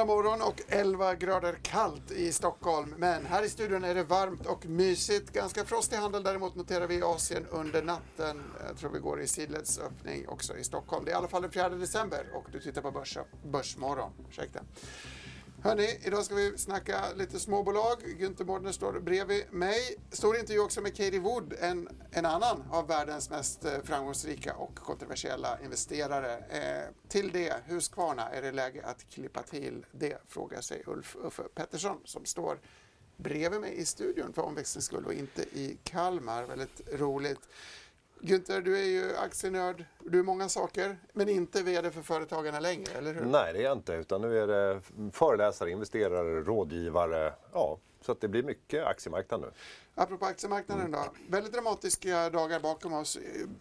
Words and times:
Måndag 0.00 0.14
morgon 0.14 0.42
och 0.42 0.62
11 0.68 1.14
grader 1.14 1.58
kallt 1.62 2.10
i 2.10 2.32
Stockholm. 2.32 2.94
Men 2.98 3.26
här 3.26 3.42
i 3.42 3.48
studion 3.48 3.84
är 3.84 3.94
det 3.94 4.02
varmt 4.02 4.46
och 4.46 4.66
mysigt. 4.66 5.32
Ganska 5.32 5.64
frostig 5.64 5.96
handel 5.96 6.22
däremot 6.22 6.54
noterar 6.54 6.86
vi 6.86 6.94
i 6.94 7.02
Asien 7.02 7.46
under 7.50 7.82
natten. 7.82 8.42
Jag 8.68 8.76
tror 8.76 8.90
vi 8.90 8.98
går 8.98 9.20
i 9.20 9.26
sidleds 9.26 9.78
öppning 9.78 10.28
också 10.28 10.56
i 10.56 10.64
Stockholm. 10.64 11.04
Det 11.04 11.10
är 11.10 11.12
i 11.12 11.16
alla 11.16 11.28
fall 11.28 11.42
den 11.42 11.50
4 11.50 11.68
december 11.68 12.26
och 12.34 12.44
du 12.52 12.60
tittar 12.60 12.82
på 12.82 12.90
börs, 12.90 13.18
Börsmorgon. 13.44 14.10
Ursäkta. 14.30 14.60
Hörni, 15.62 15.98
idag 16.04 16.24
ska 16.24 16.34
vi 16.34 16.58
snacka 16.58 17.04
lite 17.16 17.38
småbolag. 17.40 17.96
Günther 18.18 18.44
Mårder 18.44 18.72
står 18.72 19.00
bredvid 19.00 19.52
mig. 19.52 19.96
Stor 20.10 20.36
intervju 20.36 20.60
också 20.60 20.80
med 20.80 20.96
Katie 20.96 21.20
Wood, 21.20 21.54
en, 21.60 21.88
en 22.10 22.26
annan 22.26 22.64
av 22.70 22.86
världens 22.86 23.30
mest 23.30 23.64
eh, 23.64 23.72
framgångsrika 23.84 24.54
och 24.54 24.74
kontroversiella 24.76 25.58
investerare. 25.64 26.38
Eh, 26.38 27.08
till 27.08 27.30
det, 27.32 27.54
Husqvarna, 27.66 28.28
är 28.28 28.42
det 28.42 28.52
läge 28.52 28.82
att 28.84 29.10
klippa 29.10 29.42
till 29.42 29.86
det? 29.92 30.18
Frågar 30.28 30.60
sig 30.60 30.82
Ulf 30.86 31.16
Uffe 31.24 31.42
Pettersson 31.42 32.00
som 32.04 32.24
står 32.24 32.58
bredvid 33.16 33.60
mig 33.60 33.74
i 33.78 33.84
studion 33.84 34.32
för 34.32 34.42
omväxlings 34.42 34.84
skull 34.84 35.06
och 35.06 35.14
inte 35.14 35.42
i 35.42 35.78
Kalmar. 35.84 36.44
Väldigt 36.44 36.80
roligt. 36.92 37.48
Günther, 38.22 38.60
du 38.60 38.78
är 38.78 38.84
ju 38.84 39.16
aktienörd, 39.16 39.84
du 40.04 40.18
är 40.18 40.22
många 40.22 40.48
saker, 40.48 40.96
men 41.12 41.28
inte 41.28 41.62
VD 41.62 41.90
för 41.90 42.02
Företagarna 42.02 42.60
längre, 42.60 42.92
eller 42.98 43.14
hur? 43.14 43.24
Nej, 43.24 43.52
det 43.52 43.58
är 43.58 43.62
jag 43.62 43.78
inte. 43.78 43.92
Utan 43.92 44.20
nu 44.20 44.38
är 44.38 44.46
det 44.46 44.80
föreläsare, 45.12 45.70
investerare, 45.70 46.40
rådgivare. 46.40 47.32
Ja, 47.52 47.78
så 48.00 48.12
att 48.12 48.20
det 48.20 48.28
blir 48.28 48.42
mycket 48.42 48.86
aktiemarknad 48.86 49.40
nu. 49.40 49.50
Apropå 50.00 50.26
aktiemarknaden 50.26 50.90
då. 50.90 51.04
Väldigt 51.28 51.52
dramatiska 51.52 52.30
dagar 52.30 52.60
bakom 52.60 52.92
oss, 52.92 53.18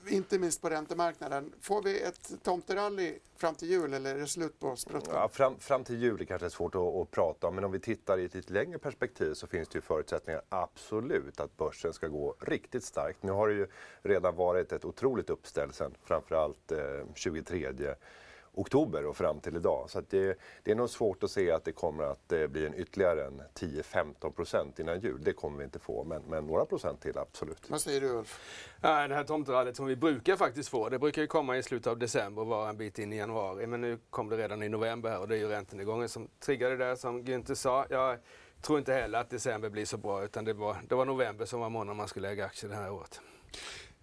inte 0.07 0.39
minst 0.39 0.61
på 0.61 0.69
räntemarknaden. 0.69 1.53
Får 1.61 1.83
vi 1.83 2.01
ett 2.01 2.31
tomterally 2.43 3.19
fram 3.37 3.55
till 3.55 3.69
jul 3.69 3.93
eller 3.93 4.15
är 4.15 4.19
det 4.19 4.27
slut 4.27 4.59
på 4.59 4.75
sprutten? 4.75 5.13
Ja, 5.13 5.29
fram, 5.29 5.59
fram 5.59 5.83
till 5.83 6.01
jul 6.01 6.21
är 6.21 6.25
kanske 6.25 6.49
svårt 6.49 6.75
att, 6.75 6.81
att, 6.81 7.11
prata 7.11 7.47
om, 7.47 7.55
men 7.55 7.63
om 7.63 7.71
vi 7.71 7.79
tittar 7.79 8.17
i 8.17 8.25
ett 8.25 8.33
lite 8.33 8.53
längre 8.53 8.77
perspektiv 8.77 9.33
så 9.33 9.47
finns 9.47 9.69
det 9.69 9.77
ju 9.77 9.81
förutsättningar 9.81 10.41
absolut 10.49 11.39
att 11.39 11.57
börsen 11.57 11.93
ska 11.93 12.07
gå 12.07 12.35
riktigt 12.39 12.83
starkt. 12.83 13.23
Nu 13.23 13.31
har 13.31 13.47
det 13.47 13.53
ju 13.53 13.67
redan 14.01 14.35
varit 14.35 14.71
ett 14.71 14.85
otroligt 14.85 15.29
uppställ 15.29 15.73
sen, 15.73 15.95
framförallt 16.03 16.71
eh, 16.71 16.77
23 17.15 17.73
oktober 18.59 19.05
och 19.05 19.17
fram 19.17 19.39
till 19.39 19.55
idag. 19.55 19.89
Så 19.89 20.01
det, 20.09 20.39
det, 20.63 20.71
är 20.71 20.75
nog 20.75 20.89
svårt 20.89 21.23
att 21.23 21.31
se 21.31 21.51
att 21.51 21.65
det 21.65 21.71
kommer 21.71 22.03
att 22.03 22.31
eh, 22.31 22.47
bli 22.47 22.65
en 22.65 22.75
ytterligare 22.75 23.25
en 23.25 23.41
10-15 23.59 24.31
procent 24.31 24.79
innan 24.79 24.99
jul. 24.99 25.23
Det 25.23 25.33
kommer 25.33 25.57
vi 25.57 25.63
inte 25.63 25.79
få, 25.79 26.03
men, 26.03 26.21
men, 26.27 26.47
några 26.47 26.65
procent 26.65 27.01
till 27.01 27.17
absolut. 27.17 27.69
Vad 27.69 27.81
säger 27.81 28.01
du 28.01 28.09
Ulf? 28.09 28.39
Ja, 28.81 29.07
det 29.07 29.15
här 29.15 29.23
tomterallyt 29.23 29.75
som 29.75 29.85
vi 29.85 29.95
brukar 29.95 30.35
faktiskt 30.35 30.69
få, 30.69 30.89
det 30.89 30.99
brukar 30.99 31.21
ju 31.21 31.27
komma 31.27 31.57
i 31.57 31.63
slutet 31.63 31.87
av 31.87 31.97
december 31.97 32.41
och 32.41 32.47
vara 32.47 32.69
en 32.69 32.77
bit 32.77 32.99
in 32.99 33.13
i 33.13 33.17
januari. 33.17 33.67
Men 33.67 33.81
nu 33.81 33.97
kom 34.09 34.29
det 34.29 34.37
redan 34.37 34.63
i 34.63 34.69
november 34.69 35.09
här 35.09 35.19
och 35.19 35.27
det 35.27 35.35
är 35.35 35.39
ju 35.39 35.47
räntenedgången 35.47 36.09
som 36.09 36.27
triggar 36.39 36.69
det 36.69 36.77
där 36.77 36.95
som 36.95 37.23
Günther 37.23 37.55
sa. 37.55 37.85
Jag 37.89 38.17
tror 38.61 38.79
inte 38.79 38.93
heller 38.93 39.19
att 39.19 39.29
december 39.29 39.69
blir 39.69 39.85
så 39.85 39.97
bra 39.97 40.23
utan 40.23 40.45
det 40.45 40.53
var, 40.53 40.77
det 40.89 40.95
var 40.95 41.05
november 41.05 41.45
som 41.45 41.59
var 41.59 41.69
månaden 41.69 41.97
man 41.97 42.07
skulle 42.07 42.29
äga 42.29 42.45
aktier 42.45 42.69
det 42.69 42.75
här 42.75 42.91
året. 42.91 43.21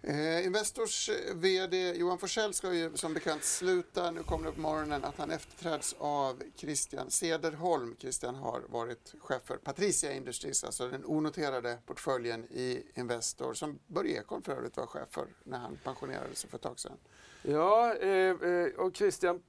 Eh, 0.01 0.45
Investors 0.45 1.09
eh, 1.09 1.35
VD 1.35 1.93
Johan 1.95 2.17
Forsell 2.17 2.53
ska 2.53 2.73
ju 2.73 2.97
som 2.97 3.13
bekant 3.13 3.43
sluta. 3.43 4.11
Nu 4.11 4.23
kommer 4.23 4.45
det 4.45 4.51
på 4.51 4.61
morgonen 4.61 5.03
att 5.03 5.17
han 5.17 5.31
efterträds 5.31 5.95
av 5.99 6.43
Christian 6.55 7.11
Sederholm. 7.11 7.95
Christian 7.99 8.35
har 8.35 8.61
varit 8.69 9.15
chef 9.19 9.41
för 9.43 9.57
Patricia 9.57 10.13
Industries, 10.13 10.63
alltså 10.63 10.87
den 10.87 11.05
onoterade 11.05 11.77
portföljen 11.85 12.43
i 12.43 12.83
Investor 12.95 13.53
som 13.53 13.79
Börje 13.87 14.19
Ekholm 14.19 14.41
för 14.41 14.51
övrigt 14.51 14.77
var 14.77 14.85
chef 14.85 15.09
för 15.11 15.27
när 15.43 15.57
han 15.57 15.77
pensionerade 15.83 16.35
sig 16.35 16.49
för 16.49 16.57
ett 16.57 16.63
tag 16.63 16.79
sedan. 16.79 16.97
Ja, 17.41 17.95
eh, 17.95 18.09
eh 18.09 18.67
och 18.77 18.95
Christian 18.95 19.41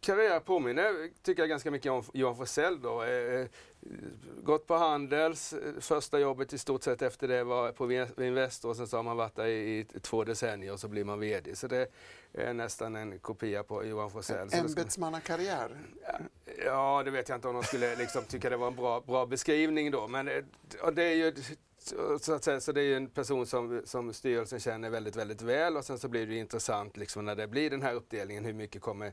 karriär 0.00 0.40
påminner, 0.40 1.10
tycker 1.22 1.42
jag, 1.42 1.48
ganska 1.48 1.70
mycket 1.70 1.92
om 1.92 2.02
Johan 2.12 2.36
Forsell. 2.36 2.82
Då. 2.82 3.02
Eh, 3.02 3.46
gått 4.42 4.66
på 4.66 4.74
Handels, 4.74 5.54
första 5.80 6.18
jobbet 6.18 6.52
i 6.52 6.58
stort 6.58 6.82
sett 6.82 7.02
efter 7.02 7.28
det 7.28 7.44
var 7.44 7.72
på 7.72 7.92
Investor 8.22 8.68
och 8.68 8.76
sen 8.76 8.86
så 8.86 8.96
har 8.96 9.02
man 9.02 9.16
varit 9.16 9.36
där 9.36 9.46
i, 9.46 9.78
i 9.78 9.84
två 9.84 10.24
decennier 10.24 10.72
och 10.72 10.80
så 10.80 10.88
blir 10.88 11.04
man 11.04 11.20
VD. 11.20 11.56
Så 11.56 11.66
det 11.66 11.88
är 12.32 12.52
nästan 12.52 12.96
en 12.96 13.18
kopia 13.18 13.62
på 13.62 13.84
Johan 13.84 14.10
Forsell. 14.10 14.48
Ämbetsmannakarriär? 14.52 15.76
Ja, 16.64 17.02
det 17.04 17.10
vet 17.10 17.28
jag 17.28 17.36
inte 17.36 17.48
om 17.48 17.54
de 17.54 17.62
skulle 17.62 17.96
liksom 17.96 18.24
tycka 18.24 18.50
det 18.50 18.56
var 18.56 18.66
en 18.66 18.76
bra, 18.76 19.00
bra 19.00 19.26
beskrivning 19.26 19.90
då. 19.90 20.08
Men 20.08 20.28
eh, 20.28 20.44
det 20.92 21.02
är 21.02 21.14
ju 21.14 21.34
så, 22.20 22.34
att 22.34 22.44
säga, 22.44 22.60
så 22.60 22.72
det 22.72 22.82
är 22.82 22.96
en 22.96 23.06
person 23.06 23.46
som, 23.46 23.82
som 23.84 24.12
styrelsen 24.12 24.60
känner 24.60 24.90
väldigt, 24.90 25.16
väldigt 25.16 25.42
väl 25.42 25.76
och 25.76 25.84
sen 25.84 25.98
så 25.98 26.08
blir 26.08 26.26
det 26.26 26.36
intressant 26.36 26.96
liksom 26.96 27.24
när 27.24 27.36
det 27.36 27.46
blir 27.46 27.70
den 27.70 27.82
här 27.82 27.94
uppdelningen. 27.94 28.44
Hur 28.44 28.52
mycket 28.52 28.82
kommer 28.82 29.12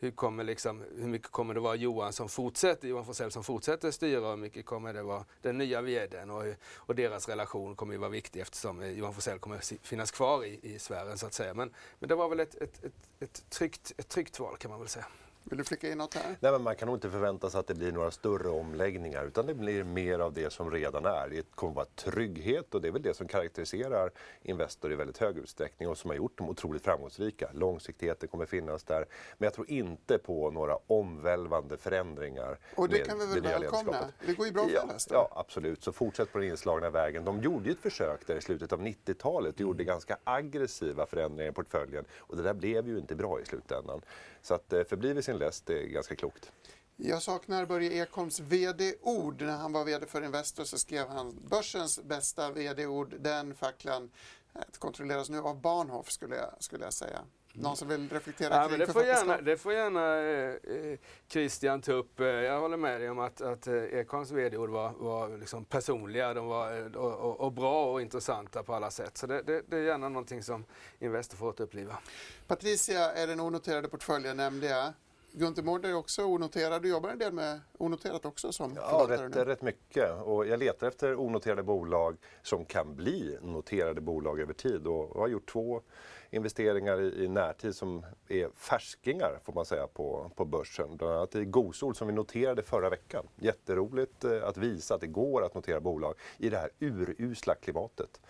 hur, 0.00 0.10
kommer 0.10 0.44
liksom, 0.44 0.84
hur 0.96 1.08
mycket 1.08 1.30
kommer 1.30 1.54
det 1.54 1.60
vara 1.60 1.74
Johan 1.74 2.12
som 2.12 2.28
fortsätter, 2.28 2.88
Johan 2.88 3.04
Forsell 3.04 3.30
som 3.30 3.44
fortsätter 3.44 3.90
styra 3.90 4.20
och 4.20 4.30
hur 4.30 4.36
mycket 4.36 4.66
kommer 4.66 4.92
det 4.92 5.02
vara 5.02 5.24
den 5.42 5.58
nya 5.58 5.82
vdn 5.82 6.30
och, 6.30 6.44
och 6.76 6.94
deras 6.94 7.28
relation 7.28 7.76
kommer 7.76 7.92
ju 7.92 7.98
vara 7.98 8.10
viktig 8.10 8.40
eftersom 8.40 8.82
eh, 8.82 8.90
Johan 8.90 9.14
Forsell 9.14 9.38
kommer 9.38 9.86
finnas 9.86 10.10
kvar 10.10 10.44
i, 10.44 10.60
i 10.62 10.78
sfären 10.78 11.18
så 11.18 11.26
att 11.26 11.34
säga. 11.34 11.54
Men, 11.54 11.74
men 11.98 12.08
det 12.08 12.14
var 12.14 12.28
väl 12.28 12.40
ett, 12.40 12.54
ett, 12.54 12.84
ett, 12.84 12.92
ett, 13.20 13.50
tryggt, 13.50 13.92
ett 13.96 14.08
tryggt 14.08 14.40
val 14.40 14.56
kan 14.56 14.70
man 14.70 14.80
väl 14.80 14.88
säga. 14.88 15.06
Vill 15.50 15.58
du 15.58 15.64
flika 15.64 15.90
in 15.90 15.98
något 15.98 16.14
här? 16.14 16.36
Nej, 16.40 16.52
men 16.52 16.62
man 16.62 16.76
kan 16.76 16.86
nog 16.86 16.96
inte 16.96 17.10
förvänta 17.10 17.50
sig 17.50 17.60
att 17.60 17.66
det 17.66 17.74
blir 17.74 17.92
några 17.92 18.10
större 18.10 18.48
omläggningar 18.48 19.24
utan 19.24 19.46
det 19.46 19.54
blir 19.54 19.84
mer 19.84 20.18
av 20.18 20.32
det 20.32 20.52
som 20.52 20.70
redan 20.70 21.04
är. 21.04 21.28
Det 21.30 21.50
kommer 21.54 21.70
att 21.70 21.76
vara 21.76 21.86
trygghet 21.86 22.74
och 22.74 22.82
det 22.82 22.88
är 22.88 22.92
väl 22.92 23.02
det 23.02 23.14
som 23.14 23.28
karaktäriserar 23.28 24.10
Investor 24.42 24.92
i 24.92 24.94
väldigt 24.94 25.18
hög 25.18 25.38
utsträckning 25.38 25.88
och 25.88 25.98
som 25.98 26.10
har 26.10 26.16
gjort 26.16 26.38
dem 26.38 26.48
otroligt 26.48 26.84
framgångsrika. 26.84 27.50
Långsiktigheten 27.54 28.28
kommer 28.28 28.46
finnas 28.46 28.84
där. 28.84 29.06
Men 29.38 29.46
jag 29.46 29.54
tror 29.54 29.70
inte 29.70 30.18
på 30.18 30.50
några 30.50 30.76
omvälvande 30.86 31.76
förändringar. 31.76 32.58
Och 32.74 32.88
det 32.88 32.98
kan 32.98 33.18
vi 33.18 33.26
väl 33.26 33.42
välkomna? 33.42 33.96
Det 34.26 34.34
går 34.34 34.46
ju 34.46 34.52
bra 34.52 34.64
för 34.64 34.74
ja, 34.74 34.86
Ja, 35.10 35.32
absolut. 35.36 35.82
Så 35.82 35.92
fortsätt 35.92 36.32
på 36.32 36.38
den 36.38 36.48
inslagna 36.48 36.90
vägen. 36.90 37.24
De 37.24 37.42
gjorde 37.42 37.66
ju 37.66 37.72
ett 37.72 37.80
försök 37.80 38.26
där 38.26 38.36
i 38.36 38.40
slutet 38.40 38.72
av 38.72 38.82
90-talet 38.82 39.54
och 39.54 39.60
gjorde 39.60 39.84
ganska 39.84 40.18
aggressiva 40.24 41.06
förändringar 41.06 41.50
i 41.50 41.54
portföljen 41.54 42.04
och 42.18 42.36
det 42.36 42.42
där 42.42 42.54
blev 42.54 42.88
ju 42.88 42.98
inte 42.98 43.14
bra 43.14 43.40
i 43.40 43.44
slutändan. 43.44 44.00
Så 44.42 44.54
att 44.54 44.72
eh, 44.72 44.84
förbli 44.84 45.12
vid 45.12 45.24
sin 45.24 45.38
läst 45.38 45.70
är 45.70 45.82
ganska 45.82 46.16
klokt. 46.16 46.52
Jag 46.96 47.22
saknar 47.22 47.66
Börje 47.66 48.02
Ekholms 48.02 48.40
VD-ord. 48.40 49.42
När 49.42 49.56
han 49.56 49.72
var 49.72 49.84
VD 49.84 50.06
för 50.06 50.24
Investor 50.24 50.64
så 50.64 50.78
skrev 50.78 51.08
han 51.08 51.38
börsens 51.50 52.00
bästa 52.02 52.50
VD-ord. 52.50 53.14
Den 53.20 53.54
facklan 53.54 54.10
eh, 54.54 54.60
kontrolleras 54.78 55.28
nu 55.28 55.38
av 55.38 55.60
Bahnhof 55.60 56.10
skulle 56.10 56.36
jag, 56.36 56.50
skulle 56.58 56.84
jag 56.84 56.92
säga. 56.92 57.20
Någon 57.62 57.76
som 57.76 57.88
vill 57.88 58.08
reflektera 58.08 58.54
ja, 58.54 58.68
kring 58.68 58.78
det 58.78 58.86
får, 58.86 59.04
gärna, 59.04 59.40
det 59.40 59.56
får 59.56 59.72
gärna 59.72 60.16
eh, 60.20 60.90
eh, 60.90 60.98
Christian 61.28 61.80
ta 61.80 61.92
upp. 61.92 62.20
Jag 62.20 62.60
håller 62.60 62.76
med 62.76 63.00
dig 63.00 63.10
om 63.10 63.18
att, 63.18 63.40
att 63.40 63.66
eh, 63.66 63.74
Ekholms 63.74 64.30
vd-ord 64.30 64.70
var, 64.70 64.92
var 64.92 65.38
liksom 65.38 65.64
personliga 65.64 66.34
de 66.34 66.46
var, 66.46 66.96
och, 66.96 67.14
och, 67.14 67.40
och, 67.40 67.52
bra 67.52 67.92
och 67.92 68.00
intressanta 68.00 68.62
på 68.62 68.74
alla 68.74 68.90
sätt. 68.90 69.16
Så 69.16 69.26
det, 69.26 69.42
det, 69.42 69.62
det 69.68 69.76
är 69.76 69.82
gärna 69.82 70.08
någonting 70.08 70.42
som 70.42 70.64
Investor 70.98 71.36
får 71.36 71.60
uppliva. 71.60 71.98
Patricia 72.46 73.12
är 73.12 73.26
den 73.26 73.40
onoterade 73.40 73.88
portföljen 73.88 74.36
nämnde 74.36 74.66
jag. 74.66 74.92
Gunther 75.32 75.62
Mårder 75.62 75.88
är 75.88 75.94
också 75.94 76.24
onoterad. 76.24 76.82
Du 76.82 76.88
jobbar 76.88 77.10
en 77.10 77.18
del 77.18 77.32
med 77.32 77.60
onoterat 77.78 78.24
också 78.24 78.52
som 78.52 78.72
Ja, 78.76 79.06
rätt, 79.08 79.36
rätt 79.36 79.62
mycket. 79.62 80.22
Och 80.22 80.46
jag 80.46 80.58
letar 80.58 80.86
efter 80.86 81.14
onoterade 81.14 81.62
bolag 81.62 82.16
som 82.42 82.64
kan 82.64 82.96
bli 82.96 83.38
noterade 83.42 84.00
bolag 84.00 84.40
över 84.40 84.52
tid 84.52 84.86
och 84.86 85.20
har 85.20 85.28
gjort 85.28 85.50
två 85.52 85.82
investeringar 86.30 87.00
i, 87.00 87.24
i 87.24 87.28
närtid 87.28 87.74
som 87.74 88.06
är 88.28 88.48
färskingar 88.54 89.40
får 89.44 89.52
man 89.52 89.64
säga 89.64 89.86
på, 89.86 90.30
på 90.36 90.44
börsen. 90.44 90.96
Bland 90.96 91.14
annat 91.14 91.34
i 91.34 91.44
Gosol 91.44 91.94
som 91.94 92.06
vi 92.06 92.12
noterade 92.12 92.62
förra 92.62 92.90
veckan. 92.90 93.26
Jätteroligt 93.36 94.24
eh, 94.24 94.44
att 94.44 94.56
visa 94.56 94.94
att 94.94 95.00
det 95.00 95.06
går 95.06 95.44
att 95.44 95.54
notera 95.54 95.80
bolag 95.80 96.14
i 96.38 96.50
det 96.50 96.58
här 96.58 96.70
urusla 96.78 97.54
klimatet. 97.54 98.20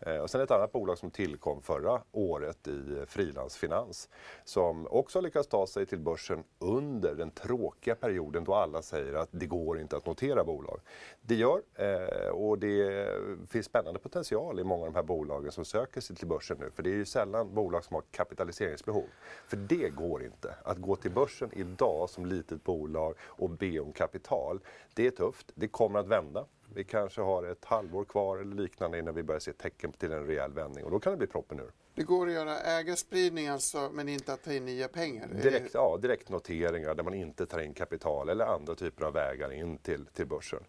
Eh, 0.00 0.16
och 0.16 0.30
sen 0.30 0.40
ett 0.40 0.50
annat 0.50 0.72
bolag 0.72 0.98
som 0.98 1.10
tillkom 1.10 1.62
förra 1.62 2.02
året 2.12 2.68
i 2.68 3.04
Frilansfinans 3.06 4.08
som 4.44 4.86
också 4.90 5.18
har 5.18 5.22
lyckats 5.22 5.48
ta 5.48 5.66
sig 5.66 5.86
till 5.86 5.98
börsen 5.98 6.44
under 6.58 7.14
den 7.14 7.30
tråkiga 7.30 7.94
perioden 7.94 8.44
då 8.44 8.54
alla 8.54 8.82
säger 8.82 9.14
att 9.14 9.28
det 9.30 9.46
går 9.46 9.80
inte 9.80 9.96
att 9.96 10.06
notera 10.06 10.44
bolag. 10.44 10.80
Det 11.20 11.34
gör 11.34 11.62
eh, 11.74 12.28
och 12.28 12.58
det 12.58 13.08
finns 13.48 13.66
spännande 13.66 14.00
potential 14.00 14.60
i 14.60 14.64
många 14.64 14.86
av 14.86 14.92
de 14.92 14.96
här 14.96 15.02
bolagen 15.02 15.52
som 15.52 15.64
söker 15.64 16.00
sig 16.00 16.16
till 16.16 16.28
börsen 16.28 16.56
nu. 16.60 16.70
För 16.70 16.82
det 16.82 16.90
är 16.90 16.94
ju 16.94 17.04
sällan 17.04 17.54
bolag 17.54 17.84
som 17.84 17.94
har 17.94 18.02
kapitaliseringsbehov. 18.10 19.06
För 19.46 19.56
det 19.56 19.88
går 19.88 20.24
inte. 20.24 20.54
Att 20.64 20.78
gå 20.78 20.96
till 20.96 21.10
börsen 21.10 21.50
idag 21.52 22.10
som 22.10 22.26
litet 22.26 22.64
bolag 22.64 23.14
och 23.20 23.50
be 23.50 23.80
om 23.80 23.92
kapital, 23.92 24.60
det 24.94 25.06
är 25.06 25.10
tufft. 25.10 25.52
Det 25.54 25.68
kommer 25.68 25.98
att 25.98 26.06
vända. 26.08 26.46
Vi 26.74 26.84
kanske 26.84 27.20
har 27.20 27.44
ett 27.44 27.64
halvår 27.64 28.04
kvar 28.04 28.38
eller 28.38 28.56
liknande 28.56 28.98
innan 28.98 29.14
vi 29.14 29.22
börjar 29.22 29.40
se 29.40 29.52
tecken 29.52 29.92
till 29.92 30.12
en 30.12 30.26
rejäl 30.26 30.52
vändning 30.52 30.84
och 30.84 30.90
då 30.90 31.00
kan 31.00 31.12
det 31.12 31.16
bli 31.16 31.26
proppen 31.26 31.60
ur. 31.60 31.70
Det 31.94 32.02
går 32.02 32.26
att 32.26 32.32
göra 32.32 32.58
ägarspridning 32.58 33.48
alltså, 33.48 33.90
men 33.92 34.08
inte 34.08 34.32
att 34.32 34.42
ta 34.42 34.52
in 34.52 34.64
nya 34.64 34.88
pengar? 34.88 35.28
Direkt, 35.42 35.74
ja, 35.74 35.98
direktnoteringar 36.02 36.94
där 36.94 37.02
man 37.04 37.14
inte 37.14 37.46
tar 37.46 37.60
in 37.60 37.74
kapital 37.74 38.28
eller 38.28 38.44
andra 38.44 38.74
typer 38.74 39.04
av 39.04 39.12
vägar 39.12 39.52
in 39.52 39.78
till, 39.78 40.06
till 40.06 40.26
börsen. 40.26 40.64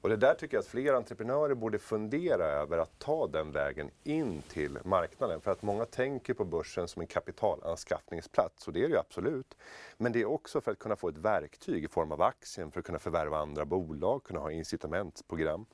Och 0.00 0.08
det 0.08 0.16
där 0.16 0.34
tycker 0.34 0.56
jag 0.56 0.62
att 0.62 0.66
fler 0.66 0.94
entreprenörer 0.94 1.54
borde 1.54 1.78
fundera 1.78 2.44
över 2.44 2.78
att 2.78 2.98
ta 2.98 3.26
den 3.26 3.52
vägen 3.52 3.90
in 4.04 4.42
till 4.42 4.78
marknaden. 4.84 5.40
För 5.40 5.50
att 5.50 5.62
många 5.62 5.84
tänker 5.84 6.34
på 6.34 6.44
börsen 6.44 6.88
som 6.88 7.00
en 7.00 7.06
kapitalanskaffningsplats 7.06 8.66
och 8.66 8.72
det 8.72 8.80
är 8.80 8.88
det 8.88 8.94
ju 8.94 8.98
absolut. 8.98 9.56
Men 9.96 10.12
det 10.12 10.20
är 10.20 10.24
också 10.26 10.60
för 10.60 10.72
att 10.72 10.78
kunna 10.78 10.96
få 10.96 11.08
ett 11.08 11.18
verktyg 11.18 11.84
i 11.84 11.88
form 11.88 12.12
av 12.12 12.22
aktien 12.22 12.70
för 12.70 12.80
att 12.80 12.86
kunna 12.86 12.98
förvärva 12.98 13.38
andra 13.38 13.64
bolag, 13.64 14.24
kunna 14.24 14.40
ha 14.40 14.50
incitamentsprogram 14.50 15.66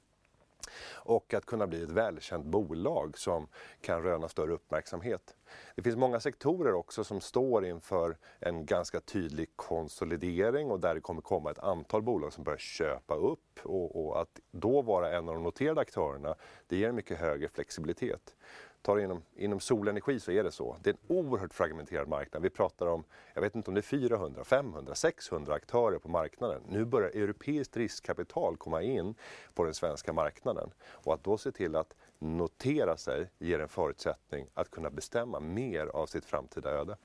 och 0.92 1.34
att 1.34 1.46
kunna 1.46 1.66
bli 1.66 1.82
ett 1.82 1.90
välkänt 1.90 2.46
bolag 2.46 3.18
som 3.18 3.48
kan 3.80 4.02
röna 4.02 4.28
större 4.28 4.52
uppmärksamhet. 4.52 5.36
Det 5.74 5.82
finns 5.82 5.96
många 5.96 6.20
sektorer 6.20 6.74
också 6.74 7.04
som 7.04 7.20
står 7.20 7.66
inför 7.66 8.16
en 8.40 8.66
ganska 8.66 9.00
tydlig 9.00 9.48
konsolidering 9.56 10.70
och 10.70 10.80
där 10.80 10.94
det 10.94 11.00
kommer 11.00 11.20
komma 11.20 11.50
ett 11.50 11.58
antal 11.58 12.02
bolag 12.02 12.32
som 12.32 12.44
börjar 12.44 12.58
köpa 12.58 13.14
upp 13.14 13.60
och, 13.62 14.06
och 14.06 14.20
att 14.20 14.40
då 14.50 14.82
vara 14.82 15.16
en 15.16 15.28
av 15.28 15.34
de 15.34 15.42
noterade 15.42 15.80
aktörerna, 15.80 16.34
det 16.66 16.76
ger 16.76 16.88
en 16.88 16.94
mycket 16.94 17.18
högre 17.18 17.48
flexibilitet. 17.48 18.36
Tar 18.82 18.98
inom, 18.98 19.22
inom 19.36 19.60
solenergi 19.60 20.20
så 20.20 20.30
är 20.30 20.44
det 20.44 20.52
så. 20.52 20.76
Det 20.82 20.90
är 20.90 20.94
en 20.94 21.16
oerhört 21.16 21.54
fragmenterad 21.54 22.08
marknad. 22.08 22.42
Vi 22.42 22.50
pratar 22.50 22.86
om, 22.86 23.04
jag 23.34 23.42
vet 23.42 23.54
inte 23.54 23.70
om 23.70 23.74
det 23.74 23.80
är 23.80 23.82
400, 23.82 24.44
500, 24.44 24.94
600 24.94 25.54
aktörer 25.54 25.98
på 25.98 26.08
marknaden. 26.08 26.62
Nu 26.68 26.84
börjar 26.84 27.10
europeiskt 27.10 27.76
riskkapital 27.76 28.56
komma 28.56 28.82
in 28.82 29.14
på 29.54 29.64
den 29.64 29.74
svenska 29.74 30.12
marknaden. 30.12 30.70
Och 30.88 31.14
att 31.14 31.24
då 31.24 31.38
se 31.38 31.52
till 31.52 31.76
att 31.76 31.94
notera 32.18 32.96
sig 32.96 33.30
ger 33.38 33.60
en 33.60 33.68
förutsättning 33.68 34.46
att 34.54 34.70
kunna 34.70 34.90
bestämma 34.90 35.40
mer 35.40 35.86
av 35.86 36.06
sitt 36.06 36.24
framtida 36.24 36.70
öde. 36.70 36.96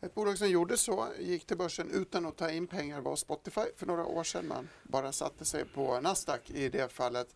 Ett 0.00 0.14
bolag 0.14 0.38
som 0.38 0.48
gjorde 0.48 0.76
så, 0.76 1.08
gick 1.18 1.46
till 1.46 1.56
börsen 1.56 1.90
utan 1.90 2.26
att 2.26 2.36
ta 2.36 2.50
in 2.50 2.66
pengar 2.66 3.00
var 3.00 3.16
Spotify 3.16 3.64
för 3.76 3.86
några 3.86 4.06
år 4.06 4.24
sedan. 4.24 4.48
Man 4.48 4.68
bara 4.82 5.12
satte 5.12 5.44
sig 5.44 5.64
på 5.64 6.00
Nasdaq 6.00 6.50
i 6.50 6.68
det 6.68 6.92
fallet. 6.92 7.34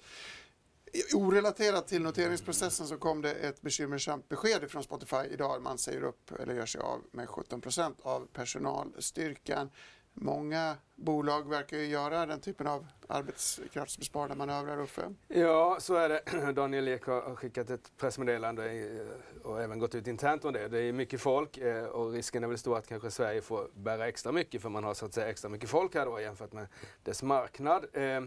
Orelaterat 1.15 1.89
till 1.89 2.03
noteringsprocessen 2.03 2.87
så 2.87 2.97
kom 2.97 3.23
det 3.23 3.33
ett 3.33 3.63
bekymmersamt 3.63 4.29
besked 4.29 4.71
från 4.71 4.83
Spotify 4.83 5.17
idag. 5.31 5.63
Man 5.63 5.79
säger 5.79 6.03
upp 6.03 6.33
eller 6.41 6.55
gör 6.55 6.67
sig 6.67 6.81
av 6.81 7.01
med 7.11 7.29
17 7.29 7.61
procent 7.61 8.01
av 8.03 8.29
personalstyrkan. 8.33 9.71
Många 10.15 10.77
bolag 10.97 11.49
verkar 11.49 11.77
ju 11.77 11.87
göra 11.87 12.27
den 12.27 12.41
typen 12.41 12.67
av 12.67 12.87
arbetskraftsbesparande 13.09 14.35
manövrar, 14.35 14.81
Uffe. 14.81 15.15
Ja, 15.29 15.77
så 15.81 15.95
är 15.95 16.09
det. 16.09 16.53
Daniel 16.53 16.89
Ek 16.89 17.07
har 17.07 17.37
skickat 17.37 17.71
ett 17.71 17.93
pressmeddelande 17.99 18.73
eh, 18.73 19.43
och 19.43 19.63
även 19.63 19.79
gått 19.79 19.95
ut 19.95 20.07
internt 20.07 20.45
om 20.45 20.53
det. 20.53 20.69
Det 20.69 20.79
är 20.79 20.93
mycket 20.93 21.21
folk 21.21 21.59
eh, 21.59 21.85
och 21.85 22.13
risken 22.13 22.45
är 22.45 22.49
väl 22.49 22.59
stor 22.59 22.79
att 22.79 22.87
kanske 22.87 23.11
Sverige 23.11 23.41
får 23.41 23.69
bära 23.75 24.09
extra 24.09 24.33
mycket 24.33 24.63
för 24.63 24.69
man 24.69 24.85
har 24.85 24.95
så 24.95 25.07
att 25.07 25.15
säga 25.15 25.29
extra 25.29 25.49
mycket 25.49 25.71
folk 25.71 25.95
här 25.95 26.07
då 26.07 26.21
jämfört 26.21 26.53
med 26.53 26.67
dess 27.03 27.23
marknad. 27.23 27.87
Eh, 27.93 28.21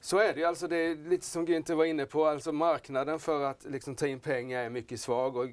så 0.00 0.18
är 0.18 0.34
det 0.34 0.44
alltså. 0.44 0.68
Det 0.68 0.76
är 0.76 0.96
lite 0.96 1.26
som 1.26 1.46
Günther 1.46 1.74
var 1.74 1.84
inne 1.84 2.06
på. 2.06 2.26
Alltså 2.26 2.52
marknaden 2.52 3.18
för 3.18 3.44
att 3.44 3.64
liksom 3.64 3.94
ta 3.94 4.06
in 4.06 4.20
pengar 4.20 4.64
är 4.64 4.70
mycket 4.70 5.00
svag. 5.00 5.36
Och, 5.36 5.46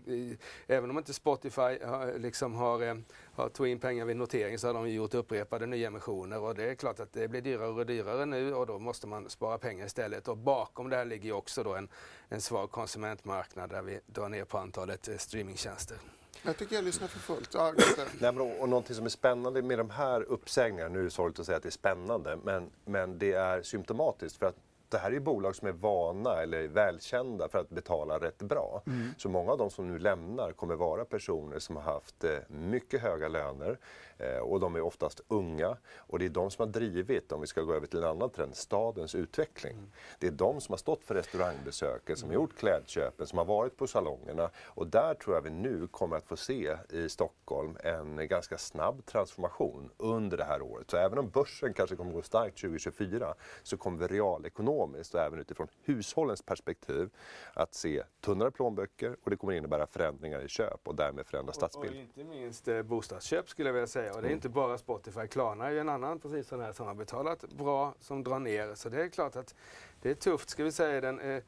även 0.68 0.90
om 0.90 0.98
inte 0.98 1.14
Spotify 1.14 1.78
liksom 2.18 2.54
har, 2.54 3.02
har 3.36 3.50
tagit 3.50 3.72
in 3.72 3.80
pengar 3.80 4.06
vid 4.06 4.18
notering 4.18 4.60
så 4.60 4.68
har 4.68 4.74
de 4.74 4.90
gjort 4.90 5.14
upprepade 5.14 5.66
nyemissioner. 5.66 6.40
Och 6.40 6.56
det 6.56 6.64
är 6.64 6.76
klart 6.76 7.00
att 7.00 7.14
det 7.14 7.28
blir 7.28 7.42
dyrare 7.42 7.68
och 7.68 7.86
dyrare 7.86 8.26
nu 8.26 8.54
och 8.54 8.68
då 8.68 8.80
måste 8.80 9.08
man 9.08 9.30
spara 9.30 9.58
pengar 9.58 9.86
istället. 9.86 10.28
Och 10.28 10.38
bakom 10.38 10.90
det 10.90 10.96
här 10.96 11.06
ligger 11.06 11.32
också 11.32 11.64
då 11.64 11.76
en, 11.76 11.90
en 12.30 12.42
svag 12.42 12.72
konsumentmarknad 12.72 13.70
där 13.70 13.82
vi 13.82 14.00
drar 14.06 14.30
ner 14.30 14.46
på 14.46 14.58
antalet 14.58 15.08
eh, 15.08 15.18
streamingtjänster. 15.18 15.98
Jag 16.44 16.58
tycker 16.58 16.76
jag 16.76 16.86
lyssnar 16.86 17.08
för 17.08 17.20
fullt. 17.20 17.54
Ja, 17.54 17.74
Nej, 17.98 18.32
men, 18.34 18.42
och, 18.42 18.60
och 18.60 18.70
någonting 18.70 18.96
som 18.96 19.06
är 19.06 19.10
spännande 19.10 19.62
med 19.62 19.78
de 19.78 19.90
här 19.90 20.22
uppsägningarna, 20.22 20.90
nu 20.90 21.00
är 21.00 21.04
det 21.04 21.10
sorgligt 21.10 21.40
att 21.40 21.46
säga 21.46 21.58
att 21.58 21.64
det 21.64 21.70
är 21.70 21.72
spännande, 21.72 22.38
men, 22.44 22.70
men 22.86 23.18
det 23.18 23.34
är 23.34 23.62
symptomatiskt 23.62 24.40
för 24.40 24.46
att 24.46 24.56
det 24.90 24.98
här 24.98 25.12
är 25.12 25.20
bolag 25.20 25.56
som 25.56 25.68
är 25.68 25.72
vana 25.72 26.42
eller 26.42 26.68
välkända 26.68 27.50
för 27.50 27.60
att 27.60 27.70
betala 27.70 28.20
rätt 28.20 28.38
bra. 28.38 28.84
Mm. 28.88 29.10
Så 29.18 29.30
många 29.30 29.52
av 29.52 29.58
de 29.58 29.70
som 29.70 29.88
nu 29.88 30.00
lämnar 30.00 30.52
kommer 30.52 30.76
vara 30.76 31.06
personer 31.06 31.60
som 31.60 31.76
har 31.76 31.84
haft 31.84 32.24
eh, 32.24 32.38
mycket 32.48 33.02
höga 33.02 33.28
löner 33.28 33.80
eh, 34.18 34.38
och 34.38 34.60
de 34.60 34.76
är 34.76 34.82
oftast 34.82 35.22
unga. 35.28 35.78
Och 35.98 36.20
det 36.20 36.26
är 36.26 36.30
de 36.30 36.52
som 36.52 36.66
har 36.66 36.74
drivit, 36.74 37.32
om 37.32 37.42
vi 37.42 37.48
ska 37.48 37.62
gå 37.62 37.74
över 37.74 37.88
till 37.88 38.00
en 38.00 38.10
annan 38.10 38.30
trend, 38.30 38.56
stadens 38.56 39.16
utveckling. 39.16 39.74
Mm. 39.74 39.92
Det 40.20 40.28
är 40.28 40.32
de 40.32 40.62
som 40.62 40.74
har 40.74 40.78
stått 40.78 41.04
för 41.04 41.16
restaurangbesöken, 41.16 42.18
som 42.18 42.30
har 42.30 42.34
gjort 42.34 42.58
klädköpen, 42.58 43.28
som 43.28 43.38
har 43.38 43.46
varit 43.46 43.78
på 43.78 43.88
salongerna. 43.88 44.50
Och 44.66 44.88
där 44.88 45.14
tror 45.14 45.36
jag 45.36 45.42
vi 45.42 45.50
nu 45.50 45.88
kommer 45.88 46.18
att 46.18 46.26
få 46.26 46.38
se 46.38 46.78
i 46.90 47.10
Stockholm 47.10 47.78
en 47.84 48.28
ganska 48.28 48.58
snabb 48.58 49.06
transformation 49.06 49.90
under 49.98 50.38
det 50.38 50.44
här 50.44 50.62
året. 50.62 50.92
Så 50.92 50.98
även 50.98 51.20
om 51.20 51.30
börsen 51.30 51.74
kanske 51.74 51.96
kommer 51.96 52.12
att 52.12 52.16
gå 52.16 52.22
starkt 52.22 52.62
2024 52.62 53.34
så 53.64 53.78
kommer 53.78 53.98
vi 53.98 54.08
realekonomiskt 54.08 54.75
ekonomiskt 54.76 55.14
och 55.14 55.22
även 55.22 55.40
utifrån 55.40 55.68
hushållens 55.84 56.42
perspektiv 56.42 57.10
att 57.54 57.74
se 57.74 58.04
tunnare 58.22 58.52
plånböcker 58.52 59.18
och 59.24 59.30
det 59.30 59.38
kommer 59.38 59.54
innebära 59.54 59.88
förändringar 59.88 60.42
i 60.42 60.48
köp 60.48 60.88
och 60.88 60.96
därmed 60.96 61.26
förändra 61.26 61.54
stadsbild. 61.54 61.94
Och, 61.94 62.00
och 62.00 62.02
inte 62.02 62.24
minst 62.24 62.68
eh, 62.68 62.82
bostadsköp 62.82 63.50
skulle 63.50 63.70
jag 63.70 63.74
vilja 63.74 63.88
säga. 63.88 64.14
Och 64.14 64.22
det 64.22 64.28
är 64.28 64.30
mm. 64.30 64.38
inte 64.38 64.50
bara 64.50 64.78
Spotify. 64.78 65.28
Klarna 65.28 65.68
är 65.68 65.72
ju 65.72 65.80
en 65.80 65.90
annan 65.90 66.20
precis 66.20 66.48
sån 66.48 66.62
här 66.62 66.74
som 66.74 66.88
har 66.88 66.96
betalat 66.96 67.46
bra, 67.54 67.94
som 68.00 68.24
drar 68.24 68.40
ner. 68.40 68.76
Så 68.76 68.90
det 68.90 69.04
är 69.04 69.10
klart 69.10 69.36
att 69.36 69.56
det 70.02 70.10
är 70.10 70.14
tufft, 70.16 70.50
ska 70.50 70.64
vi 70.64 70.72
säga, 70.72 71.02
den 71.02 71.20
eh, 71.20 71.44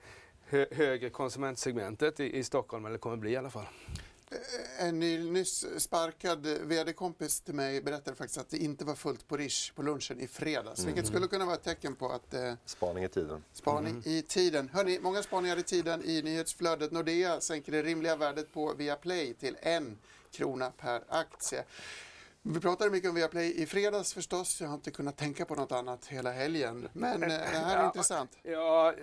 hö 0.50 0.66
högre 0.72 1.10
konsumentsegmentet 1.10 2.20
i, 2.20 2.38
i 2.38 2.44
Stockholm, 2.44 2.86
eller 2.86 2.98
kommer 2.98 3.18
bli 3.18 3.32
i 3.32 3.38
alla 3.38 3.50
fall. 3.50 3.66
En 4.80 5.00
nyss 5.00 5.66
sparkad 5.78 6.46
vd-kompis 6.46 7.42
till 7.42 7.54
mig 7.54 7.82
berättade 7.82 8.18
faktiskt 8.18 8.38
att 8.38 8.50
det 8.50 8.58
inte 8.58 8.86
var 8.86 8.96
fullt 8.96 9.28
på 9.28 9.38
Rish 9.38 9.74
på 9.76 9.84
lunchen 9.84 10.20
i 10.20 10.28
fredags. 10.28 10.80
Mm. 10.80 10.94
Vilket 10.94 11.08
skulle 11.10 11.28
kunna 11.28 11.46
vara 11.46 11.56
ett 11.56 11.64
tecken 11.64 11.96
på 11.96 12.10
att... 12.10 12.34
Eh, 12.34 12.54
spaning 12.66 13.04
i 13.04 13.10
tiden. 13.10 13.44
Spaning 13.54 13.92
mm. 13.92 14.04
i 14.06 14.22
tiden. 14.22 14.70
Hörrni, 14.74 15.00
många 15.00 15.24
spaningar 15.24 15.58
i 15.58 15.64
tiden 15.64 16.02
i 16.06 16.22
nyhetsflödet. 16.22 16.92
Nordea 16.92 17.42
sänker 17.42 17.72
det 17.72 17.84
rimliga 17.84 18.16
värdet 18.16 18.54
på 18.54 18.74
Viaplay 18.74 19.34
till 19.34 19.58
en 19.62 19.98
krona 20.32 20.72
per 20.72 21.04
aktie. 21.10 21.64
Vi 22.50 22.60
pratade 22.60 22.92
mycket 22.92 23.10
om 23.10 23.16
Viaplay 23.16 23.62
i 23.62 23.66
fredags 23.66 24.14
förstås. 24.14 24.62
Jag 24.62 24.68
har 24.68 24.76
inte 24.76 24.92
kunnat 24.92 25.18
tänka 25.18 25.46
på 25.46 25.56
något 25.56 25.72
annat 25.72 26.06
hela 26.06 26.32
helgen. 26.32 26.90
Men 26.94 27.24
eh, 27.24 27.30
det 27.30 27.36
här 27.36 27.76
är 27.76 27.80
ja, 27.80 27.86
intressant. 27.86 28.32
Ja, 28.44 28.94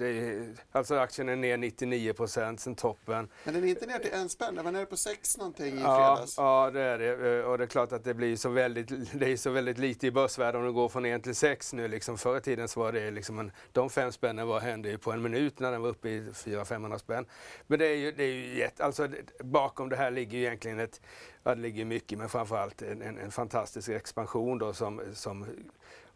är, 0.00 0.54
alltså 0.72 0.98
aktien 0.98 1.28
är 1.28 1.36
ner 1.36 1.56
99 1.56 2.12
procent 2.12 2.60
sen 2.60 2.74
toppen. 2.74 3.28
Men 3.44 3.54
den 3.54 3.64
är 3.64 3.68
inte 3.68 3.86
ner 3.86 3.98
till 3.98 4.12
en 4.12 4.28
spänn, 4.28 4.54
den 4.54 4.64
var 4.64 4.72
nere 4.72 4.86
på 4.86 4.96
6 4.96 5.36
någonting 5.36 5.78
i 5.78 5.80
ja, 5.80 6.16
fredags. 6.16 6.34
Ja, 6.36 6.70
det 6.70 6.80
är 6.80 6.98
det. 6.98 7.38
Eh, 7.38 7.44
och 7.44 7.58
det 7.58 7.64
är 7.64 7.68
klart 7.68 7.92
att 7.92 8.04
det 8.04 8.14
blir 8.14 8.36
så 8.36 8.48
väldigt, 8.48 8.88
det 9.12 9.32
är 9.32 9.36
så 9.36 9.50
väldigt 9.50 9.78
lite 9.78 10.06
i 10.06 10.10
börsvärde 10.10 10.58
om 10.58 10.64
det 10.64 10.72
går 10.72 10.88
från 10.88 11.04
1 11.04 11.22
till 11.22 11.34
6 11.34 11.72
nu. 11.72 11.88
Liksom 11.88 12.18
förr 12.18 12.38
i 12.38 12.40
tiden 12.40 12.68
så 12.68 12.80
var 12.80 12.92
det 12.92 13.10
liksom 13.10 13.38
en, 13.38 13.52
de 13.72 13.90
fem 13.90 14.12
spännen 14.12 14.46
var, 14.46 14.60
hände 14.60 14.90
ju 14.90 14.98
på 14.98 15.12
en 15.12 15.22
minut 15.22 15.58
när 15.58 15.72
den 15.72 15.82
var 15.82 15.88
uppe 15.88 16.08
i 16.08 16.20
400-500 16.20 16.98
spänn. 16.98 17.26
Men 17.66 17.78
det 17.78 17.86
är 17.86 17.96
ju, 17.96 18.12
det 18.12 18.24
är 18.24 18.32
ju 18.32 18.58
jätte, 18.58 18.84
alltså 18.84 19.08
bakom 19.40 19.88
det 19.88 19.96
här 19.96 20.10
ligger 20.10 20.38
ju 20.38 20.44
egentligen 20.44 20.80
ett 20.80 21.00
Ja, 21.44 21.54
det 21.54 21.60
ligger 21.60 21.84
mycket, 21.84 22.18
men 22.18 22.28
framförallt 22.28 22.82
en, 22.82 23.02
en, 23.02 23.18
en 23.18 23.30
fantastisk 23.30 23.88
expansion 23.88 24.58
då 24.58 24.72
som, 24.72 25.00
som 25.14 25.46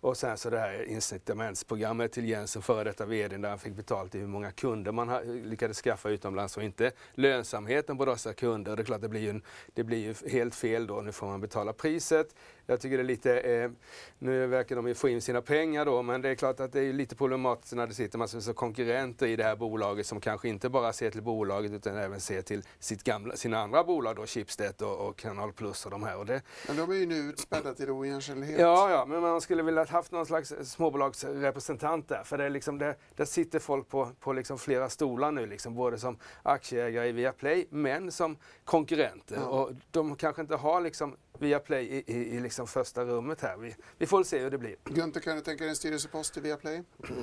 och 0.00 0.16
sen 0.16 0.36
så 0.38 0.50
det 0.50 0.58
här 0.58 0.88
incitamentsprogrammet 0.88 2.12
till 2.12 2.28
Jensen, 2.28 2.62
före 2.62 2.84
detta 2.84 3.06
VD, 3.06 3.36
där 3.36 3.48
han 3.48 3.58
fick 3.58 3.72
betalt 3.72 4.14
i 4.14 4.18
hur 4.18 4.26
många 4.26 4.50
kunder 4.50 4.92
man 4.92 5.42
lyckades 5.44 5.80
skaffa 5.80 6.10
utomlands 6.10 6.56
och 6.56 6.62
inte 6.62 6.92
lönsamheten 7.14 7.98
på 7.98 8.04
dessa 8.04 8.32
kunder. 8.32 8.76
Det 8.76 8.82
är 8.82 8.84
klart, 8.84 9.00
det 9.00 9.08
blir 9.08 9.20
ju, 9.20 9.30
en, 9.30 9.42
det 9.74 9.84
blir 9.84 9.98
ju 9.98 10.30
helt 10.30 10.54
fel 10.54 10.86
då. 10.86 11.00
Nu 11.00 11.12
får 11.12 11.26
man 11.26 11.40
betala 11.40 11.72
priset. 11.72 12.34
Jag 12.66 12.80
tycker 12.80 12.96
det 12.96 13.02
är 13.02 13.04
lite, 13.04 13.40
eh, 13.40 13.70
nu 14.18 14.46
verkar 14.46 14.76
de 14.76 14.88
ju 14.88 14.94
få 14.94 15.08
in 15.08 15.22
sina 15.22 15.42
pengar 15.42 15.84
då, 15.84 16.02
men 16.02 16.22
det 16.22 16.28
är 16.28 16.34
klart 16.34 16.60
att 16.60 16.72
det 16.72 16.80
är 16.80 16.92
lite 16.92 17.16
problematiskt 17.16 17.74
när 17.74 17.86
det 17.86 17.94
sitter 17.94 18.18
massor 18.18 18.50
av 18.50 18.54
konkurrenter 18.54 19.26
i 19.26 19.36
det 19.36 19.44
här 19.44 19.56
bolaget 19.56 20.06
som 20.06 20.20
kanske 20.20 20.48
inte 20.48 20.68
bara 20.68 20.92
ser 20.92 21.10
till 21.10 21.22
bolaget 21.22 21.72
utan 21.72 21.96
även 21.96 22.20
ser 22.20 22.42
till 22.42 22.62
sitt 22.78 23.04
gamla, 23.04 23.36
sina 23.36 23.58
andra 23.58 23.84
bolag 23.84 24.16
då, 24.16 24.26
Schibsted 24.26 24.82
och, 24.82 25.08
och 25.08 25.16
Kanal 25.16 25.52
Plus 25.52 25.84
och 25.84 25.90
de 25.90 26.02
här. 26.02 26.18
Och 26.18 26.26
det, 26.26 26.42
men 26.66 26.76
de 26.76 26.90
är 26.90 26.94
ju 26.94 27.06
nu 27.06 27.16
utspädda 27.16 27.74
till 27.74 27.90
oigenkännlighet. 27.90 28.60
Ja, 28.60 28.90
ja, 28.90 29.06
men 29.06 29.20
man 29.20 29.40
skulle 29.40 29.62
vilja 29.62 29.84
haft 29.84 30.12
någon 30.12 30.26
slags 30.26 30.54
småbolagsrepresentant 30.62 32.08
där. 32.08 32.22
För 32.24 32.38
det 32.38 32.44
är 32.44 32.50
liksom, 32.50 32.78
det, 32.78 32.96
där 33.16 33.24
sitter 33.24 33.58
folk 33.58 33.88
på, 33.88 34.08
på 34.20 34.32
liksom 34.32 34.58
flera 34.58 34.88
stolar 34.88 35.32
nu, 35.32 35.46
liksom, 35.46 35.74
både 35.74 35.98
som 35.98 36.18
aktieägare 36.42 37.08
i 37.08 37.12
Viaplay 37.12 37.66
men 37.70 38.12
som 38.12 38.36
konkurrenter. 38.64 39.36
Ja. 39.36 39.46
Och 39.46 39.70
de 39.90 40.16
kanske 40.16 40.42
inte 40.42 40.56
har 40.56 40.80
liksom 40.80 41.16
Viaplay 41.38 41.84
i, 41.84 42.04
i, 42.06 42.36
i 42.36 42.40
liksom 42.40 42.66
första 42.66 43.04
rummet 43.04 43.40
här. 43.40 43.56
Vi, 43.56 43.74
vi 43.98 44.06
får 44.06 44.24
se 44.24 44.38
hur 44.38 44.50
det 44.50 44.58
blir. 44.58 44.76
Gunther, 44.84 45.20
kan 45.20 45.36
du 45.36 45.42
tänka 45.42 45.64
dig 45.64 45.70
en 45.70 45.76
styrelsepost 45.76 46.36
i 46.36 46.40
Viaplay? 46.40 46.82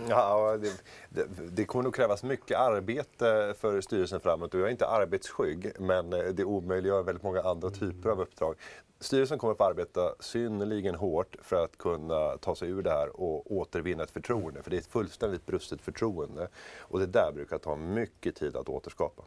Ja, 0.10 0.58
det, 0.58 0.84
det, 1.10 1.28
det, 1.52 1.66
kommer 1.66 1.84
nog 1.84 1.96
krävas 1.96 2.24
mycket 2.24 2.58
arbete 2.58 3.56
för 3.60 3.82
styrelsen 3.82 4.20
framåt. 4.20 4.54
Jag 4.54 4.64
är 4.64 4.70
inte 4.70 4.88
arbetsskygg, 4.88 5.72
men 5.80 6.10
det 6.10 6.44
omöjliggör 6.44 7.04
väldigt 7.04 7.24
många 7.24 7.42
andra 7.42 7.70
typer 7.70 8.10
av 8.10 8.22
uppdrag. 8.22 8.56
Styrelsen 9.00 9.38
kommer 9.38 9.52
att 9.52 9.58
få 9.58 9.64
arbeta 9.64 10.16
synnerligen 10.20 10.96
hårt 10.96 11.36
för 11.42 11.64
att 11.64 11.78
kunna 11.78 12.38
ta 12.38 12.56
sig 12.56 12.70
ur 12.70 12.82
det 12.82 12.90
här 12.90 13.22
och 13.22 13.52
återvinna 13.52 14.04
ett 14.04 14.12
förtroende. 14.12 14.64
För 14.64 14.70
det 14.72 14.78
är 14.78 14.80
ett 14.80 14.88
fullständigt 14.88 15.46
brustet 15.46 15.82
förtroende. 15.82 16.48
Och 16.78 17.00
det 17.00 17.06
där 17.06 17.32
brukar 17.32 17.58
ta 17.58 17.76
mycket 17.76 18.36
tid 18.36 18.56
att 18.56 18.70
återskapa. 18.70 19.24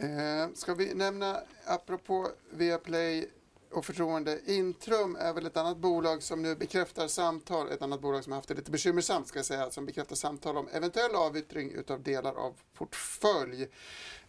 Eh, 0.00 0.48
ska 0.54 0.74
vi 0.74 0.94
nämna, 0.94 1.40
apropå 1.64 2.28
Viaplay 2.50 3.30
och 3.70 3.84
förtroende, 3.84 4.40
Intrum 4.46 5.16
är 5.16 5.32
väl 5.32 5.46
ett 5.46 5.56
annat 5.56 5.76
bolag 5.76 6.22
som 6.22 6.42
nu 6.42 6.56
bekräftar 6.56 7.08
samtal, 7.08 7.70
ett 7.70 7.82
annat 7.82 8.00
bolag 8.00 8.24
som 8.24 8.32
har 8.32 8.38
haft 8.38 8.48
det 8.48 8.54
lite 8.54 8.70
bekymmersamt 8.70 9.28
ska 9.28 9.38
jag 9.38 9.46
säga, 9.46 9.70
som 9.70 9.86
bekräftar 9.86 10.16
samtal 10.16 10.56
om 10.56 10.68
eventuell 10.68 11.14
avyttring 11.14 11.72
utav 11.72 12.02
delar 12.02 12.34
av 12.34 12.54
portfölj. 12.74 13.68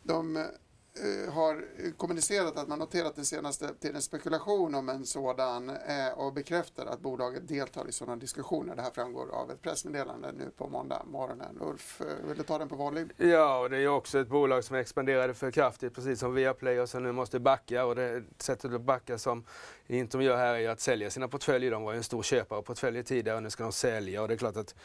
De 0.03 0.45
Eh, 0.93 1.33
har 1.33 1.65
kommunicerat 1.97 2.57
att 2.57 2.67
man 2.67 2.79
noterat 2.79 3.15
den 3.15 3.25
senaste 3.25 3.73
tidens 3.79 4.05
spekulation 4.05 4.75
om 4.75 4.89
en 4.89 5.05
sådan 5.05 5.69
eh, 5.69 6.09
och 6.15 6.33
bekräftar 6.33 6.85
att 6.85 6.99
bolaget 6.99 7.47
deltar 7.47 7.89
i 7.89 7.91
sådana 7.91 8.15
diskussioner. 8.15 8.75
Det 8.75 8.81
här 8.81 8.91
framgår 8.91 9.31
av 9.31 9.51
ett 9.51 9.61
pressmeddelande 9.61 10.31
nu 10.31 10.51
på 10.57 10.67
måndag 10.67 11.03
morgonen. 11.05 11.57
Ulf, 11.61 12.01
eh, 12.01 12.27
vill 12.27 12.37
du 12.37 12.43
ta 12.43 12.57
den 12.57 12.69
på 12.69 12.75
vanlig? 12.75 13.07
Ja, 13.17 13.59
och 13.59 13.69
det 13.69 13.77
är 13.77 13.87
också 13.87 14.19
ett 14.19 14.27
bolag 14.27 14.63
som 14.63 14.75
expanderade 14.75 15.33
för 15.33 15.51
kraftigt, 15.51 15.95
precis 15.95 16.19
som 16.19 16.33
Viaplay 16.33 16.79
och 16.79 16.89
som 16.89 17.03
nu 17.03 17.11
måste 17.11 17.39
backa. 17.39 17.85
Och 17.85 17.95
det 17.95 18.23
sättet 18.37 18.73
att 18.73 18.81
backa 18.81 19.17
som 19.17 19.45
Intrum 19.87 20.21
gör 20.21 20.37
här 20.37 20.55
är 20.55 20.69
att 20.69 20.79
sälja 20.79 21.09
sina 21.09 21.27
portföljer. 21.27 21.71
De 21.71 21.83
var 21.83 21.91
ju 21.91 21.97
en 21.97 22.03
stor 22.03 22.23
köpare 22.23 22.59
av 22.59 22.63
portföljer 22.63 23.03
tidigare 23.03 23.37
och 23.37 23.43
nu 23.43 23.49
ska 23.49 23.63
de 23.63 23.71
sälja 23.71 24.21
och 24.21 24.27
det 24.27 24.33
är 24.33 24.37
klart 24.37 24.57
att 24.57 24.75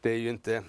det 0.00 0.10
är 0.10 0.18
ju 0.18 0.30
inte 0.30 0.62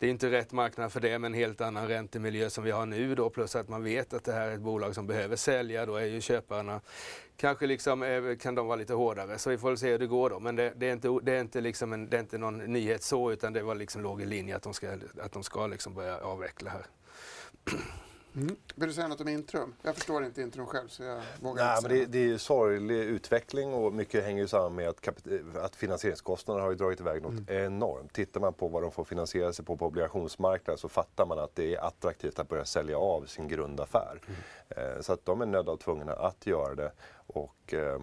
det 0.00 0.06
är 0.06 0.10
inte 0.10 0.30
rätt 0.30 0.52
marknad 0.52 0.92
för 0.92 1.00
det 1.00 1.18
med 1.18 1.28
en 1.28 1.34
helt 1.34 1.60
annan 1.60 1.88
räntemiljö 1.88 2.50
som 2.50 2.64
vi 2.64 2.70
har 2.70 2.86
nu 2.86 3.14
då 3.14 3.30
plus 3.30 3.56
att 3.56 3.68
man 3.68 3.84
vet 3.84 4.12
att 4.12 4.24
det 4.24 4.32
här 4.32 4.48
är 4.48 4.54
ett 4.54 4.60
bolag 4.60 4.94
som 4.94 5.06
behöver 5.06 5.36
sälja. 5.36 5.86
Då 5.86 5.96
är 5.96 6.04
ju 6.04 6.20
köparna 6.20 6.80
kanske 7.36 7.66
liksom, 7.66 8.02
eh, 8.02 8.36
kan 8.36 8.54
de 8.54 8.66
vara 8.66 8.76
lite 8.76 8.94
hårdare 8.94 9.38
så 9.38 9.50
vi 9.50 9.58
får 9.58 9.76
se 9.76 9.90
hur 9.90 9.98
det 9.98 10.06
går 10.06 10.30
då. 10.30 10.40
Men 10.40 10.56
det, 10.56 10.72
det 10.76 10.88
är, 10.88 10.92
inte, 10.92 11.18
det, 11.22 11.32
är 11.32 11.40
inte 11.40 11.60
liksom 11.60 11.92
en, 11.92 12.10
det 12.10 12.16
är 12.16 12.20
inte 12.20 12.38
någon 12.38 12.58
nyhet 12.58 13.02
så 13.02 13.32
utan 13.32 13.52
det 13.52 13.62
var 13.62 13.74
liksom 13.74 14.02
låg 14.02 14.22
i 14.22 14.26
linje 14.26 14.56
att 14.56 14.62
de 14.62 14.74
ska, 14.74 14.92
att 15.20 15.32
de 15.32 15.42
ska 15.42 15.66
liksom 15.66 15.94
börja 15.94 16.18
avveckla 16.18 16.70
här. 16.70 16.86
Mm. 18.36 18.56
Vill 18.74 18.88
du 18.88 18.94
säga 18.94 19.08
något 19.08 19.20
om 19.20 19.28
Intrum? 19.28 19.74
Jag 19.82 19.94
förstår 19.94 20.24
inte 20.24 20.42
Intrum 20.42 20.66
själv 20.66 20.88
så 20.88 21.02
jag 21.02 21.22
vågar 21.40 21.64
Nej, 21.64 21.76
inte 21.76 21.88
men 21.88 21.98
det, 21.98 22.06
det 22.06 22.32
är 22.34 22.38
sorglig 22.38 22.96
utveckling 22.96 23.74
och 23.74 23.92
mycket 23.92 24.24
hänger 24.24 24.42
ju 24.42 24.48
samman 24.48 24.74
med 24.74 24.88
att, 24.88 25.08
att 25.56 25.76
finansieringskostnaderna 25.76 26.64
har 26.64 26.70
ju 26.70 26.76
dragit 26.76 27.00
iväg 27.00 27.22
något 27.22 27.48
mm. 27.48 27.64
enormt. 27.64 28.12
Tittar 28.12 28.40
man 28.40 28.52
på 28.52 28.68
vad 28.68 28.82
de 28.82 28.92
får 28.92 29.04
finansiera 29.04 29.52
sig 29.52 29.64
på 29.64 29.76
på 29.76 29.86
obligationsmarknaden 29.86 30.78
så 30.78 30.88
fattar 30.88 31.26
man 31.26 31.38
att 31.38 31.54
det 31.54 31.74
är 31.74 31.86
attraktivt 31.86 32.38
att 32.38 32.48
börja 32.48 32.64
sälja 32.64 32.98
av 32.98 33.26
sin 33.26 33.48
grundaffär. 33.48 34.20
Mm. 34.26 34.96
Eh, 34.96 35.00
så 35.00 35.12
att 35.12 35.24
de 35.24 35.40
är 35.40 35.46
nödda 35.46 35.72
och 35.72 35.80
tvungna 35.80 36.12
att 36.12 36.46
göra 36.46 36.74
det. 36.74 36.92
Och, 37.26 37.74
eh, 37.74 38.00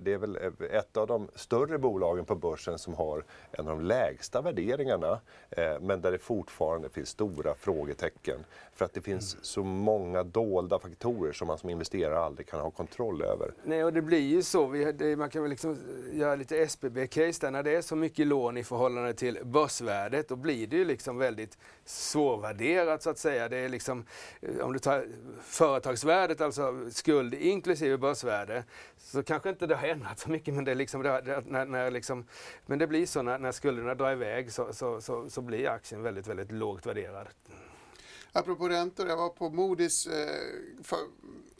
det 0.00 0.12
är 0.12 0.18
väl 0.18 0.38
ett 0.70 0.96
av 0.96 1.06
de 1.06 1.28
större 1.34 1.78
bolagen 1.78 2.24
på 2.24 2.34
börsen 2.34 2.78
som 2.78 2.94
har 2.94 3.24
en 3.50 3.68
av 3.68 3.78
de 3.78 3.84
lägsta 3.84 4.40
värderingarna 4.40 5.20
eh, 5.50 5.80
men 5.80 6.00
där 6.00 6.12
det 6.12 6.18
fortfarande 6.18 6.88
finns 6.88 7.08
stora 7.08 7.54
frågetecken. 7.54 8.44
För 8.74 8.84
att 8.84 8.92
det 8.92 9.00
finns 9.00 9.44
så 9.44 9.62
många 9.62 10.22
dolda 10.22 10.78
faktorer 10.78 11.32
som 11.32 11.46
man 11.46 11.58
som 11.58 11.70
investerare 11.70 12.18
aldrig 12.18 12.46
kan 12.46 12.60
ha 12.60 12.70
kontroll 12.70 13.22
över. 13.22 13.52
Nej, 13.64 13.84
och 13.84 13.92
det 13.92 14.02
blir 14.02 14.18
ju 14.18 14.42
så. 14.42 14.66
Vi, 14.66 14.92
det, 14.92 15.16
man 15.16 15.30
kan 15.30 15.42
väl 15.42 15.50
liksom 15.50 15.78
göra 16.12 16.34
lite 16.34 16.56
SBB-case 16.56 17.40
där. 17.40 17.50
När 17.50 17.62
det 17.62 17.76
är 17.76 17.82
så 17.82 17.96
mycket 17.96 18.26
lån 18.26 18.56
i 18.56 18.64
förhållande 18.64 19.14
till 19.14 19.38
börsvärdet, 19.44 20.28
då 20.28 20.36
blir 20.36 20.66
det 20.66 20.76
ju 20.76 20.84
liksom 20.84 21.18
väldigt 21.18 21.58
svårvärderat 21.84 23.02
så 23.02 23.10
att 23.10 23.18
säga. 23.18 23.48
Det 23.48 23.56
är 23.56 23.68
liksom, 23.68 24.04
om 24.60 24.72
du 24.72 24.78
tar 24.78 25.06
företagsvärdet, 25.42 26.40
alltså 26.40 26.90
skuld 26.90 27.34
inklusive 27.34 27.98
börsvärde, 27.98 28.64
så 28.98 29.22
kanske 29.22 29.48
inte 29.48 29.63
det 29.66 29.76
har 29.76 29.88
ändrats 29.88 30.22
så 30.22 30.30
mycket. 30.30 30.54
Men 30.54 30.64
det, 30.64 30.74
liksom, 30.74 31.02
det, 31.02 31.42
när, 31.46 31.64
när 31.64 31.90
liksom, 31.90 32.26
men 32.66 32.78
det 32.78 32.86
blir 32.86 33.06
så 33.06 33.22
när, 33.22 33.38
när 33.38 33.52
skulderna 33.52 33.94
drar 33.94 34.12
iväg 34.12 34.52
så, 34.52 34.72
så, 34.72 35.00
så, 35.00 35.30
så 35.30 35.40
blir 35.42 35.68
aktien 35.68 36.02
väldigt, 36.02 36.26
väldigt 36.26 36.52
lågt 36.52 36.86
värderad. 36.86 37.28
Apropå 38.32 38.68
räntor, 38.68 39.08
jag 39.08 39.16
var 39.16 39.28
på 39.28 39.50
Modis 39.50 40.06
eh, 40.06 40.94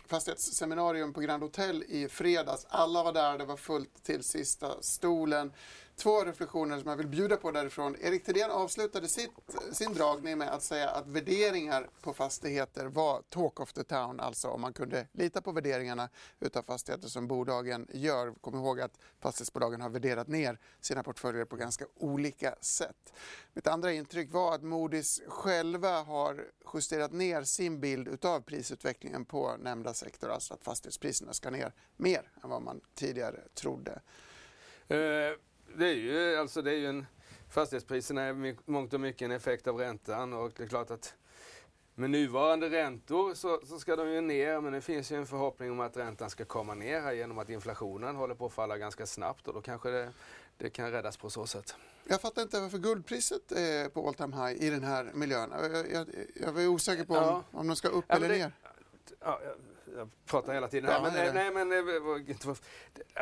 fastighetsseminarium 0.06 1.12
på 1.12 1.20
Grand 1.20 1.42
Hotel 1.42 1.84
i 1.88 2.08
fredags. 2.08 2.66
Alla 2.68 3.02
var 3.02 3.12
där, 3.12 3.38
det 3.38 3.44
var 3.44 3.56
fullt 3.56 4.04
till 4.04 4.22
sista 4.22 4.82
stolen 4.82 5.52
två 5.96 6.24
reflektioner 6.24 6.78
som 6.78 6.90
jag 6.90 6.96
vill 6.96 7.08
bjuda 7.08 7.36
på 7.36 7.50
därifrån. 7.50 7.96
Erik 8.00 8.24
Thedéen 8.24 8.50
avslutade 8.50 9.08
sitt, 9.08 9.30
sin 9.72 9.94
dragning 9.94 10.38
med 10.38 10.48
att 10.48 10.62
säga 10.62 10.90
att 10.90 11.06
värderingar 11.06 11.88
på 12.00 12.14
fastigheter 12.14 12.86
var 12.86 13.22
talk 13.22 13.60
of 13.60 13.72
the 13.72 13.84
town, 13.84 14.20
alltså 14.20 14.48
om 14.48 14.60
man 14.60 14.72
kunde 14.72 15.06
lita 15.12 15.42
på 15.42 15.52
värderingarna 15.52 16.08
utav 16.40 16.62
fastigheter 16.62 17.08
som 17.08 17.28
bolagen 17.28 17.86
gör. 17.92 18.34
Kom 18.40 18.54
ihåg 18.54 18.80
att 18.80 18.98
fastighetsbolagen 19.20 19.80
har 19.80 19.88
värderat 19.88 20.28
ner 20.28 20.58
sina 20.80 21.02
portföljer 21.02 21.44
på 21.44 21.56
ganska 21.56 21.84
olika 21.94 22.54
sätt. 22.60 23.12
Mitt 23.52 23.66
andra 23.66 23.92
intryck 23.92 24.32
var 24.32 24.54
att 24.54 24.62
Moody's 24.62 25.28
själva 25.28 26.02
har 26.02 26.44
justerat 26.74 27.12
ner 27.12 27.42
sin 27.42 27.80
bild 27.80 28.08
utav 28.08 28.40
prisutvecklingen 28.40 29.24
på 29.24 29.56
nämnda 29.56 29.94
sektor, 29.94 30.30
alltså 30.30 30.54
att 30.54 30.64
fastighetspriserna 30.64 31.32
ska 31.32 31.50
ner 31.50 31.72
mer 31.96 32.30
än 32.42 32.50
vad 32.50 32.62
man 32.62 32.80
tidigare 32.94 33.40
trodde. 33.54 34.00
Uh 34.90 35.38
det 35.76 35.86
är 35.86 35.94
ju, 35.94 36.36
alltså 36.36 36.62
det 36.62 36.70
är 36.70 36.76
ju 36.76 36.86
en, 36.86 37.06
fastighetspriserna 37.48 38.22
är 38.22 38.70
mångt 38.70 38.94
och 38.94 39.00
mycket 39.00 39.22
en 39.22 39.30
effekt 39.30 39.66
av 39.66 39.78
räntan 39.78 40.32
och 40.32 40.52
det 40.56 40.62
är 40.62 40.66
klart 40.66 40.90
att 40.90 41.14
med 41.94 42.10
nuvarande 42.10 42.70
räntor 42.70 43.34
så, 43.34 43.60
så, 43.66 43.78
ska 43.78 43.96
de 43.96 44.08
ju 44.08 44.20
ner 44.20 44.60
men 44.60 44.72
det 44.72 44.80
finns 44.80 45.12
ju 45.12 45.16
en 45.16 45.26
förhoppning 45.26 45.70
om 45.70 45.80
att 45.80 45.96
räntan 45.96 46.30
ska 46.30 46.44
komma 46.44 46.74
ner 46.74 47.00
här 47.00 47.12
genom 47.12 47.38
att 47.38 47.48
inflationen 47.48 48.16
håller 48.16 48.34
på 48.34 48.46
att 48.46 48.52
falla 48.52 48.78
ganska 48.78 49.06
snabbt 49.06 49.48
och 49.48 49.54
då 49.54 49.60
kanske 49.60 49.90
det, 49.90 50.12
det 50.56 50.70
kan 50.70 50.90
räddas 50.90 51.16
på 51.16 51.30
så 51.30 51.46
sätt. 51.46 51.74
Jag 52.08 52.20
fattar 52.20 52.42
inte 52.42 52.60
varför 52.60 52.78
guldpriset 52.78 53.52
är 53.52 53.88
på 53.88 54.08
all 54.08 54.14
time 54.14 54.36
high 54.36 54.62
i 54.62 54.70
den 54.70 54.82
här 54.82 55.10
miljön. 55.14 55.50
Jag, 55.52 55.90
jag, 55.92 56.06
jag 56.34 56.62
är 56.62 56.68
osäker 56.68 57.04
på 57.04 57.14
ja. 57.14 57.44
om, 57.50 57.58
om 57.60 57.66
de 57.66 57.76
ska 57.76 57.88
upp 57.88 58.04
ja, 58.08 58.14
eller 58.14 58.28
det, 58.28 58.38
ner. 58.38 58.52
Ja, 59.20 59.40
jag 59.96 60.10
pratar 60.26 60.54
hela 60.54 60.68
tiden. 60.68 60.90
Ja, 60.90 61.02
men, 61.02 61.12
nej, 61.12 61.32
nej, 61.34 61.50
men, 61.52 61.68
nej, 61.68 61.82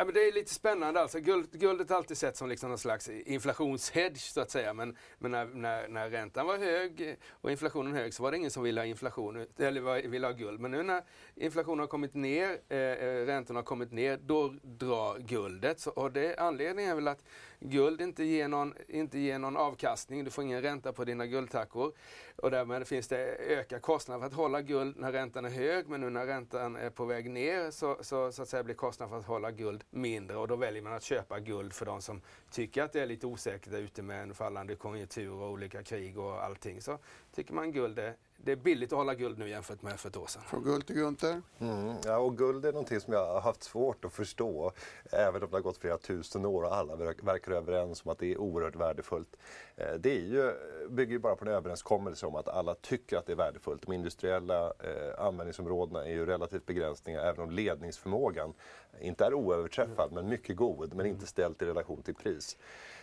men 0.04 0.14
det 0.14 0.28
är 0.28 0.32
lite 0.32 0.54
spännande 0.54 1.00
alltså. 1.00 1.20
Guld, 1.20 1.52
guldet 1.52 1.90
är 1.90 1.94
alltid 1.94 2.16
sett 2.16 2.36
som 2.36 2.48
liksom 2.48 2.68
någon 2.68 2.78
slags 2.78 3.08
inflationshedge 3.08 4.18
så 4.18 4.40
att 4.40 4.50
säga. 4.50 4.74
Men, 4.74 4.96
men 5.18 5.30
när, 5.30 5.44
när, 5.46 5.88
när 5.88 6.10
räntan 6.10 6.46
var 6.46 6.58
hög 6.58 7.16
och 7.30 7.50
inflationen 7.50 7.94
hög 7.94 8.14
så 8.14 8.22
var 8.22 8.30
det 8.30 8.36
ingen 8.36 8.50
som 8.50 8.62
ville 8.62 8.80
ha 8.80 8.86
inflation, 8.86 9.46
eller 9.58 10.08
ville 10.08 10.26
ha 10.26 10.32
guld. 10.32 10.60
Men 10.60 10.70
nu 10.70 10.82
när 10.82 11.02
inflationen 11.34 11.80
har 11.80 11.86
kommit 11.86 12.14
ner, 12.14 12.58
eh, 12.68 12.78
eh, 12.78 13.26
räntorna 13.26 13.58
har 13.58 13.64
kommit 13.64 13.92
ner, 13.92 14.16
då 14.16 14.54
drar 14.62 15.18
guldet. 15.18 15.80
Så, 15.80 15.90
och 15.90 16.12
det, 16.12 16.36
anledningen 16.36 16.90
är 16.90 16.94
väl 16.94 17.08
att 17.08 17.24
guld 17.64 18.00
inte 18.00 18.24
ger, 18.24 18.48
någon, 18.48 18.74
inte 18.88 19.18
ger 19.18 19.38
någon 19.38 19.56
avkastning. 19.56 20.24
Du 20.24 20.30
får 20.30 20.44
ingen 20.44 20.62
ränta 20.62 20.92
på 20.92 21.04
dina 21.04 21.26
guldtackor. 21.26 21.92
Och 22.36 22.50
därmed 22.50 22.86
finns 22.86 23.08
det 23.08 23.18
öka 23.36 23.80
kostnader 23.80 24.20
för 24.20 24.26
att 24.26 24.32
hålla 24.32 24.62
guld 24.62 24.96
när 24.98 25.12
räntan 25.12 25.44
är 25.44 25.50
hög. 25.50 25.88
Men 25.88 26.00
nu 26.00 26.10
när 26.10 26.26
räntan 26.26 26.76
är 26.76 26.90
på 26.90 27.04
väg 27.04 27.30
ner 27.30 27.70
så, 27.70 27.98
så, 28.00 28.32
så 28.32 28.42
att 28.42 28.48
säga, 28.48 28.62
blir 28.62 28.74
kostnaden 28.74 29.10
för 29.10 29.18
att 29.18 29.26
hålla 29.26 29.50
guld 29.50 29.84
mindre. 29.90 30.36
Och 30.36 30.48
då 30.48 30.56
väljer 30.56 30.82
man 30.82 30.92
att 30.92 31.02
köpa 31.02 31.40
guld 31.40 31.72
för 31.72 31.86
de 31.86 32.02
som 32.02 32.20
tycker 32.50 32.82
att 32.82 32.92
det 32.92 33.00
är 33.00 33.06
lite 33.06 33.26
osäkert 33.26 33.72
ute 33.72 34.02
med 34.02 34.22
en 34.22 34.34
fallande 34.34 34.74
konjunktur 34.74 35.32
och 35.32 35.50
olika 35.50 35.82
krig 35.82 36.18
och 36.18 36.44
allting. 36.44 36.80
Så 36.80 36.98
tycker 37.34 37.54
man 37.54 37.72
guld 37.72 37.98
är 37.98 38.16
det 38.44 38.52
är 38.52 38.56
billigt 38.56 38.92
att 38.92 38.98
hålla 38.98 39.14
guld 39.14 39.38
nu 39.38 39.48
jämfört 39.48 39.82
med 39.82 40.00
för 40.00 40.08
ett 40.08 40.16
år 40.16 40.26
sedan. 40.26 40.42
Från 40.46 40.62
guld 40.62 40.86
till 40.86 40.96
Gunther? 40.96 41.42
Mm, 41.58 41.94
ja, 42.04 42.18
och 42.18 42.38
guld 42.38 42.64
är 42.64 42.72
någonting 42.72 43.00
som 43.00 43.12
jag 43.12 43.32
har 43.32 43.40
haft 43.40 43.62
svårt 43.62 44.04
att 44.04 44.12
förstå. 44.12 44.72
Även 45.10 45.42
om 45.42 45.50
det 45.50 45.56
har 45.56 45.62
gått 45.62 45.76
flera 45.76 45.98
tusen 45.98 46.44
år 46.44 46.62
och 46.62 46.76
alla 46.76 46.96
verkar 46.96 47.52
överens 47.52 48.04
om 48.04 48.10
att 48.10 48.18
det 48.18 48.32
är 48.32 48.38
oerhört 48.38 48.76
värdefullt. 48.76 49.36
Eh, 49.76 49.94
det 49.98 50.16
är 50.16 50.24
ju, 50.24 50.52
bygger 50.88 51.12
ju 51.12 51.18
bara 51.18 51.36
på 51.36 51.44
en 51.44 51.50
överenskommelse 51.50 52.26
om 52.26 52.34
att 52.34 52.48
alla 52.48 52.74
tycker 52.74 53.16
att 53.16 53.26
det 53.26 53.32
är 53.32 53.36
värdefullt. 53.36 53.82
De 53.82 53.92
industriella 53.92 54.66
eh, 54.66 55.24
användningsområdena 55.24 56.04
är 56.04 56.12
ju 56.12 56.26
relativt 56.26 56.66
begränsningar 56.66 57.20
även 57.20 57.40
om 57.40 57.50
ledningsförmågan 57.50 58.54
inte 59.00 59.24
är 59.24 59.34
oöverträffad 59.34 60.12
men 60.12 60.28
mycket 60.28 60.56
god 60.56 60.94
men 60.94 61.06
inte 61.06 61.26
ställt 61.26 61.62
i 61.62 61.64
relation 61.64 62.02
till 62.02 62.14
pris. 62.14 62.56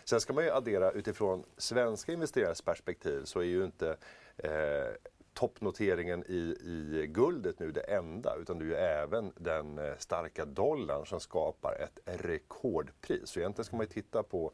Sen 0.04 0.20
ska 0.20 0.32
man 0.32 0.44
ju 0.44 0.50
addera 0.50 0.90
utifrån 0.90 1.44
svenska 1.56 2.12
investerares 2.12 2.62
perspektiv 2.62 3.24
så 3.24 3.40
är 3.40 3.44
ju 3.44 3.64
inte 3.64 3.96
eh, 4.36 4.94
toppnoteringen 5.40 6.24
i, 6.28 6.56
i 6.62 7.06
guldet 7.06 7.58
nu 7.58 7.72
det 7.72 7.80
enda, 7.80 8.36
utan 8.36 8.58
det 8.58 8.64
är 8.64 8.68
ju 8.68 8.74
även 8.74 9.32
den 9.36 9.78
eh, 9.78 9.92
starka 9.98 10.44
dollarn 10.44 11.06
som 11.06 11.20
skapar 11.20 11.74
ett 11.80 12.24
rekordpris. 12.24 13.30
Så 13.30 13.38
egentligen 13.38 13.64
ska 13.64 13.76
man 13.76 13.86
ju 13.86 13.92
titta 13.92 14.22
på 14.22 14.52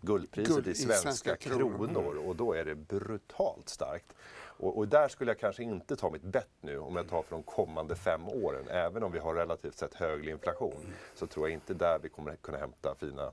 guldpriset 0.00 0.54
Guld 0.54 0.68
i 0.68 0.74
svenska, 0.74 1.02
svenska 1.02 1.36
kronor. 1.36 1.86
kronor 1.86 2.16
och 2.26 2.36
då 2.36 2.52
är 2.52 2.64
det 2.64 2.74
brutalt 2.74 3.68
starkt. 3.68 4.14
Och, 4.56 4.78
och, 4.78 4.88
där 4.88 5.08
skulle 5.08 5.30
jag 5.30 5.38
kanske 5.38 5.62
inte 5.62 5.96
ta 5.96 6.10
mitt 6.10 6.22
bett 6.22 6.56
nu 6.60 6.78
om 6.78 6.96
jag 6.96 7.08
tar 7.08 7.22
för 7.22 7.30
de 7.30 7.42
kommande 7.42 7.96
fem 7.96 8.28
åren. 8.28 8.64
Även 8.68 9.02
om 9.02 9.12
vi 9.12 9.18
har 9.18 9.34
relativt 9.34 9.74
sett 9.74 9.94
högre 9.94 10.30
inflation 10.30 10.94
så 11.14 11.26
tror 11.26 11.48
jag 11.48 11.54
inte 11.54 11.74
där 11.74 11.98
vi 12.02 12.08
kommer 12.08 12.36
kunna 12.36 12.58
hämta 12.58 12.94
fina 12.94 13.32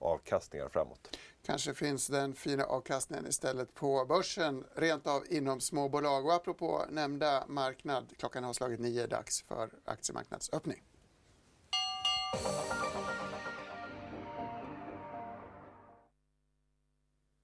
avkastningar 0.00 0.68
framåt. 0.68 1.16
Kanske 1.42 1.74
finns 1.74 2.06
den 2.06 2.34
fina 2.34 2.64
avkastningen 2.64 3.26
istället 3.26 3.74
på 3.74 4.04
börsen, 4.08 4.64
rent 4.74 5.06
av 5.06 5.24
inom 5.30 5.60
småbolag. 5.60 6.26
Och 6.26 6.34
apropå 6.34 6.84
nämnda 6.90 7.44
marknad, 7.48 8.12
klockan 8.18 8.44
har 8.44 8.52
slagit 8.52 8.80
nio, 8.80 9.06
dags 9.06 9.42
för 9.42 9.70
aktiemarknadsöppning. 9.84 10.82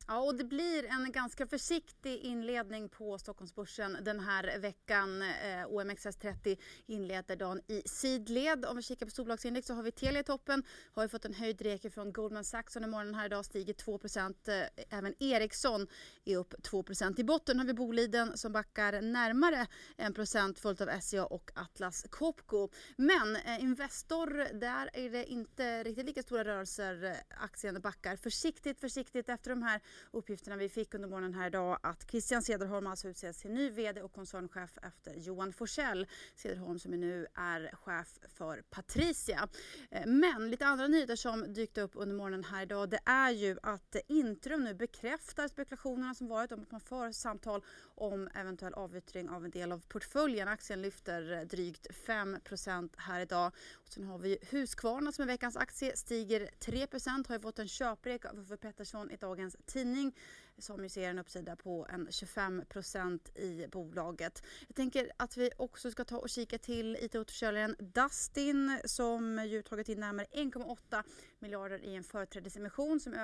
Ja, 0.08 0.18
och 0.18 0.34
det 0.34 0.44
blir 0.44 0.84
en 0.84 1.12
ganska 1.12 1.46
försiktig 1.46 2.18
inledning 2.18 2.88
på 2.88 3.18
Stockholmsbörsen 3.18 3.98
den 4.02 4.20
här 4.20 4.58
veckan. 4.58 5.22
Eh, 5.22 5.66
OMXS30 5.68 6.58
inleder 6.86 7.36
dagen 7.36 7.60
i 7.66 7.82
sidled. 7.88 8.64
Om 8.64 8.76
vi 8.76 8.82
kikar 8.82 9.06
på 9.06 9.10
storbolagsindex 9.10 9.66
så 9.66 9.74
har 9.74 9.82
vi 9.82 9.92
Telia 9.92 10.20
i 10.20 10.24
toppen. 10.24 10.62
Har 10.92 11.02
ju 11.02 11.08
fått 11.08 11.24
en 11.24 11.34
höjd 11.34 11.62
reke 11.62 11.90
från 11.90 12.12
Goldman 12.12 12.44
Sachs 12.44 12.76
under 12.76 12.88
morgonen 12.88 13.14
här 13.14 13.26
idag 13.26 13.44
stiger 13.44 13.74
2 13.74 14.00
eh, 14.48 14.98
Även 14.98 15.14
Ericsson 15.22 15.86
är 16.24 16.36
upp 16.36 16.54
2% 16.54 17.20
I 17.20 17.24
botten 17.24 17.58
har 17.58 17.66
vi 17.66 17.74
Boliden 17.74 18.38
som 18.38 18.52
backar 18.52 19.00
närmare 19.00 19.66
1% 19.96 20.58
följt 20.58 20.80
av 20.80 21.00
SCA 21.00 21.26
och 21.26 21.50
Atlas 21.54 22.06
Copco. 22.10 22.68
Men 22.96 23.36
eh, 23.36 23.60
Investor, 23.60 24.58
där 24.60 24.90
är 24.92 25.10
det 25.10 25.24
inte 25.24 25.84
riktigt 25.84 26.06
lika 26.06 26.22
stora 26.22 26.44
rörelser. 26.44 27.04
Eh, 27.04 27.44
aktien 27.44 27.80
backar 27.80 28.16
försiktigt, 28.16 28.80
försiktigt 28.80 29.28
efter 29.28 29.50
de 29.50 29.62
här 29.62 29.80
uppgifterna 30.10 30.56
vi 30.56 30.68
fick 30.68 30.94
under 30.94 31.08
morgonen 31.08 31.34
här 31.34 31.46
idag 31.46 31.78
att 31.82 32.10
Christian 32.10 32.42
Cederholm 32.42 32.86
alltså 32.86 33.08
utses 33.08 33.38
till 33.38 33.50
ny 33.50 33.70
VD 33.70 34.02
och 34.02 34.12
koncernchef 34.12 34.78
efter 34.82 35.14
Johan 35.14 35.52
Forsell. 35.52 36.06
Cederholm 36.34 36.78
som 36.78 36.90
nu 36.90 37.26
är 37.34 37.70
chef 37.76 38.18
för 38.28 38.62
Patricia. 38.70 39.48
Eh, 39.90 40.06
men 40.06 40.50
lite 40.50 40.66
andra 40.66 40.88
nyheter 40.88 41.16
som 41.16 41.52
dykt 41.52 41.78
upp 41.78 41.92
under 41.94 42.16
morgonen 42.16 42.44
här 42.44 42.62
idag 42.62 42.90
det 42.90 43.00
är 43.04 43.30
ju 43.30 43.58
att 43.62 43.96
Intrum 44.08 44.64
nu 44.64 44.74
bekräftar 44.74 45.48
spekulationerna 45.48 46.14
som 46.14 46.28
varit 46.28 46.52
om 46.52 46.62
att 46.62 46.70
man 46.70 46.80
för 46.80 47.12
samtal 47.12 47.62
om 47.96 48.28
eventuell 48.34 48.74
avyttring 48.74 49.28
av 49.28 49.44
en 49.44 49.50
del 49.50 49.72
av 49.72 49.82
portföljen. 49.88 50.48
Aktien 50.48 50.82
lyfter 50.82 51.32
eh, 51.32 51.40
drygt 51.40 51.86
5% 52.06 52.90
här 52.96 53.20
idag. 53.20 53.52
Och 53.74 53.88
sen 53.88 54.04
har 54.04 54.18
vi 54.18 54.38
Husqvarna 54.50 55.12
som 55.12 55.22
är 55.22 55.26
veckans 55.26 55.56
aktie 55.56 55.96
stiger 55.96 56.48
3% 56.60 57.28
har 57.28 57.34
ju 57.34 57.40
fått 57.40 57.58
en 57.58 57.68
köprek 57.68 58.24
av 58.24 58.38
Uffe 58.38 58.56
Pettersson 58.56 59.10
i 59.10 59.16
dagens 59.16 59.56
tidning 59.66 60.12
som 60.58 60.82
ju 60.82 60.88
ser 60.88 61.10
en 61.10 61.18
uppsida 61.18 61.56
på 61.56 61.86
en 61.90 62.08
25% 62.08 63.38
i 63.38 63.68
bolaget. 63.68 64.42
Jag 64.68 64.76
tänker 64.76 65.10
att 65.16 65.36
vi 65.36 65.50
också 65.56 65.90
ska 65.90 66.04
ta 66.04 66.16
och 66.16 66.28
kika 66.28 66.58
till 66.58 66.96
IT-återförsäljaren 67.00 67.76
Dustin 67.78 68.80
som 68.84 69.46
ju 69.46 69.62
tagit 69.62 69.88
in 69.88 70.00
närmare 70.00 70.26
1,8 70.32 71.02
miljarder 71.38 71.84
i 71.84 71.94
en 71.94 72.04
företrädesemission 72.04 73.00
som 73.00 73.14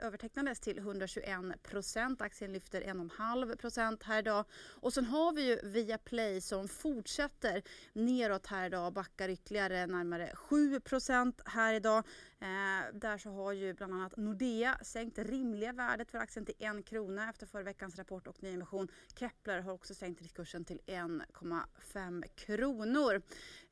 övertecknades 0.00 0.60
till 0.60 0.78
121 0.78 1.62
procent. 1.62 2.22
Aktien 2.22 2.52
lyfter 2.52 2.80
1,5 2.80 3.56
procent 3.56 4.02
här 4.02 4.18
idag. 4.18 4.44
Och 4.54 4.92
sen 4.94 5.04
har 5.04 5.32
vi 5.32 5.46
ju 5.46 5.58
Viaplay 5.62 6.40
som 6.40 6.68
fortsätter 6.68 7.62
neråt 7.92 8.46
här 8.46 8.66
idag, 8.66 8.92
backar 8.92 9.28
ytterligare 9.28 9.86
närmare 9.86 10.30
7 10.34 10.80
procent 10.80 11.40
här 11.44 11.74
idag. 11.74 12.04
Eh, 12.44 12.94
där 12.94 13.18
så 13.18 13.30
har 13.30 13.52
ju 13.52 13.74
bland 13.74 13.94
annat 13.94 14.16
Nordea 14.16 14.78
sänkt 14.82 15.18
rimliga 15.18 15.72
värdet 15.72 16.10
för 16.10 16.18
aktien 16.18 16.46
till 16.46 16.54
1 16.58 16.86
krona 16.86 17.30
efter 17.30 17.46
förra 17.46 17.62
veckans 17.62 17.96
rapport 17.96 18.26
och 18.26 18.42
nyemission. 18.42 18.88
Kepler 19.18 19.60
har 19.60 19.72
också 19.72 19.94
sänkt 19.94 20.34
kursen 20.34 20.64
till 20.64 20.80
1,5 20.86 22.22
kronor. 22.34 23.22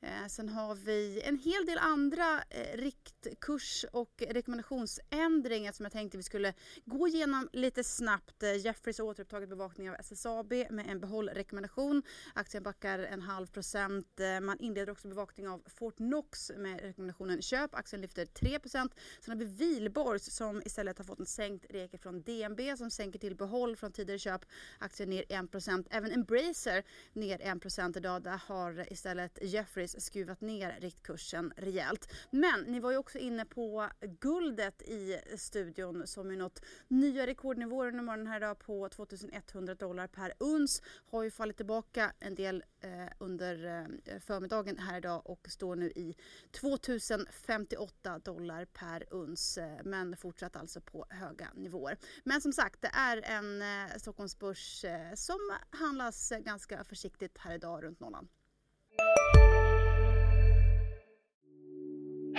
Eh, 0.04 0.26
sen 0.28 0.48
har 0.48 0.74
vi 0.74 1.22
en 1.24 1.38
hel 1.38 1.66
del 1.66 1.78
andra 1.78 2.44
eh, 2.50 2.76
riktkurs 2.76 3.84
och 3.92 4.22
rekommendationsändringar 4.28 5.72
som 5.72 5.84
jag 5.84 5.92
tänkte 5.92 6.16
vi 6.16 6.22
skulle 6.22 6.54
gå 6.84 7.08
igenom 7.08 7.48
lite 7.52 7.84
snabbt. 7.84 8.42
Eh, 8.42 8.56
Jeffries 8.56 8.98
har 8.98 9.04
återupptagit 9.04 9.48
bevakning 9.48 9.90
av 9.90 9.96
SSAB 9.98 10.52
med 10.70 10.86
en 10.88 11.00
behållrekommendation. 11.00 12.02
Aktien 12.34 12.62
backar 12.62 12.98
en 12.98 13.22
halv 13.22 13.46
procent. 13.46 14.20
Eh, 14.20 14.40
man 14.40 14.58
inleder 14.58 14.92
också 14.92 15.08
bevakning 15.08 15.48
av 15.48 15.62
Fortnox 15.66 16.50
med 16.56 16.80
rekommendationen 16.80 17.42
köp. 17.42 17.74
Aktien 17.74 18.02
lyfter 18.02 18.26
3 18.26 18.58
procent. 18.58 18.94
Sen 19.20 19.32
har 19.32 19.38
vi 19.38 19.44
Vilborgs 19.44 20.36
som 20.36 20.62
istället 20.64 20.98
har 20.98 21.04
fått 21.04 21.20
en 21.20 21.26
sänkt 21.26 21.66
reke 21.70 21.98
från 21.98 22.22
DNB 22.22 22.76
som 22.76 22.90
sänker 22.90 23.18
till 23.18 23.36
behåll 23.36 23.76
från 23.76 23.92
tidigare 23.92 24.18
köp. 24.18 24.44
Aktien 24.78 25.10
ner 25.10 25.24
1 25.28 25.50
procent. 25.50 25.86
Även 25.90 26.12
Embracer 26.12 26.82
ner 27.12 27.40
1 27.42 27.60
procent 27.60 27.96
idag. 27.96 28.22
Där 28.22 28.40
har 28.46 28.92
istället 28.92 29.38
Jeffries 29.42 29.91
faktiskt 29.92 30.06
skruvat 30.06 30.40
ner 30.40 30.80
riktkursen 30.80 31.52
rejält. 31.56 32.12
Men 32.30 32.60
ni 32.60 32.80
var 32.80 32.90
ju 32.90 32.96
också 32.96 33.18
inne 33.18 33.44
på 33.44 33.88
guldet 34.20 34.82
i 34.82 35.20
studion 35.36 36.06
som 36.06 36.30
ju 36.30 36.36
nått 36.36 36.62
nya 36.88 37.26
rekordnivåer 37.26 37.88
under 37.88 38.02
morgonen 38.02 38.26
här 38.26 38.36
idag 38.36 38.58
på 38.58 38.88
2100 38.88 39.74
dollar 39.74 40.06
per 40.06 40.32
uns. 40.38 40.82
Har 41.10 41.22
ju 41.22 41.30
fallit 41.30 41.56
tillbaka 41.56 42.12
en 42.18 42.34
del 42.34 42.64
eh, 42.80 43.08
under 43.18 43.64
eh, 43.64 44.18
förmiddagen 44.20 44.78
här 44.78 44.98
idag 44.98 45.22
och 45.26 45.46
står 45.48 45.76
nu 45.76 45.86
i 45.86 46.14
2058 46.60 48.18
dollar 48.18 48.64
per 48.64 49.06
uns. 49.10 49.58
Eh, 49.58 49.78
men 49.84 50.16
fortsatt 50.16 50.56
alltså 50.56 50.80
på 50.80 51.06
höga 51.10 51.48
nivåer. 51.54 51.98
Men 52.24 52.40
som 52.40 52.52
sagt, 52.52 52.82
det 52.82 52.90
är 52.94 53.22
en 53.24 53.62
eh, 53.62 53.96
Stockholmsbörs 53.96 54.84
eh, 54.84 55.14
som 55.14 55.38
handlas 55.70 56.32
ganska 56.44 56.84
försiktigt 56.84 57.38
här 57.38 57.54
idag 57.54 57.84
runt 57.84 58.00
nollan. 58.00 58.28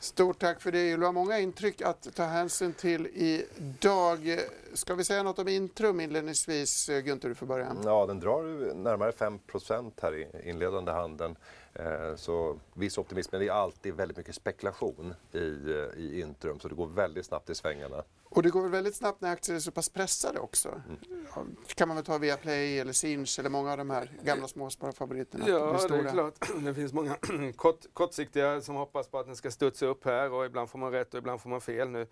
Stort 0.00 0.38
tack 0.38 0.60
för 0.60 0.72
det 0.72 0.90
Ylva. 0.90 1.12
Många 1.12 1.38
intryck 1.38 1.82
att 1.82 2.14
ta 2.14 2.24
hänsyn 2.24 2.72
till 2.72 3.06
idag. 3.14 4.38
Ska 4.72 4.94
vi 4.94 5.04
säga 5.04 5.22
något 5.22 5.38
om 5.38 5.48
Intrum 5.48 6.00
inledningsvis? 6.00 6.90
Gunther, 7.04 7.28
du 7.28 7.34
får 7.34 7.46
börja. 7.46 7.76
Ja, 7.84 8.06
den 8.06 8.20
drar 8.20 8.74
närmare 8.74 9.10
5% 9.10 9.92
här 10.02 10.14
i 10.14 10.50
inledande 10.50 10.92
handeln. 10.92 11.36
Eh, 11.74 12.16
så 12.16 12.58
viss 12.74 12.98
optimism, 12.98 13.28
men 13.32 13.40
det 13.40 13.48
är 13.48 13.52
alltid 13.52 13.94
väldigt 13.94 14.16
mycket 14.16 14.34
spekulation 14.34 15.14
i, 15.32 15.38
eh, 15.38 16.00
i 16.00 16.20
Intrum 16.20 16.60
så 16.60 16.68
det 16.68 16.74
går 16.74 16.86
väldigt 16.86 17.26
snabbt 17.26 17.50
i 17.50 17.54
svängarna. 17.54 18.04
Och 18.30 18.42
det 18.42 18.50
går 18.50 18.62
väl 18.62 18.70
väldigt 18.70 18.96
snabbt 18.96 19.20
när 19.20 19.32
aktier 19.32 19.56
är 19.56 19.60
så 19.60 19.70
pass 19.70 19.88
pressade 19.88 20.38
också. 20.38 20.82
Mm. 20.88 21.56
kan 21.74 21.88
man 21.88 21.96
väl 21.96 22.04
ta 22.04 22.18
Viaplay 22.18 22.78
eller 22.78 22.92
Sinch 22.92 23.38
eller 23.38 23.50
många 23.50 23.72
av 23.72 23.78
de 23.78 23.90
här 23.90 24.12
gamla 24.22 24.48
småspararfavoriterna. 24.48 25.48
Ja, 25.48 25.86
det 25.88 25.96
är 25.96 26.12
klart. 26.12 26.34
Det 26.64 26.74
finns 26.74 26.92
många 26.92 27.16
kort, 27.56 27.80
kortsiktiga 27.92 28.60
som 28.60 28.74
hoppas 28.74 29.08
på 29.08 29.18
att 29.18 29.26
den 29.26 29.36
ska 29.36 29.50
studsa 29.50 29.86
upp 29.86 30.04
här 30.04 30.32
och 30.32 30.46
ibland 30.46 30.70
får 30.70 30.78
man 30.78 30.92
rätt 30.92 31.14
och 31.14 31.18
ibland 31.18 31.40
får 31.40 31.50
man 31.50 31.60
fel. 31.60 31.88
Nu, 31.90 32.06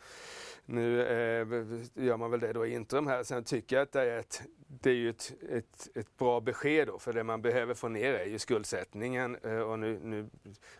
nu 0.64 1.00
eh, 1.00 2.04
gör 2.04 2.16
man 2.16 2.30
väl 2.30 2.40
det 2.40 2.52
då 2.52 2.66
i 2.66 2.74
Intrum 2.74 3.06
här. 3.06 3.22
Sen 3.22 3.44
tycker 3.44 3.76
jag 3.76 3.82
att 3.82 3.92
det 3.92 4.02
är 4.02 4.18
ett, 4.18 4.42
det 4.86 4.92
är 4.92 4.94
ju 4.94 5.10
ett, 5.10 5.32
ett, 5.50 5.88
ett 5.94 6.16
bra 6.18 6.40
besked 6.40 6.88
då, 6.88 6.98
för 6.98 7.12
det 7.12 7.24
man 7.24 7.42
behöver 7.42 7.74
få 7.74 7.88
ner 7.88 8.14
är 8.14 8.24
ju 8.24 8.38
skuldsättningen 8.38 9.36
eh, 9.42 9.58
och 9.58 9.78
nu, 9.78 10.00
nu 10.02 10.28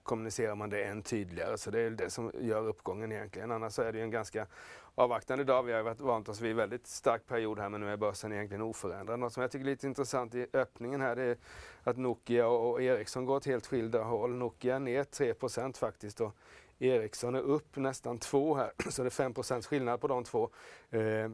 kommunicerar 0.02 0.54
man 0.54 0.70
det 0.70 0.84
än 0.84 1.02
tydligare. 1.02 1.58
Så 1.58 1.70
det 1.70 1.80
är 1.80 1.90
det 1.90 2.10
som 2.10 2.32
gör 2.40 2.68
uppgången 2.68 3.12
egentligen. 3.12 3.50
Annars 3.50 3.72
så 3.72 3.82
är 3.82 3.92
det 3.92 3.98
ju 3.98 4.04
en 4.04 4.10
ganska 4.10 4.46
avvaktande 4.94 5.44
dag. 5.44 5.62
Vi 5.62 5.72
har 5.72 5.82
varit 5.82 6.00
vant 6.00 6.28
oss 6.28 6.40
vid 6.40 6.50
en 6.50 6.56
väldigt 6.56 6.86
stark 6.86 7.26
period 7.26 7.58
här 7.58 7.68
men 7.68 7.80
nu 7.80 7.92
är 7.92 7.96
börsen 7.96 8.32
egentligen 8.32 8.62
oförändrad. 8.62 9.18
Något 9.18 9.32
som 9.32 9.40
jag 9.40 9.50
tycker 9.50 9.64
är 9.64 9.70
lite 9.70 9.86
intressant 9.86 10.34
i 10.34 10.46
öppningen 10.52 11.00
här 11.00 11.16
det 11.16 11.22
är 11.22 11.36
att 11.82 11.96
Nokia 11.96 12.48
och 12.48 12.82
Ericsson 12.82 13.24
går 13.24 13.36
åt 13.36 13.46
helt 13.46 13.66
skilda 13.66 14.02
håll. 14.02 14.34
Nokia 14.34 14.78
ner 14.78 15.04
3% 15.04 15.78
faktiskt 15.78 16.20
och 16.20 16.36
Ericsson 16.78 17.34
är 17.34 17.42
upp 17.42 17.76
nästan 17.76 18.18
2 18.18 18.54
här, 18.54 18.72
så 18.90 19.02
det 19.02 19.08
är 19.08 19.28
5% 19.28 19.62
skillnad 19.62 20.00
på 20.00 20.08
de 20.08 20.24
två. 20.24 20.50
Eh, 20.90 21.30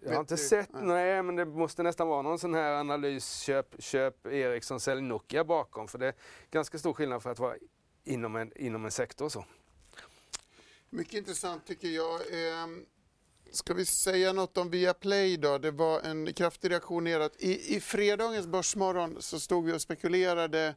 jag 0.00 0.12
har 0.12 0.20
inte 0.20 0.36
sett, 0.36 0.68
nej 0.72 1.22
men 1.22 1.36
det 1.36 1.44
måste 1.44 1.82
nästan 1.82 2.08
vara 2.08 2.22
någon 2.22 2.38
sån 2.38 2.54
här 2.54 2.72
analys, 2.72 3.40
köp, 3.40 3.74
köp 3.78 4.26
Ericsson, 4.26 4.80
sälj 4.80 5.02
Nokia 5.02 5.44
bakom. 5.44 5.88
För 5.88 5.98
det 5.98 6.06
är 6.06 6.14
ganska 6.50 6.78
stor 6.78 6.92
skillnad 6.92 7.22
för 7.22 7.30
att 7.30 7.38
vara 7.38 7.56
inom 8.04 8.36
en, 8.36 8.52
inom 8.56 8.84
en 8.84 8.90
sektor. 8.90 9.28
Så. 9.28 9.44
Mycket 10.90 11.14
intressant 11.14 11.66
tycker 11.66 11.88
jag. 11.88 12.14
Eh, 12.14 12.66
ska 13.52 13.74
vi 13.74 13.86
säga 13.86 14.32
något 14.32 14.58
om 14.58 14.70
Viaplay 14.70 15.36
då? 15.36 15.58
Det 15.58 15.70
var 15.70 16.00
en 16.00 16.32
kraftig 16.32 16.70
reaktion 16.70 17.04
neråt. 17.04 17.36
I, 17.38 17.76
I 17.76 17.80
fredagens 17.80 18.46
Börsmorgon 18.46 19.16
så 19.22 19.40
stod 19.40 19.64
vi 19.64 19.72
och 19.72 19.82
spekulerade 19.82 20.74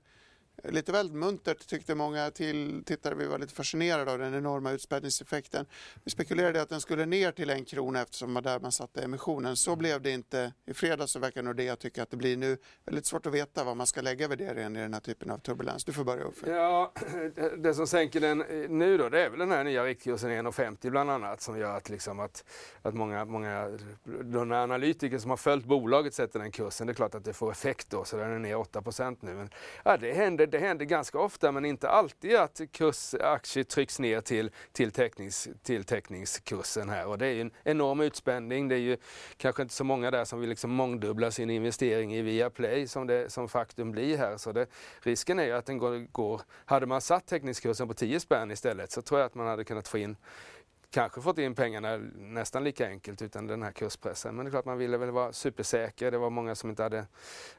lite 0.64 0.92
väldigt 0.92 1.16
muntert 1.16 1.68
tyckte 1.68 1.96
många 1.96 2.32
till 2.32 2.84
tittare. 2.86 3.16
Vi 3.16 3.26
var 3.26 3.40
lite 3.40 3.54
fascinerade 3.54 4.12
av 4.12 4.20
den 4.20 4.34
enorma 4.34 4.72
utspädningseffekten. 4.72 5.66
Vi 6.04 6.12
spekulerade 6.12 6.62
att 6.62 6.70
den 6.70 6.82
skulle 6.82 7.06
ner 7.06 7.32
till 7.32 7.50
en 7.50 7.66
krona 7.66 8.02
eftersom 8.02 8.32
man 8.32 8.44
där 8.44 8.60
man 8.60 8.72
satte 8.72 9.02
emissionen. 9.02 9.56
Så 9.56 9.76
blev 9.76 10.02
det 10.02 10.12
inte. 10.12 10.54
I 10.66 10.74
fredags 10.74 11.12
så 11.12 11.20
verkar 11.20 11.44
Nordea 11.44 11.76
tycka 11.76 12.04
att 12.04 12.12
det 12.12 12.18
blir 12.18 12.38
nu. 12.38 12.58
Väldigt 12.86 13.06
svårt 13.06 13.26
att 13.26 13.34
veta 13.34 13.64
vad 13.64 13.78
man 13.78 13.88
ska 13.88 14.02
lägga 14.02 14.28
värderingen 14.28 14.76
i 14.76 14.80
den 14.80 14.94
här 14.94 15.02
typen 15.02 15.32
av 15.32 15.38
turbulens. 15.38 15.86
Du 15.86 15.94
får 15.94 16.04
börja 16.04 16.24
Uffe. 16.24 16.52
Ja, 16.52 16.94
det 17.58 17.74
som 17.74 17.88
sänker 17.88 18.20
den 18.20 18.38
nu 18.80 18.98
då 18.98 19.10
det 19.10 19.26
är 19.26 19.30
väl 19.30 19.40
den 19.40 19.52
här 19.52 19.64
nya 19.64 19.84
riktkursen 19.84 20.30
1,50 20.30 20.90
bland 20.90 21.12
annat 21.12 21.42
som 21.42 21.60
gör 21.60 21.78
att, 21.78 21.90
liksom 21.90 22.20
att, 22.20 22.44
att 22.82 22.94
många, 22.94 23.26
många 23.26 23.78
de 24.24 24.52
analytiker 24.52 25.18
som 25.18 25.30
har 25.30 25.38
följt 25.38 25.66
bolaget 25.66 26.14
sätter 26.14 26.40
den 26.40 26.52
kursen. 26.52 26.88
Det 26.88 26.92
är 26.92 26.96
klart 26.96 27.16
att 27.16 27.26
det 27.26 27.34
får 27.34 27.52
effekt 27.52 27.90
då 27.90 28.04
så 28.04 28.18
den 28.18 28.32
är 28.32 28.40
ner 28.40 28.56
8% 28.56 29.18
nu. 29.20 29.34
Men 29.34 29.50
ja, 29.84 29.98
det 29.98 30.14
händer 30.14 30.48
det 30.50 30.60
händer 30.60 30.86
ganska 30.86 31.20
ofta 31.20 31.52
men 31.52 31.66
inte 31.66 31.90
alltid 31.90 32.36
att 32.36 32.62
kursaktier 32.72 33.64
trycks 33.64 34.00
ner 34.00 34.22
till, 34.22 34.52
till, 34.72 34.92
tecknings, 34.92 35.48
till 35.64 35.84
teckningskursen 35.84 36.90
här. 36.90 37.08
Och 37.08 37.18
det 37.18 37.26
är 37.26 37.34
ju 37.34 37.42
en 37.42 37.52
enorm 37.64 38.02
utspänning. 38.02 38.68
Det 38.68 38.76
är 38.76 38.80
ju 38.80 38.98
kanske 39.38 39.62
inte 39.62 39.74
så 39.74 39.84
många 39.84 40.12
där 40.12 40.26
som 40.26 40.40
vill 40.40 40.50
liksom 40.50 40.72
mångdubbla 40.72 41.32
sin 41.32 41.50
investering 41.50 42.16
i 42.16 42.22
Viaplay 42.22 42.88
som, 42.88 43.08
det, 43.08 43.30
som 43.30 43.50
faktum 43.50 43.92
blir 43.92 44.18
här. 44.18 44.38
Så 44.38 44.52
det, 44.52 44.68
risken 45.00 45.40
är 45.40 45.44
ju 45.44 45.52
att 45.52 45.66
den 45.66 45.78
går, 45.78 46.08
går... 46.12 46.42
Hade 46.66 46.86
man 46.86 47.02
satt 47.02 47.28
teckningskursen 47.28 47.88
på 47.88 47.94
10 47.94 48.20
spänn 48.20 48.52
istället 48.52 48.92
så 48.92 49.02
tror 49.02 49.20
jag 49.20 49.26
att 49.26 49.36
man 49.36 49.48
hade 49.48 49.64
kunnat 49.64 49.88
få 49.88 49.98
in 49.98 50.18
kanske 50.92 51.22
fått 51.22 51.38
in 51.38 51.56
pengarna 51.56 51.98
nästan 52.16 52.64
lika 52.64 52.88
enkelt 52.88 53.22
utan 53.22 53.48
den 53.48 53.64
här 53.64 53.72
kurspressen. 53.72 54.36
Men 54.36 54.46
det 54.46 54.50
är 54.50 54.52
klart 54.52 54.66
man 54.66 54.78
ville 54.78 54.98
väl 54.98 55.12
vara 55.12 55.34
supersäker. 55.34 56.12
Det 56.12 56.18
var 56.18 56.30
många 56.30 56.56
som 56.56 56.70
inte 56.70 56.84
hade, 56.84 57.06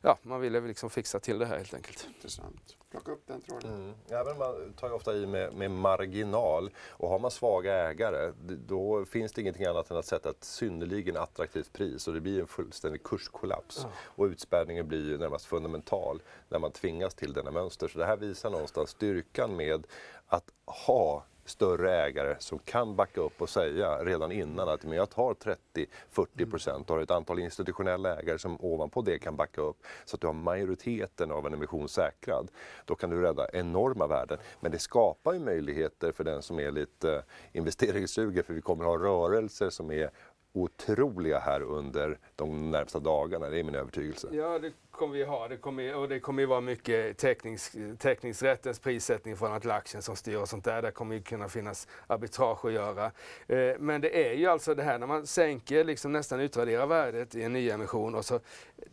ja 0.00 0.18
man 0.22 0.40
ville 0.40 0.60
liksom 0.60 0.90
fixa 0.90 1.20
till 1.20 1.38
det 1.38 1.46
här 1.46 1.56
helt 1.56 1.74
enkelt. 1.74 2.06
Intressant. 2.16 2.76
Plocka 2.90 3.12
upp 3.12 3.22
den 3.26 3.40
tråden. 3.40 3.74
Mm. 3.74 3.94
Ja, 4.08 4.24
men 4.26 4.38
man 4.38 4.72
tar 4.72 4.88
ju 4.88 4.94
ofta 4.94 5.16
i 5.16 5.26
med, 5.26 5.54
med, 5.54 5.70
marginal 5.70 6.70
och 6.88 7.08
har 7.08 7.18
man 7.18 7.30
svaga 7.30 7.74
ägare 7.74 8.32
då 8.66 9.04
finns 9.04 9.32
det 9.32 9.40
ingenting 9.40 9.66
annat 9.66 9.90
än 9.90 9.96
att 9.96 10.06
sätta 10.06 10.30
ett 10.30 10.44
synnerligen 10.44 11.16
attraktivt 11.16 11.72
pris 11.72 12.08
och 12.08 12.14
det 12.14 12.20
blir 12.20 12.40
en 12.40 12.46
fullständig 12.46 13.02
kurskollaps. 13.02 13.78
Mm. 13.78 13.90
Och 14.02 14.24
utspädningen 14.24 14.88
blir 14.88 15.08
ju 15.10 15.18
närmast 15.18 15.46
fundamental 15.46 16.22
när 16.48 16.58
man 16.58 16.72
tvingas 16.72 17.14
till 17.14 17.32
denna 17.32 17.50
mönster. 17.50 17.88
Så 17.88 17.98
det 17.98 18.06
här 18.06 18.16
visar 18.16 18.50
någonstans 18.50 18.90
styrkan 18.90 19.56
med 19.56 19.86
att 20.26 20.50
ha 20.64 21.24
större 21.50 21.92
ägare 21.92 22.36
som 22.38 22.58
kan 22.58 22.96
backa 22.96 23.20
upp 23.20 23.42
och 23.42 23.48
säga 23.48 24.04
redan 24.04 24.32
innan 24.32 24.68
att 24.68 24.84
men 24.84 24.96
jag 24.96 25.10
tar 25.10 25.34
30-40 25.34 26.50
procent. 26.50 26.86
Du 26.86 26.92
har 26.92 27.00
ett 27.00 27.10
antal 27.10 27.38
institutionella 27.38 28.20
ägare 28.20 28.38
som 28.38 28.60
ovanpå 28.60 29.02
det 29.02 29.18
kan 29.18 29.36
backa 29.36 29.60
upp 29.60 29.76
så 30.04 30.16
att 30.16 30.20
du 30.20 30.26
har 30.26 30.34
majoriteten 30.34 31.30
av 31.30 31.46
en 31.46 31.54
emission 31.54 31.88
säkrad. 31.88 32.50
Då 32.84 32.94
kan 32.94 33.10
du 33.10 33.20
rädda 33.22 33.48
enorma 33.52 34.06
värden. 34.06 34.38
Men 34.60 34.72
det 34.72 34.78
skapar 34.78 35.32
ju 35.32 35.38
möjligheter 35.38 36.12
för 36.12 36.24
den 36.24 36.42
som 36.42 36.60
är 36.60 36.70
lite 36.70 37.22
investeringssugen 37.52 38.44
för 38.44 38.54
vi 38.54 38.60
kommer 38.60 38.84
ha 38.84 38.98
rörelser 38.98 39.70
som 39.70 39.90
är 39.90 40.10
otroliga 40.52 41.38
här 41.38 41.62
under 41.62 42.18
de 42.36 42.70
närmsta 42.70 42.98
dagarna. 42.98 43.48
Det 43.48 43.58
är 43.58 43.64
min 43.64 43.74
övertygelse. 43.74 44.28
Ja, 44.32 44.58
det 44.58 44.72
kommer 45.00 45.14
vi 45.14 45.24
ha. 45.24 45.48
Det 45.48 45.56
kommer, 45.56 45.94
och 45.94 46.08
det 46.08 46.20
kommer 46.20 46.42
ju 46.42 46.46
vara 46.46 46.60
mycket 46.60 47.18
tecknings, 47.18 47.76
teckningsrättens 47.98 48.78
prissättning 48.78 49.36
från 49.36 49.60
till 49.60 49.70
aktien 49.70 50.02
som 50.02 50.16
styr 50.16 50.36
och 50.36 50.48
sånt 50.48 50.64
där. 50.64 50.82
Där 50.82 50.90
kommer 50.90 51.14
ju 51.14 51.22
kunna 51.22 51.48
finnas 51.48 51.88
arbitrage 52.06 52.64
att 52.64 52.72
göra. 52.72 53.04
Eh, 53.46 53.78
men 53.78 54.00
det 54.00 54.28
är 54.28 54.32
ju 54.32 54.46
alltså 54.46 54.74
det 54.74 54.82
här 54.82 54.98
när 54.98 55.06
man 55.06 55.26
sänker, 55.26 55.84
liksom 55.84 56.12
nästan 56.12 56.40
utraderar 56.40 56.86
värdet 56.86 57.34
i 57.34 57.42
en 57.42 57.52
nyemission 57.52 58.14
och 58.14 58.24
så 58.24 58.40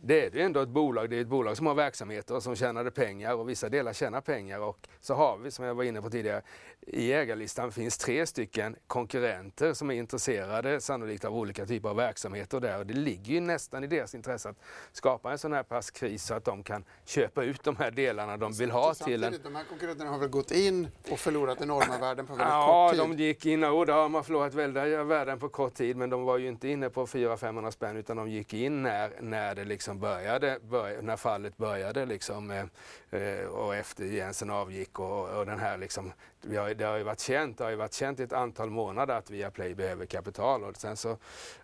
det 0.00 0.26
är 0.26 0.30
ju 0.30 0.40
ändå 0.40 0.60
ett 0.60 0.68
bolag. 0.68 1.10
Det 1.10 1.16
är 1.16 1.20
ett 1.20 1.28
bolag 1.28 1.56
som 1.56 1.66
har 1.66 1.74
verksamheter 1.74 2.34
och 2.36 2.42
som 2.42 2.56
tjänade 2.56 2.90
pengar 2.90 3.34
och 3.34 3.48
vissa 3.48 3.68
delar 3.68 3.92
tjänar 3.92 4.20
pengar. 4.20 4.60
Och 4.60 4.88
så 5.00 5.14
har 5.14 5.38
vi, 5.38 5.50
som 5.50 5.64
jag 5.64 5.74
var 5.74 5.84
inne 5.84 6.02
på 6.02 6.10
tidigare, 6.10 6.42
i 6.80 7.12
ägarlistan 7.12 7.72
finns 7.72 7.98
tre 7.98 8.26
stycken 8.26 8.76
konkurrenter 8.86 9.72
som 9.72 9.90
är 9.90 9.94
intresserade 9.94 10.80
sannolikt 10.80 11.24
av 11.24 11.36
olika 11.36 11.66
typer 11.66 11.88
av 11.88 11.96
verksamheter 11.96 12.60
där. 12.60 12.78
Och 12.78 12.86
det 12.86 12.94
ligger 12.94 13.32
ju 13.32 13.40
nästan 13.40 13.84
i 13.84 13.86
deras 13.86 14.14
intresse 14.14 14.48
att 14.48 14.56
skapa 14.92 15.32
en 15.32 15.38
sån 15.38 15.52
här 15.52 15.62
pass 15.62 15.90
kris 15.98 16.24
så 16.24 16.34
att 16.34 16.44
de 16.44 16.62
kan 16.62 16.84
köpa 17.04 17.44
ut 17.44 17.64
de 17.64 17.76
här 17.76 17.90
delarna 17.90 18.36
de 18.36 18.52
vill 18.52 18.70
ha 18.70 18.94
till 18.94 19.24
en... 19.24 19.34
De 19.42 19.54
här 19.56 19.64
konkurrenterna 19.64 20.10
har 20.10 20.18
väl 20.18 20.28
gått 20.28 20.50
in 20.50 20.88
och 21.10 21.18
förlorat 21.18 21.60
enorma 21.60 21.98
värden 21.98 22.26
på 22.26 22.32
väldigt 22.32 22.48
ja, 22.48 22.86
kort 22.86 22.92
tid? 22.92 23.00
Ja, 23.00 23.16
de 23.16 23.22
gick 23.22 23.46
in 23.46 23.64
och 23.64 23.86
då 23.86 23.92
har 23.92 24.08
man 24.08 24.24
förlorat 24.24 24.54
väldiga 24.54 25.04
värden 25.04 25.38
på 25.38 25.48
kort 25.48 25.74
tid 25.74 25.96
men 25.96 26.10
de 26.10 26.24
var 26.24 26.38
ju 26.38 26.48
inte 26.48 26.68
inne 26.68 26.90
på 26.90 27.06
400-500 27.06 27.70
spänn 27.70 27.96
utan 27.96 28.16
de 28.16 28.28
gick 28.28 28.54
in 28.54 28.82
när, 28.82 29.12
när 29.20 29.54
det 29.54 29.64
liksom 29.64 29.98
började, 29.98 30.58
började 30.62 31.02
när 31.02 31.16
fallet 31.16 31.56
började 31.56 32.06
liksom 32.06 32.50
eh, 32.50 32.64
eh 33.20 33.46
och 33.46 33.74
efter 33.74 34.04
Jensen 34.04 34.50
avgick 34.50 34.98
och, 34.98 35.38
och 35.38 35.46
den 35.46 35.58
här 35.58 35.78
liksom 35.78 36.12
vi 36.40 36.56
har, 36.56 36.74
det 36.74 36.84
har 36.84 36.96
ju 36.96 37.02
varit 37.02 37.20
känt, 37.20 37.58
det 37.58 37.64
har 37.64 37.70
ju 37.70 37.76
varit 37.76 37.94
känt 37.94 38.20
i 38.20 38.22
ett 38.22 38.32
antal 38.32 38.70
månader 38.70 39.14
att 39.14 39.30
Viaplay 39.30 39.74
behöver 39.74 40.06
kapital 40.06 40.64
och 40.64 40.76
sen 40.76 40.96
så 40.96 41.16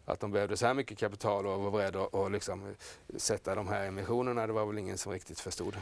att 0.05 0.21
de 0.21 0.31
behövde 0.31 0.57
så 0.57 0.67
här 0.67 0.75
mycket 0.75 0.99
kapital 0.99 1.47
och 1.47 1.61
var 1.61 1.71
beredda 1.71 2.05
att 2.05 2.33
liksom 2.33 2.75
sätta 3.17 3.55
de 3.55 3.69
här 3.69 3.87
emissionerna, 3.87 4.47
det 4.47 4.53
var 4.53 4.67
väl 4.67 4.79
ingen 4.79 4.99
som 4.99 5.13
riktigt 5.13 5.41
förstod. 5.41 5.77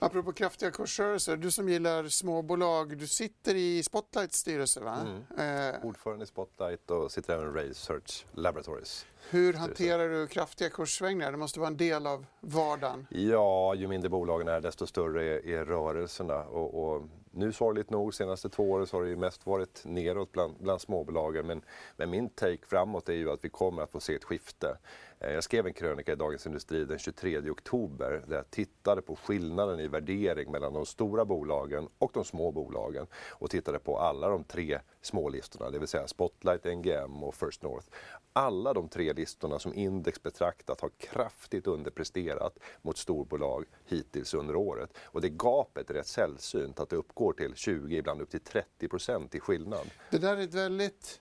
Apropå 0.00 0.32
kraftiga 0.32 0.70
kursrörelser, 0.70 1.36
du 1.36 1.50
som 1.50 1.68
gillar 1.68 2.08
småbolag, 2.08 2.98
du 2.98 3.06
sitter 3.06 3.54
i 3.54 3.82
Spotlights 3.82 4.38
styrelse 4.38 4.80
va? 4.80 4.98
Mm. 5.36 5.74
Eh. 5.74 5.86
Ordförande 5.86 6.24
i 6.24 6.26
Spotlight 6.26 6.90
och 6.90 7.12
sitter 7.12 7.34
även 7.34 7.56
i 7.56 7.60
Research 7.60 8.26
Laboratories. 8.32 9.06
Hur 9.30 9.54
hanterar 9.54 10.08
du 10.08 10.26
kraftiga 10.26 10.70
kurssvängningar? 10.70 11.32
Det 11.32 11.38
måste 11.38 11.60
vara 11.60 11.68
en 11.68 11.76
del 11.76 12.06
av 12.06 12.26
vardagen. 12.40 13.06
Ja, 13.10 13.74
ju 13.74 13.88
mindre 13.88 14.08
bolagen 14.08 14.48
är 14.48 14.60
desto 14.60 14.86
större 14.86 15.24
är, 15.24 15.46
är 15.46 15.64
rörelserna. 15.64 16.44
Och, 16.44 16.84
och 16.84 17.02
nu 17.38 17.52
sorgligt 17.52 17.90
nog, 17.90 18.14
senaste 18.14 18.48
två 18.48 18.70
åren 18.70 18.86
så 18.86 18.96
har 18.96 19.04
det 19.04 19.10
ju 19.10 19.16
mest 19.16 19.46
varit 19.46 19.82
neråt 19.84 20.32
bland, 20.32 20.54
bland 20.60 20.80
småbolagen. 20.80 21.46
Men, 21.46 21.62
men 21.96 22.10
min 22.10 22.28
take 22.28 22.66
framåt 22.66 23.08
är 23.08 23.12
ju 23.12 23.30
att 23.30 23.44
vi 23.44 23.48
kommer 23.48 23.82
att 23.82 23.90
få 23.90 24.00
se 24.00 24.14
ett 24.14 24.24
skifte. 24.24 24.78
Eh, 25.20 25.32
jag 25.32 25.44
skrev 25.44 25.66
en 25.66 25.72
krönika 25.72 26.12
i 26.12 26.16
Dagens 26.16 26.46
Industri 26.46 26.84
den 26.84 26.98
23 26.98 27.50
oktober 27.50 28.24
där 28.26 28.36
jag 28.36 28.50
tittade 28.50 29.02
på 29.02 29.16
skillnaden 29.16 29.80
i 29.80 29.88
värdering 29.88 30.50
mellan 30.50 30.72
de 30.72 30.86
stora 30.86 31.24
bolagen 31.24 31.88
och 31.98 32.10
de 32.14 32.24
små 32.24 32.52
bolagen 32.52 33.06
och 33.30 33.50
tittade 33.50 33.78
på 33.78 33.98
alla 33.98 34.28
de 34.28 34.44
tre 34.44 34.78
smålistorna, 35.00 35.70
det 35.70 35.78
vill 35.78 35.88
säga 35.88 36.06
Spotlight, 36.06 36.64
NGM 36.64 37.22
och 37.22 37.34
First 37.34 37.62
North. 37.62 37.86
Alla 38.32 38.72
de 38.72 38.88
tre 38.88 39.12
listorna 39.12 39.58
som 39.58 39.74
index 39.74 40.22
betraktat 40.22 40.80
har 40.80 40.90
kraftigt 40.98 41.66
underpresterat 41.66 42.58
mot 42.82 42.98
storbolag 42.98 43.64
hittills 43.84 44.34
under 44.34 44.56
året. 44.56 44.90
Och 45.04 45.20
det 45.20 45.28
gapet 45.28 45.90
är 45.90 45.94
rätt 45.94 46.06
sällsynt 46.06 46.80
att 46.80 46.88
det 46.88 46.96
uppgår 46.96 47.32
till 47.32 47.54
20, 47.54 47.96
ibland 47.96 48.22
upp 48.22 48.30
till 48.30 48.40
30 48.40 48.88
procent 48.88 49.34
i 49.34 49.40
skillnad. 49.40 49.90
Det 50.10 50.18
där 50.18 50.36
är 50.36 50.42
ett 50.42 50.54
väldigt 50.54 51.20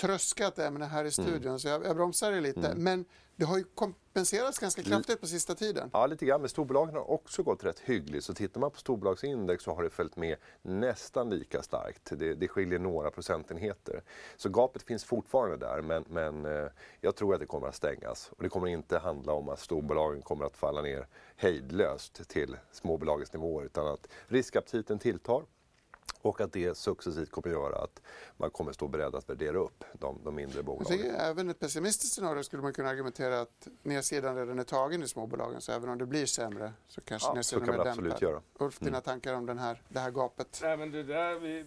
tröskat 0.00 0.58
ämne 0.58 0.84
här 0.84 0.98
i 0.98 1.00
mm. 1.00 1.10
studion 1.10 1.46
mm. 1.46 1.58
så 1.58 1.68
jag, 1.68 1.84
jag 1.84 1.96
bromsar 1.96 2.32
det 2.32 2.40
lite. 2.40 2.66
Mm. 2.66 2.84
Men 2.84 3.04
det 3.38 3.44
har 3.44 3.58
ju 3.58 3.64
kompenserats 3.74 4.58
ganska 4.58 4.82
kraftigt 4.82 5.20
på 5.20 5.26
sista 5.26 5.54
tiden. 5.54 5.90
Ja, 5.92 6.06
lite 6.06 6.26
grann. 6.26 6.40
Men 6.40 6.48
storbolagen 6.48 6.94
har 6.94 7.10
också 7.10 7.42
gått 7.42 7.64
rätt 7.64 7.78
hyggligt. 7.78 8.24
Så 8.24 8.34
tittar 8.34 8.60
man 8.60 8.70
på 8.70 8.78
storbolagsindex 8.78 9.64
så 9.64 9.74
har 9.74 9.82
det 9.82 9.90
följt 9.90 10.16
med 10.16 10.36
nästan 10.62 11.30
lika 11.30 11.62
starkt. 11.62 12.10
Det, 12.18 12.34
det 12.34 12.48
skiljer 12.48 12.78
några 12.78 13.10
procentenheter. 13.10 14.02
Så 14.36 14.48
gapet 14.48 14.82
finns 14.82 15.04
fortfarande 15.04 15.56
där, 15.56 15.82
men, 15.82 16.04
men 16.08 16.44
eh, 16.44 16.68
jag 17.00 17.16
tror 17.16 17.34
att 17.34 17.40
det 17.40 17.46
kommer 17.46 17.68
att 17.68 17.74
stängas. 17.74 18.30
Och 18.36 18.42
det 18.42 18.48
kommer 18.48 18.66
inte 18.66 18.98
handla 18.98 19.32
om 19.32 19.48
att 19.48 19.60
storbolagen 19.60 20.22
kommer 20.22 20.44
att 20.44 20.56
falla 20.56 20.82
ner 20.82 21.06
hejdlöst 21.36 22.28
till 22.28 22.56
småbolagens 22.72 23.32
nivåer, 23.32 23.64
utan 23.64 23.86
att 23.86 24.08
riskaptiten 24.26 24.98
tilltar 24.98 25.42
och 26.22 26.40
att 26.40 26.52
det 26.52 26.76
successivt 26.76 27.30
kommer 27.30 27.48
göra 27.48 27.78
att 27.78 28.02
man 28.36 28.50
kommer 28.50 28.72
stå 28.72 28.88
beredd 28.88 29.14
att 29.14 29.28
värdera 29.28 29.58
upp 29.58 29.84
de, 29.92 30.20
de 30.24 30.34
mindre 30.34 30.62
bolagen. 30.62 31.06
Jag 31.06 31.30
även 31.30 31.50
ett 31.50 31.58
pessimistiskt 31.60 32.14
scenario 32.14 32.42
skulle 32.42 32.62
man 32.62 32.72
kunna 32.72 32.88
argumentera 32.88 33.40
att 33.40 33.68
nedsidan 33.82 34.36
redan 34.36 34.58
är 34.58 34.64
tagen 34.64 35.02
i 35.02 35.08
småbolagen 35.08 35.60
så 35.60 35.72
även 35.72 35.88
om 35.90 35.98
det 35.98 36.06
blir 36.06 36.26
sämre 36.26 36.72
så 36.88 37.00
kanske 37.00 37.28
ja, 37.28 37.34
nedsidan 37.34 37.66
så 37.66 37.72
kan 37.72 37.80
är 37.80 37.90
absolut 37.90 38.22
göra. 38.22 38.42
Ulf, 38.58 38.78
dina 38.78 38.88
mm. 38.88 39.02
tankar 39.02 39.34
om 39.34 39.46
den 39.46 39.58
här, 39.58 39.82
det 39.88 40.00
här 40.00 40.10
gapet? 40.10 40.60
Även 40.64 40.90
det 40.90 41.02
där, 41.02 41.34
vi, 41.34 41.64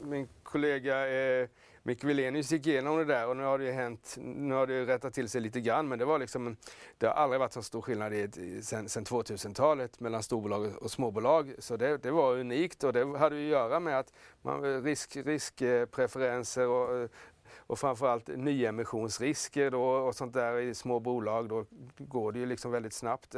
min 0.00 0.28
kollega 0.42 1.08
eh, 1.08 1.48
Micke 1.86 2.04
Wilenius 2.04 2.52
gick 2.52 2.66
igenom 2.66 2.96
det 2.96 3.04
där 3.04 3.28
och 3.28 3.36
nu 3.36 3.42
har 3.42 3.58
det 3.58 3.64
ju 3.64 3.72
hänt, 3.72 4.16
nu 4.18 4.54
har 4.54 4.66
det 4.66 4.74
ju 4.74 4.86
rättat 4.86 5.14
till 5.14 5.28
sig 5.28 5.40
lite 5.40 5.60
grann 5.60 5.88
men 5.88 5.98
det 5.98 6.04
var 6.04 6.18
liksom, 6.18 6.56
det 6.98 7.06
har 7.06 7.14
aldrig 7.14 7.40
varit 7.40 7.52
så 7.52 7.62
stor 7.62 7.82
skillnad 7.82 8.14
i, 8.14 8.60
sen, 8.62 8.88
sen 8.88 9.04
2000-talet 9.04 10.00
mellan 10.00 10.22
storbolag 10.22 10.72
och 10.80 10.90
småbolag. 10.90 11.54
Så 11.58 11.76
det, 11.76 12.02
det 12.02 12.10
var 12.10 12.38
unikt 12.38 12.84
och 12.84 12.92
det 12.92 13.18
hade 13.18 13.36
ju 13.36 13.44
att 13.44 13.50
göra 13.50 13.80
med 13.80 13.98
att 13.98 14.12
man, 14.42 14.82
risk, 14.82 15.16
riskpreferenser 15.16 16.68
och 16.68 17.10
och 17.56 17.78
framförallt 17.78 18.28
nyemissionsrisker 18.28 19.70
då 19.70 19.82
och 19.82 20.14
sånt 20.14 20.34
där 20.34 20.58
i 20.58 20.74
små 20.74 21.00
bolag, 21.00 21.48
då 21.48 21.66
går 21.98 22.32
det 22.32 22.38
ju 22.38 22.46
liksom 22.46 22.70
väldigt 22.70 22.92
snabbt. 22.92 23.34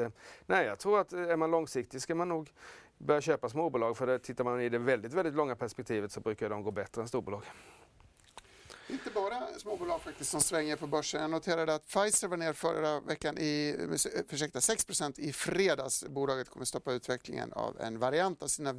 Nej, 0.47 0.67
jag 0.67 0.79
tror 0.79 1.01
att 1.01 1.13
eh, 1.13 1.21
är 1.21 1.37
man 1.37 1.51
långsiktig 1.51 2.03
ska 2.03 2.15
man 2.15 2.29
nog 2.29 2.53
börja 2.99 3.21
köpa 3.21 3.49
småbolag 3.49 3.97
för 3.97 4.07
det, 4.07 4.19
tittar 4.19 4.45
man 4.45 4.61
i 4.61 4.69
det 4.69 4.79
väldigt, 4.79 5.13
väldigt 5.13 5.35
långa 5.35 5.57
perspektivet 5.57 6.13
så 6.13 6.21
brukar 6.21 6.51
de 6.51 6.63
gå 6.63 6.71
bättre 6.71 7.03
än 7.03 7.09
storbolag. 7.09 7.43
Inte 8.89 9.11
bara 9.11 9.59
småbolag 9.59 10.03
faktiskt 10.03 10.31
som 10.31 10.41
svänger 10.41 10.77
på 10.77 10.87
börsen. 10.87 11.21
Jag 11.21 11.31
noterade 11.31 11.75
att 11.75 11.87
Pfizer 11.87 12.29
var 12.29 12.37
ner 12.37 12.53
förra 12.53 13.01
veckan 13.01 13.39
i, 13.39 13.77
ursäkta, 14.31 14.59
6% 14.59 15.21
i 15.21 15.33
fredags. 15.33 16.05
Bolaget 16.09 16.49
kommer 16.49 16.67
stoppa 16.67 16.93
utvecklingen 16.93 17.53
av 17.53 17.81
en 17.81 17.99
variant 17.99 18.43
av 18.43 18.47
sina 18.47 18.73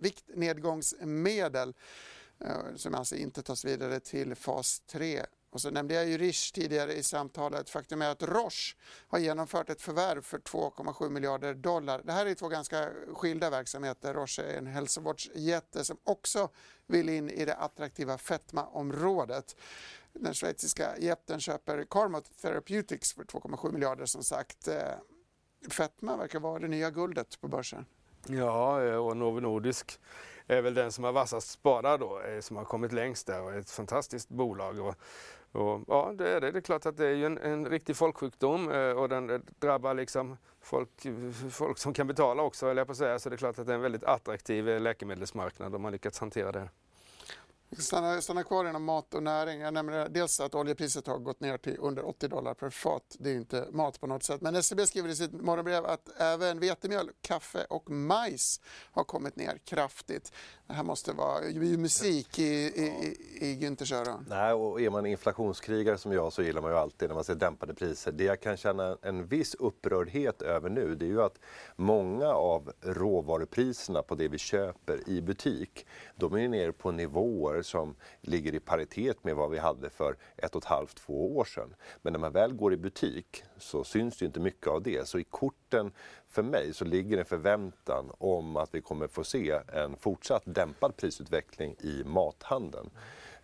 viktnedgångsmedel. 0.00 1.74
Eh, 2.40 2.74
som 2.76 2.94
alltså 2.94 3.16
inte 3.16 3.42
tas 3.42 3.64
vidare 3.64 4.00
till 4.00 4.34
fas 4.34 4.80
3. 4.80 5.22
Och 5.50 5.60
så 5.60 5.70
nämnde 5.70 5.94
jag 5.94 6.08
ju 6.08 6.18
Rish 6.18 6.52
tidigare 6.54 6.92
i 6.92 7.02
samtalet. 7.02 7.70
Faktum 7.70 8.02
är 8.02 8.10
att 8.10 8.22
Roche 8.22 8.76
har 9.08 9.18
genomfört 9.18 9.70
ett 9.70 9.82
förvärv 9.82 10.22
för 10.22 10.38
2,7 10.38 11.10
miljarder 11.10 11.54
dollar. 11.54 12.02
Det 12.04 12.12
här 12.12 12.26
är 12.26 12.34
två 12.34 12.48
ganska 12.48 12.90
skilda 13.14 13.50
verksamheter. 13.50 14.14
Roche 14.14 14.42
är 14.42 14.58
en 14.58 14.66
hälsovårdsjätte 14.66 15.84
som 15.84 15.96
också 16.04 16.48
vill 16.86 17.08
in 17.08 17.30
i 17.30 17.44
det 17.44 17.54
attraktiva 17.54 18.18
fetmaområdet. 18.18 19.56
Den 20.12 20.34
schweiziska 20.34 20.98
jätten 20.98 21.40
köper 21.40 21.84
Carmot 21.90 22.40
Therapeutics 22.42 23.12
för 23.12 23.24
2,7 23.24 23.72
miljarder 23.72 24.06
som 24.06 24.22
sagt. 24.22 24.68
Eh, 24.68 24.82
fetma 25.70 26.16
verkar 26.16 26.40
vara 26.40 26.58
det 26.58 26.68
nya 26.68 26.90
guldet 26.90 27.40
på 27.40 27.48
börsen. 27.48 27.86
Ja, 28.26 28.84
eh, 28.84 28.94
och 28.94 29.16
Novo 29.16 29.40
Nordisk 29.40 30.00
är 30.46 30.62
väl 30.62 30.74
den 30.74 30.92
som 30.92 31.04
har 31.04 31.12
vassast 31.12 31.50
spadar 31.50 31.98
då, 31.98 32.20
eh, 32.20 32.40
som 32.40 32.56
har 32.56 32.64
kommit 32.64 32.92
längst 32.92 33.26
där 33.26 33.42
och 33.42 33.52
är 33.52 33.58
ett 33.58 33.70
fantastiskt 33.70 34.28
bolag. 34.28 34.78
Och, 34.78 34.94
och, 35.52 35.84
ja, 35.88 36.14
det 36.18 36.28
är 36.28 36.40
det. 36.40 36.50
Det 36.50 36.58
är 36.58 36.60
klart 36.60 36.86
att 36.86 36.96
det 36.96 37.06
är 37.06 37.14
ju 37.14 37.26
en, 37.26 37.38
en 37.38 37.66
riktig 37.66 37.96
folksjukdom 37.96 38.70
eh, 38.70 38.90
och 38.90 39.08
den 39.08 39.30
eh, 39.30 39.40
drabbar 39.58 39.94
liksom 39.94 40.36
folk, 40.60 41.06
folk 41.50 41.78
som 41.78 41.92
kan 41.92 42.06
betala 42.06 42.42
också, 42.42 42.66
eller 42.66 42.80
jag 42.80 42.86
på 42.86 42.92
att 42.92 42.98
säga. 42.98 43.18
Så 43.18 43.28
det 43.28 43.34
är 43.34 43.38
klart 43.38 43.58
att 43.58 43.66
det 43.66 43.72
är 43.72 43.76
en 43.76 43.82
väldigt 43.82 44.04
attraktiv 44.04 44.68
eh, 44.68 44.80
läkemedelsmarknad 44.80 45.74
om 45.74 45.82
man 45.82 45.92
lyckats 45.92 46.18
hantera 46.18 46.52
det. 46.52 46.68
Stanna, 47.76 48.20
stanna 48.20 48.44
kvar 48.44 48.68
inom 48.68 48.84
mat 48.84 49.14
och 49.14 49.22
näring. 49.22 49.60
Jag 49.60 49.74
nämner 49.74 50.08
dels 50.08 50.40
att 50.40 50.54
oljepriset 50.54 51.06
har 51.06 51.18
gått 51.18 51.40
ner 51.40 51.58
till 51.58 51.76
under 51.78 52.08
80 52.08 52.28
dollar 52.28 52.54
per 52.54 52.70
fat. 52.70 53.16
Det 53.18 53.30
är 53.30 53.34
inte 53.34 53.68
mat 53.72 54.00
på 54.00 54.06
något 54.06 54.22
sätt. 54.22 54.40
Men 54.40 54.56
SCB 54.56 54.86
skriver 54.86 55.08
i 55.08 55.16
sitt 55.16 55.32
morgonbrev 55.32 55.84
att 55.84 56.08
även 56.20 56.60
vetemjöl, 56.60 57.10
kaffe 57.20 57.64
och 57.70 57.90
majs 57.90 58.60
har 58.92 59.04
kommit 59.04 59.36
ner 59.36 59.58
kraftigt. 59.64 60.32
Det 60.66 60.72
här 60.72 60.82
måste 60.82 61.12
vara 61.12 61.40
musik 61.78 62.38
i, 62.38 62.44
i, 62.44 63.16
i 63.40 63.58
Günthers 63.60 63.94
öron. 63.94 64.26
Nej, 64.28 64.52
och 64.52 64.80
är 64.80 64.90
man 64.90 65.06
inflationskrigare 65.06 65.98
som 65.98 66.12
jag 66.12 66.32
så 66.32 66.42
gillar 66.42 66.62
man 66.62 66.70
ju 66.70 66.76
alltid 66.76 67.08
när 67.08 67.14
man 67.14 67.24
ser 67.24 67.34
dämpade 67.34 67.74
priser. 67.74 68.12
Det 68.12 68.24
jag 68.24 68.40
kan 68.40 68.56
känna 68.56 68.96
en 69.02 69.26
viss 69.26 69.54
upprördhet 69.54 70.42
över 70.42 70.70
nu 70.70 70.94
det 70.94 71.04
är 71.04 71.08
ju 71.08 71.22
att 71.22 71.38
många 71.76 72.28
av 72.28 72.72
råvarupriserna 72.80 74.02
på 74.02 74.14
det 74.14 74.28
vi 74.28 74.38
köper 74.38 75.08
i 75.08 75.22
butik 75.22 75.86
de 76.16 76.34
är 76.34 76.48
ner 76.48 76.70
på 76.70 76.90
nivåer 76.90 77.57
som 77.62 77.94
ligger 78.20 78.54
i 78.54 78.60
paritet 78.60 79.24
med 79.24 79.36
vad 79.36 79.50
vi 79.50 79.58
hade 79.58 79.90
för 79.90 80.16
ett 80.36 80.54
och 80.54 80.62
ett 80.62 80.68
halvt, 80.68 80.96
två 80.96 81.36
år 81.36 81.44
sedan. 81.44 81.74
Men 82.02 82.12
när 82.12 82.20
man 82.20 82.32
väl 82.32 82.52
går 82.52 82.72
i 82.72 82.76
butik 82.76 83.42
så 83.58 83.84
syns 83.84 84.18
det 84.18 84.24
inte 84.24 84.40
mycket 84.40 84.66
av 84.66 84.82
det. 84.82 85.08
Så 85.08 85.18
i 85.18 85.24
korten 85.24 85.92
för 86.28 86.42
mig 86.42 86.74
så 86.74 86.84
ligger 86.84 87.18
en 87.18 87.24
förväntan 87.24 88.10
om 88.18 88.56
att 88.56 88.74
vi 88.74 88.80
kommer 88.80 89.06
få 89.06 89.24
se 89.24 89.60
en 89.72 89.96
fortsatt 89.96 90.42
dämpad 90.44 90.96
prisutveckling 90.96 91.76
i 91.80 92.02
mathandeln. 92.04 92.90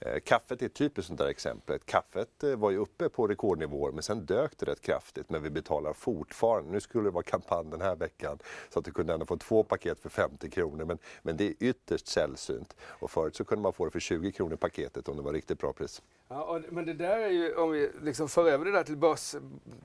Eh, 0.04 0.20
kaffet 0.20 0.62
är 0.62 0.66
ett 0.66 0.74
typiskt 0.74 1.08
sånt 1.08 1.18
där 1.18 1.28
exempel. 1.28 1.78
Kaffet 1.78 2.44
eh, 2.44 2.56
var 2.56 2.70
ju 2.70 2.78
uppe 2.78 3.08
på 3.08 3.26
rekordnivåer 3.26 3.92
men 3.92 4.02
sen 4.02 4.26
dök 4.26 4.58
det 4.58 4.66
rätt 4.66 4.80
kraftigt 4.80 5.30
men 5.30 5.42
vi 5.42 5.50
betalar 5.50 5.92
fortfarande, 5.92 6.72
nu 6.72 6.80
skulle 6.80 7.04
det 7.04 7.10
vara 7.10 7.22
kampanj 7.22 7.70
den 7.70 7.80
här 7.80 7.96
veckan 7.96 8.38
så 8.70 8.78
att 8.78 8.84
du 8.84 8.90
kunde 8.90 9.12
ändå 9.14 9.26
få 9.26 9.36
två 9.36 9.62
paket 9.62 10.00
för 10.00 10.08
50 10.08 10.50
kronor 10.50 10.84
men, 10.84 10.98
men 11.22 11.36
det 11.36 11.44
är 11.44 11.54
ytterst 11.60 12.06
sällsynt. 12.06 12.76
Och 12.82 13.10
förut 13.10 13.36
så 13.36 13.44
kunde 13.44 13.62
man 13.62 13.72
få 13.72 13.84
det 13.84 13.90
för 13.90 14.00
20 14.00 14.32
kronor 14.32 14.56
paketet 14.56 15.08
om 15.08 15.16
det 15.16 15.22
var 15.22 15.32
riktigt 15.32 15.58
bra 15.58 15.72
pris. 15.72 16.02
Ja, 16.28 16.44
och, 16.44 16.60
men 16.72 16.86
det 16.86 16.94
där 16.94 17.18
är 17.18 17.30
ju, 17.30 17.54
om 17.54 17.70
vi 17.70 17.90
liksom 18.02 18.28
för 18.28 18.50
över 18.50 18.64
det 18.64 18.72
där 18.72 18.84
till, 18.84 18.96
börs, 18.96 19.34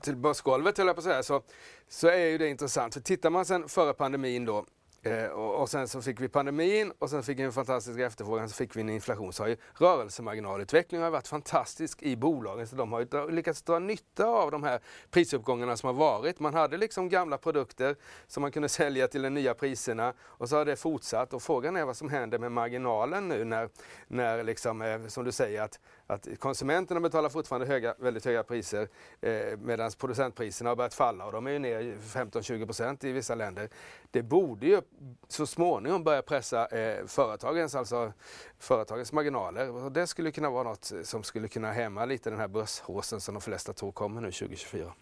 till 0.00 0.16
börsgolvet, 0.16 0.78
höll 0.78 0.86
jag 0.86 0.96
på 0.96 1.00
att 1.00 1.04
säga, 1.04 1.22
så, 1.22 1.42
så 1.88 2.08
är 2.08 2.26
ju 2.26 2.38
det 2.38 2.48
intressant. 2.48 2.94
För 2.94 3.00
tittar 3.00 3.30
man 3.30 3.44
sen 3.44 3.68
före 3.68 3.92
pandemin 3.92 4.44
då, 4.44 4.66
Eh, 5.02 5.26
och, 5.26 5.60
och, 5.60 5.68
sen 5.68 5.88
så 5.88 6.02
fick 6.02 6.20
vi 6.20 6.28
pandemin 6.28 6.92
och 6.98 7.10
sen 7.10 7.22
fick 7.22 7.38
vi 7.38 7.42
en 7.42 7.52
fantastisk 7.52 7.98
efterfrågan 7.98 8.48
så 8.48 8.54
fick 8.54 8.76
vi 8.76 8.80
en 8.80 8.88
inflation. 8.88 9.32
Så 9.32 9.42
har 9.42 9.48
ju 9.48 9.56
rörelsemarginalutvecklingen 9.74 11.04
har 11.04 11.10
varit 11.10 11.28
fantastisk 11.28 12.02
i 12.02 12.16
bolagen. 12.16 12.66
Så 12.66 12.76
de 12.76 12.92
har 12.92 13.00
ju 13.00 13.30
lyckats 13.30 13.62
dra 13.62 13.78
nytta 13.78 14.26
av 14.26 14.50
de 14.50 14.62
här 14.62 14.80
prisuppgångarna 15.10 15.76
som 15.76 15.86
har 15.86 15.94
varit. 15.94 16.40
Man 16.40 16.54
hade 16.54 16.76
liksom 16.76 17.08
gamla 17.08 17.38
produkter 17.38 17.96
som 18.26 18.40
man 18.40 18.52
kunde 18.52 18.68
sälja 18.80 19.08
till 19.08 19.22
de 19.22 19.30
nya 19.30 19.54
priserna 19.54 20.14
och 20.20 20.48
så 20.48 20.56
har 20.56 20.64
det 20.64 20.76
fortsatt. 20.76 21.32
Och 21.32 21.42
frågan 21.42 21.76
är 21.76 21.84
vad 21.84 21.96
som 21.96 22.08
händer 22.08 22.38
med 22.38 22.52
marginalen 22.52 23.28
nu 23.28 23.44
när, 23.44 23.68
när 24.08 24.44
liksom, 24.44 24.82
eh, 24.82 25.06
som 25.06 25.24
du 25.24 25.32
säger, 25.32 25.62
att 25.62 25.80
att 26.10 26.28
konsumenterna 26.38 27.00
betalar 27.00 27.28
fortfarande 27.28 27.66
höga, 27.66 27.94
väldigt 27.98 28.24
höga 28.24 28.42
priser 28.42 28.88
eh, 29.20 29.58
medan 29.58 29.90
producentpriserna 29.98 30.70
har 30.70 30.76
börjat 30.76 30.94
falla 30.94 31.26
och 31.26 31.32
de 31.32 31.46
är 31.46 31.50
ju 31.50 31.58
ner 31.58 31.96
15-20% 32.02 33.06
i 33.06 33.12
vissa 33.12 33.34
länder. 33.34 33.68
Det 34.10 34.22
borde 34.22 34.66
ju 34.66 34.80
så 35.28 35.46
småningom 35.46 36.04
börja 36.04 36.22
pressa 36.22 36.66
eh, 36.66 37.06
företagens, 37.06 37.74
alltså 37.74 38.12
företagens 38.58 39.12
marginaler 39.12 39.70
och 39.70 39.92
det 39.92 40.06
skulle 40.06 40.30
kunna 40.30 40.50
vara 40.50 40.62
något 40.62 40.92
som 41.02 41.22
skulle 41.22 41.48
kunna 41.48 41.72
hämma 41.72 42.04
lite 42.04 42.30
den 42.30 42.38
här 42.38 42.48
börshåsen 42.48 43.20
som 43.20 43.34
de 43.34 43.40
flesta 43.40 43.72
tror 43.72 43.92
kommer 43.92 44.20
nu 44.20 44.32
2024. 44.32 44.92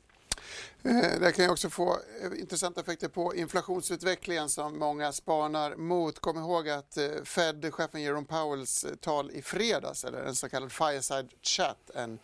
Eh, 0.82 1.20
Det 1.20 1.32
kan 1.32 1.50
också 1.50 1.70
få 1.70 1.92
eh, 1.92 2.40
intressanta 2.40 2.80
effekter 2.80 3.08
på 3.08 3.34
inflationsutvecklingen 3.34 4.48
som 4.48 4.78
många 4.78 5.12
spanar 5.12 5.76
mot. 5.76 6.18
Kom 6.18 6.38
ihåg 6.38 6.68
att 6.68 6.96
eh, 6.96 7.08
Fed-chefen 7.24 8.02
Jerome 8.02 8.26
Powells 8.26 8.86
tal 9.00 9.30
i 9.30 9.42
fredags, 9.42 10.04
eller 10.04 10.22
en 10.22 10.34
så 10.34 10.48
kallad 10.48 10.72
fireside 10.72 11.28
chat, 11.42 11.90
en 11.94 12.18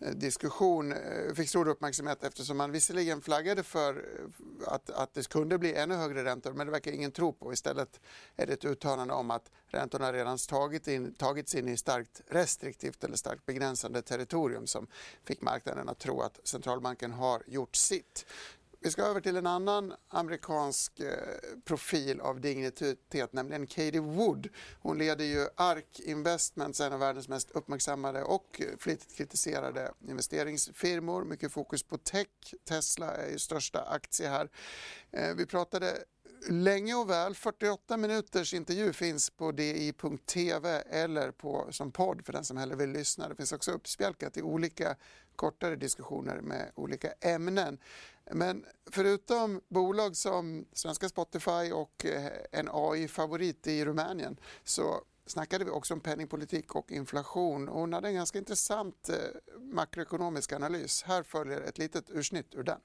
Eh, 0.00 0.10
diskussion 0.10 0.92
eh, 0.92 1.34
fick 1.34 1.48
stor 1.48 1.68
uppmärksamhet 1.68 2.24
eftersom 2.24 2.56
man 2.56 2.72
visserligen 2.72 3.20
flaggade 3.20 3.62
för 3.62 3.96
eh, 3.96 4.72
att, 4.72 4.90
att 4.90 5.14
det 5.14 5.28
kunde 5.28 5.58
bli 5.58 5.74
ännu 5.74 5.94
högre 5.94 6.24
räntor 6.24 6.52
men 6.52 6.66
det 6.66 6.70
verkar 6.70 6.92
ingen 6.92 7.12
tro 7.12 7.32
på. 7.32 7.52
Istället 7.52 8.00
är 8.36 8.46
det 8.46 8.52
ett 8.52 8.64
uttalande 8.64 9.14
om 9.14 9.30
att 9.30 9.50
räntorna 9.66 10.12
redan 10.12 10.38
tagit 10.38 10.88
in, 10.88 11.14
tagits 11.14 11.54
in 11.54 11.68
i 11.68 11.76
starkt 11.76 12.22
restriktivt 12.28 13.04
eller 13.04 13.16
starkt 13.16 13.46
begränsande 13.46 14.02
territorium 14.02 14.66
som 14.66 14.86
fick 15.24 15.40
marknaden 15.42 15.88
att 15.88 15.98
tro 15.98 16.20
att 16.20 16.40
centralbanken 16.44 17.12
har 17.12 17.42
gjort 17.46 17.76
sitt. 17.76 18.26
Vi 18.80 18.90
ska 18.90 19.02
över 19.02 19.20
till 19.20 19.36
en 19.36 19.46
annan 19.46 19.94
amerikansk 20.08 21.00
eh, 21.00 21.12
profil 21.64 22.20
av 22.20 22.40
dignitet, 22.40 23.32
nämligen 23.32 23.66
Katie 23.66 24.00
Wood. 24.00 24.48
Hon 24.80 24.98
leder 24.98 25.24
ju 25.24 25.46
ARK 25.56 26.00
Investments, 26.00 26.80
en 26.80 26.92
av 26.92 26.98
världens 27.00 27.28
mest 27.28 27.50
uppmärksammade 27.50 28.22
och 28.22 28.62
flitigt 28.78 29.16
kritiserade 29.16 29.92
investeringsfirmor. 30.08 31.24
Mycket 31.24 31.52
fokus 31.52 31.82
på 31.82 31.98
tech. 31.98 32.28
Tesla 32.68 33.16
är 33.16 33.30
ju 33.30 33.38
största 33.38 33.82
aktie 33.82 34.28
här. 34.28 34.48
Eh, 35.10 35.34
vi 35.34 35.46
pratade 35.46 36.04
länge 36.48 36.94
och 36.94 37.10
väl. 37.10 37.34
48 37.34 37.96
minuters 37.96 38.54
intervju 38.54 38.92
finns 38.92 39.30
på 39.30 39.52
di.tv 39.52 40.82
eller 40.90 41.30
på, 41.30 41.68
som 41.70 41.92
podd 41.92 42.24
för 42.24 42.32
den 42.32 42.44
som 42.44 42.56
hellre 42.56 42.76
vill 42.76 42.90
lyssna. 42.90 43.28
Det 43.28 43.34
finns 43.34 43.52
också 43.52 43.72
uppspjälkat 43.72 44.36
i 44.36 44.42
olika 44.42 44.96
kortare 45.36 45.76
diskussioner 45.76 46.40
med 46.40 46.70
olika 46.74 47.12
ämnen. 47.20 47.78
Men 48.30 48.64
förutom 48.90 49.60
bolag 49.68 50.16
som 50.16 50.66
svenska 50.72 51.08
Spotify 51.08 51.72
och 51.72 52.04
eh, 52.04 52.32
en 52.52 52.68
AI-favorit 52.72 53.66
i 53.66 53.84
Rumänien 53.84 54.40
så 54.64 55.02
snackade 55.26 55.64
vi 55.64 55.70
också 55.70 55.94
om 55.94 56.00
penningpolitik 56.00 56.74
och 56.74 56.92
inflation. 56.92 57.68
Hon 57.68 57.92
hade 57.92 58.08
en 58.08 58.14
ganska 58.14 58.38
intressant 58.38 59.08
eh, 59.08 59.16
makroekonomisk 59.60 60.52
analys. 60.52 61.02
Här 61.02 61.22
följer 61.22 61.60
ett 61.60 61.78
litet 61.78 62.04
ursnitt 62.10 62.54
ur 62.54 62.62
den. 62.62 62.80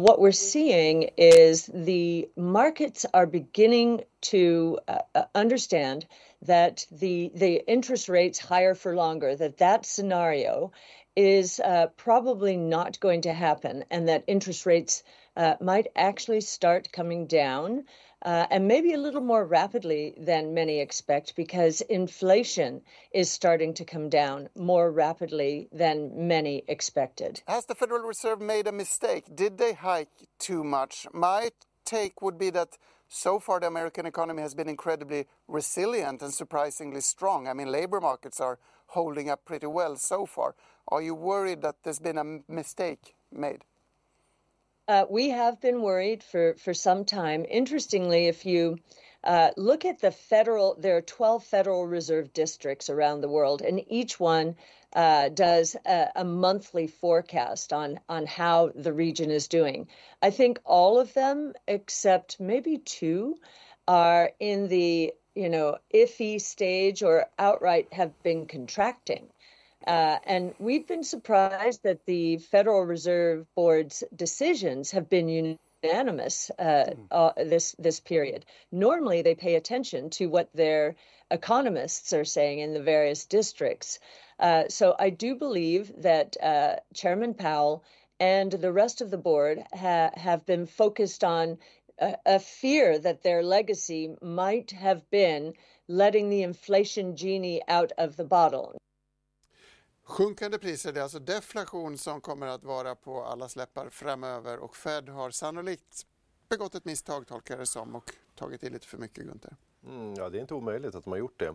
What 0.00 0.20
we're 0.20 0.32
seeing 0.32 1.08
is 1.16 1.66
the 1.66 2.28
markets 2.36 3.06
are 3.12 3.26
beginning 3.26 4.02
to 4.30 4.78
uh, 4.88 5.00
uh 5.14 5.24
understand 5.34 6.06
that 6.46 6.86
the 7.00 7.30
the 7.34 7.64
interest 7.66 8.08
rates 8.08 8.38
higher 8.38 8.74
for 8.74 8.94
longer 8.94 9.36
that 9.36 9.58
that 9.58 9.86
scenario 9.86 10.70
is 11.16 11.60
uh, 11.60 11.86
probably 11.96 12.56
not 12.56 13.00
going 13.00 13.22
to 13.22 13.32
happen 13.32 13.84
and 13.90 14.08
that 14.08 14.24
interest 14.26 14.66
rates 14.66 15.02
uh, 15.36 15.54
might 15.60 15.86
actually 15.96 16.40
start 16.40 16.92
coming 16.92 17.26
down. 17.26 17.84
Uh, 18.22 18.46
and 18.50 18.66
maybe 18.66 18.94
a 18.94 18.98
little 18.98 19.20
more 19.20 19.44
rapidly 19.44 20.12
than 20.18 20.52
many 20.52 20.80
expect 20.80 21.36
because 21.36 21.80
inflation 21.82 22.82
is 23.12 23.30
starting 23.30 23.72
to 23.72 23.84
come 23.84 24.08
down 24.08 24.48
more 24.56 24.90
rapidly 24.90 25.68
than 25.70 26.26
many 26.26 26.64
expected. 26.66 27.40
Has 27.46 27.66
the 27.66 27.76
Federal 27.76 28.02
Reserve 28.02 28.40
made 28.40 28.66
a 28.66 28.72
mistake? 28.72 29.24
Did 29.32 29.56
they 29.56 29.72
hike 29.72 30.26
too 30.40 30.64
much? 30.64 31.06
My 31.12 31.50
take 31.84 32.20
would 32.20 32.38
be 32.38 32.50
that 32.50 32.76
so 33.08 33.38
far 33.38 33.60
the 33.60 33.66
American 33.68 34.04
economy 34.04 34.42
has 34.42 34.54
been 34.54 34.68
incredibly 34.68 35.26
resilient 35.46 36.20
and 36.20 36.32
surprisingly 36.34 37.00
strong. 37.00 37.48
I 37.48 37.54
mean, 37.54 37.72
labor 37.72 38.00
markets 38.00 38.40
are 38.40 38.58
holding 38.88 39.30
up 39.30 39.44
pretty 39.44 39.66
well 39.66 39.96
so 39.96 40.26
far. 40.26 40.54
Are 40.88 41.02
you 41.02 41.14
worried 41.14 41.62
that 41.62 41.76
there's 41.82 41.98
been 41.98 42.18
a 42.18 42.40
mistake 42.50 43.14
made? 43.30 43.64
Uh, 44.88 45.04
we 45.10 45.28
have 45.28 45.60
been 45.60 45.82
worried 45.82 46.22
for, 46.22 46.54
for 46.54 46.72
some 46.72 47.04
time. 47.04 47.44
Interestingly, 47.48 48.26
if 48.26 48.46
you 48.46 48.78
uh, 49.22 49.50
look 49.56 49.84
at 49.84 50.00
the 50.00 50.10
federal, 50.10 50.76
there 50.78 50.96
are 50.96 51.02
12 51.02 51.44
Federal 51.44 51.86
Reserve 51.86 52.32
districts 52.32 52.88
around 52.88 53.20
the 53.20 53.28
world, 53.28 53.60
and 53.60 53.84
each 53.88 54.18
one 54.18 54.56
uh, 54.94 55.28
does 55.28 55.76
a, 55.84 56.08
a, 56.16 56.24
monthly 56.24 56.86
forecast 56.86 57.74
on, 57.74 58.00
on 58.08 58.24
how 58.24 58.70
the 58.74 58.92
region 58.92 59.30
is 59.30 59.46
doing. 59.46 59.86
I 60.22 60.30
think 60.30 60.58
all 60.64 60.98
of 60.98 61.12
them, 61.12 61.52
except 61.66 62.40
maybe 62.40 62.78
two, 62.78 63.36
are 63.86 64.32
in 64.40 64.68
the 64.68 65.12
you 65.34 65.48
know 65.48 65.76
iffy 65.94 66.40
stage 66.40 67.02
or 67.02 67.26
outright 67.38 67.92
have 67.92 68.22
been 68.22 68.46
contracting. 68.46 69.28
Uh, 69.88 70.18
and 70.24 70.54
we've 70.58 70.86
been 70.86 71.02
surprised 71.02 71.82
that 71.82 72.04
the 72.04 72.36
Federal 72.36 72.84
Reserve 72.84 73.46
Board's 73.54 74.04
decisions 74.14 74.90
have 74.90 75.08
been 75.08 75.58
unanimous 75.82 76.50
uh, 76.58 76.90
hmm. 76.90 77.02
uh, 77.10 77.32
this 77.38 77.74
this 77.78 77.98
period. 77.98 78.44
Normally, 78.70 79.22
they 79.22 79.34
pay 79.34 79.54
attention 79.54 80.10
to 80.10 80.26
what 80.26 80.50
their 80.52 80.94
economists 81.30 82.12
are 82.12 82.26
saying 82.26 82.58
in 82.58 82.74
the 82.74 82.82
various 82.82 83.24
districts. 83.24 83.98
Uh, 84.38 84.64
so 84.68 84.94
I 84.98 85.08
do 85.08 85.34
believe 85.34 85.90
that 86.02 86.36
uh, 86.42 86.76
Chairman 86.92 87.32
Powell 87.32 87.82
and 88.20 88.52
the 88.52 88.72
rest 88.72 89.00
of 89.00 89.10
the 89.10 89.16
board 89.16 89.64
ha- 89.72 90.10
have 90.14 90.44
been 90.44 90.66
focused 90.66 91.24
on 91.24 91.56
a, 91.98 92.14
a 92.26 92.38
fear 92.38 92.98
that 92.98 93.22
their 93.22 93.42
legacy 93.42 94.14
might 94.20 94.72
have 94.72 95.08
been 95.10 95.54
letting 95.88 96.28
the 96.28 96.42
inflation 96.42 97.16
genie 97.16 97.62
out 97.68 97.92
of 97.96 98.16
the 98.16 98.24
bottle. 98.24 98.76
Sjunkande 100.08 100.58
priser, 100.58 100.92
det 100.92 101.00
är 101.00 101.02
alltså 101.02 101.18
deflation 101.18 101.98
som 101.98 102.20
kommer 102.20 102.46
att 102.46 102.64
vara 102.64 102.94
på 102.94 103.24
alla 103.24 103.48
släppar 103.48 103.88
framöver 103.90 104.58
och 104.58 104.76
Fed 104.76 105.08
har 105.08 105.30
sannolikt 105.30 106.06
begått 106.48 106.74
ett 106.74 106.84
misstag 106.84 107.26
tolkar 107.26 107.58
det 107.58 107.66
som 107.66 107.94
och 107.96 108.12
tagit 108.34 108.64
i 108.64 108.70
lite 108.70 108.86
för 108.86 108.98
mycket 108.98 109.24
Gunther. 109.24 109.56
Mm, 109.86 110.14
ja, 110.14 110.28
det 110.28 110.38
är 110.38 110.40
inte 110.40 110.54
omöjligt 110.54 110.94
att 110.94 111.04
de 111.04 111.10
har 111.10 111.18
gjort 111.18 111.40
det. 111.40 111.54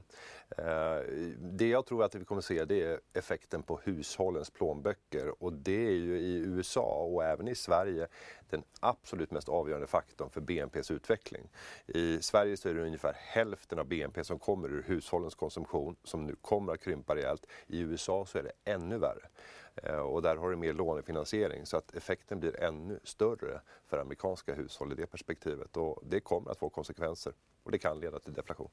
Eh, 0.58 1.04
det 1.38 1.68
jag 1.68 1.86
tror 1.86 2.04
att 2.04 2.16
vi 2.16 2.26
kommer 2.26 2.42
se 2.42 2.66
det 2.66 2.82
är 2.82 3.00
effekten 3.14 3.64
på 3.64 3.80
hushållens 3.84 4.50
plånböcker 4.50 5.44
och 5.44 5.54
det 5.54 5.88
är 5.88 5.92
ju 5.92 6.20
i 6.20 6.36
USA 6.36 7.08
och 7.12 7.24
även 7.24 7.48
i 7.48 7.56
Sverige 7.56 8.08
den 8.50 8.64
absolut 8.80 9.32
mest 9.32 9.50
avgörande 9.50 9.88
faktorn 9.88 10.30
för 10.30 10.42
BNPs 10.42 10.92
utveckling. 10.92 11.50
I 11.88 12.22
Sverige 12.22 12.58
så 12.58 12.70
är 12.70 12.74
det 12.74 12.82
ungefär 12.82 13.14
hälften 13.18 13.80
av 13.80 13.86
BNP 13.86 14.24
som 14.24 14.40
kommer 14.40 14.70
ur 14.70 14.84
hushållens 14.84 15.36
konsumtion 15.36 15.96
som 16.04 16.26
nu 16.26 16.36
kommer 16.42 16.74
att 16.74 16.84
krympa 16.84 17.16
rejält. 17.16 17.46
I 17.68 17.80
USA 17.80 18.26
så 18.26 18.38
är 18.38 18.44
det 18.44 18.72
ännu 18.72 18.98
värre. 18.98 19.28
Eh, 19.76 20.00
och 20.00 20.22
där 20.22 20.36
har 20.36 20.50
du 20.50 20.56
mer 20.56 20.74
lånefinansiering 20.74 21.66
så 21.66 21.78
att 21.78 21.96
effekten 21.96 22.40
blir 22.40 22.60
ännu 22.60 23.00
större 23.04 23.62
för 23.88 23.98
amerikanska 23.98 24.54
hushåll 24.54 24.92
i 24.92 24.96
det 24.96 25.06
perspektivet 25.06 25.78
och 25.78 26.00
det 26.06 26.20
kommer 26.20 26.52
att 26.52 26.60
få 26.60 26.70
konsekvenser 26.70 27.34
och 27.64 27.72
det 27.72 27.78
kan 27.78 28.00
leda 28.00 28.20
till 28.20 28.34
deflation. 28.34 28.70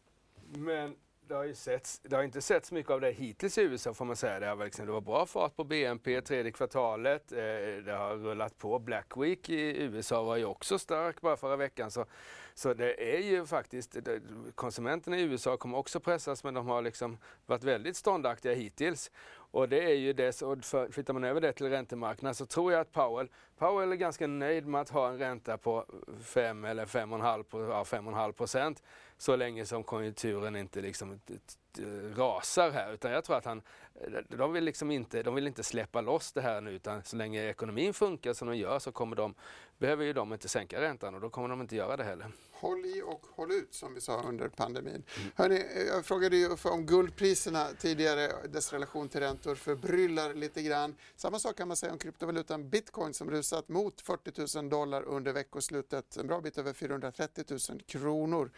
Men 0.52 0.96
det 1.30 1.36
har 1.36 1.44
ju 1.44 1.54
setts, 1.54 2.00
det 2.02 2.16
har 2.16 2.22
inte 2.22 2.40
setts 2.40 2.72
mycket 2.72 2.92
av 2.92 3.00
det 3.00 3.10
hittills 3.10 3.58
i 3.58 3.62
USA 3.62 3.94
får 3.94 4.04
man 4.04 4.16
säga. 4.16 4.40
Det, 4.40 4.46
har 4.46 4.64
liksom, 4.64 4.86
det 4.86 4.92
var 4.92 5.00
bra 5.00 5.26
fart 5.26 5.56
på 5.56 5.64
BNP 5.64 6.20
tredje 6.20 6.52
kvartalet. 6.52 7.32
Eh, 7.32 7.38
det 7.84 7.96
har 7.98 8.16
rullat 8.16 8.58
på. 8.58 8.78
Black 8.78 9.16
Week 9.16 9.48
i 9.48 9.82
USA 9.82 10.22
var 10.22 10.36
ju 10.36 10.44
också 10.44 10.78
stark 10.78 11.20
bara 11.20 11.36
förra 11.36 11.56
veckan. 11.56 11.90
Så, 11.90 12.06
så 12.54 12.74
det 12.74 13.16
är 13.16 13.20
ju 13.20 13.46
faktiskt, 13.46 13.96
konsumenterna 14.54 15.18
i 15.18 15.22
USA 15.22 15.56
kommer 15.56 15.78
också 15.78 16.00
pressas 16.00 16.44
men 16.44 16.54
de 16.54 16.66
har 16.66 16.82
liksom 16.82 17.18
varit 17.46 17.64
väldigt 17.64 17.96
ståndaktiga 17.96 18.54
hittills. 18.54 19.10
Och 19.50 19.68
det 19.68 19.84
är 19.84 19.94
ju 19.94 20.12
det, 20.12 20.42
och 20.42 20.64
för, 20.64 20.92
flyttar 20.92 21.14
man 21.14 21.24
över 21.24 21.40
det 21.40 21.52
till 21.52 21.68
räntemarknaden 21.68 22.34
så 22.34 22.46
tror 22.46 22.72
jag 22.72 22.80
att 22.80 22.92
Powell, 22.92 23.28
Powell 23.58 23.92
är 23.92 23.96
ganska 23.96 24.26
nöjd 24.26 24.66
med 24.66 24.80
att 24.80 24.90
ha 24.90 25.08
en 25.08 25.18
ränta 25.18 25.58
på 25.58 25.86
5 26.24 26.64
eller 26.64 26.86
5,5 26.86 28.26
ja, 28.26 28.32
procent 28.32 28.82
så 29.18 29.36
länge 29.36 29.66
som 29.66 29.84
konjunkturen 29.84 30.56
inte 30.56 30.80
liksom 30.80 31.20
rasar 32.16 32.70
här. 32.70 32.92
Utan 32.92 33.12
jag 33.12 33.24
tror 33.24 33.36
att 33.36 33.44
han, 33.44 33.62
de 34.28 34.52
vill 34.52 34.64
liksom 34.64 34.90
inte, 34.90 35.22
de 35.22 35.34
vill 35.34 35.46
inte 35.46 35.62
släppa 35.62 36.00
loss 36.00 36.32
det 36.32 36.40
här 36.40 36.60
nu 36.60 36.70
utan 36.70 37.02
så 37.02 37.16
länge 37.16 37.50
ekonomin 37.50 37.94
funkar 37.94 38.32
som 38.32 38.48
den 38.48 38.58
gör 38.58 38.78
så 38.78 38.92
kommer 38.92 39.16
de, 39.16 39.34
behöver 39.78 40.04
ju 40.04 40.12
de 40.12 40.32
inte 40.32 40.48
sänka 40.48 40.80
räntan 40.80 41.14
och 41.14 41.20
då 41.20 41.30
kommer 41.30 41.48
de 41.48 41.60
inte 41.60 41.76
göra 41.76 41.96
det 41.96 42.04
heller 42.04 42.32
håll 42.60 42.86
i 42.86 43.02
och 43.02 43.26
håll 43.36 43.52
ut 43.52 43.74
som 43.74 43.94
vi 43.94 44.00
sa 44.00 44.22
under 44.22 44.48
pandemin. 44.48 44.92
Mm. 45.16 45.30
Hörrni, 45.36 45.86
jag 45.88 46.06
frågade 46.06 46.36
ju 46.36 46.48
om 46.64 46.86
guldpriserna 46.86 47.68
tidigare, 47.78 48.32
dess 48.48 48.72
relation 48.72 49.08
till 49.08 49.20
räntor 49.20 49.54
förbryllar 49.54 50.34
lite 50.34 50.62
grann. 50.62 50.96
Samma 51.16 51.38
sak 51.38 51.56
kan 51.56 51.68
man 51.68 51.76
säga 51.76 51.92
om 51.92 51.98
kryptovalutan 51.98 52.70
bitcoin 52.70 53.14
som 53.14 53.30
rusat 53.30 53.68
mot 53.68 54.00
40 54.00 54.58
000 54.58 54.68
dollar 54.68 55.02
under 55.02 55.32
veckoslutet, 55.32 56.16
en 56.16 56.26
bra 56.26 56.40
bit 56.40 56.58
över 56.58 56.72
430 56.72 57.44
000 57.70 57.82
kronor 57.86 58.50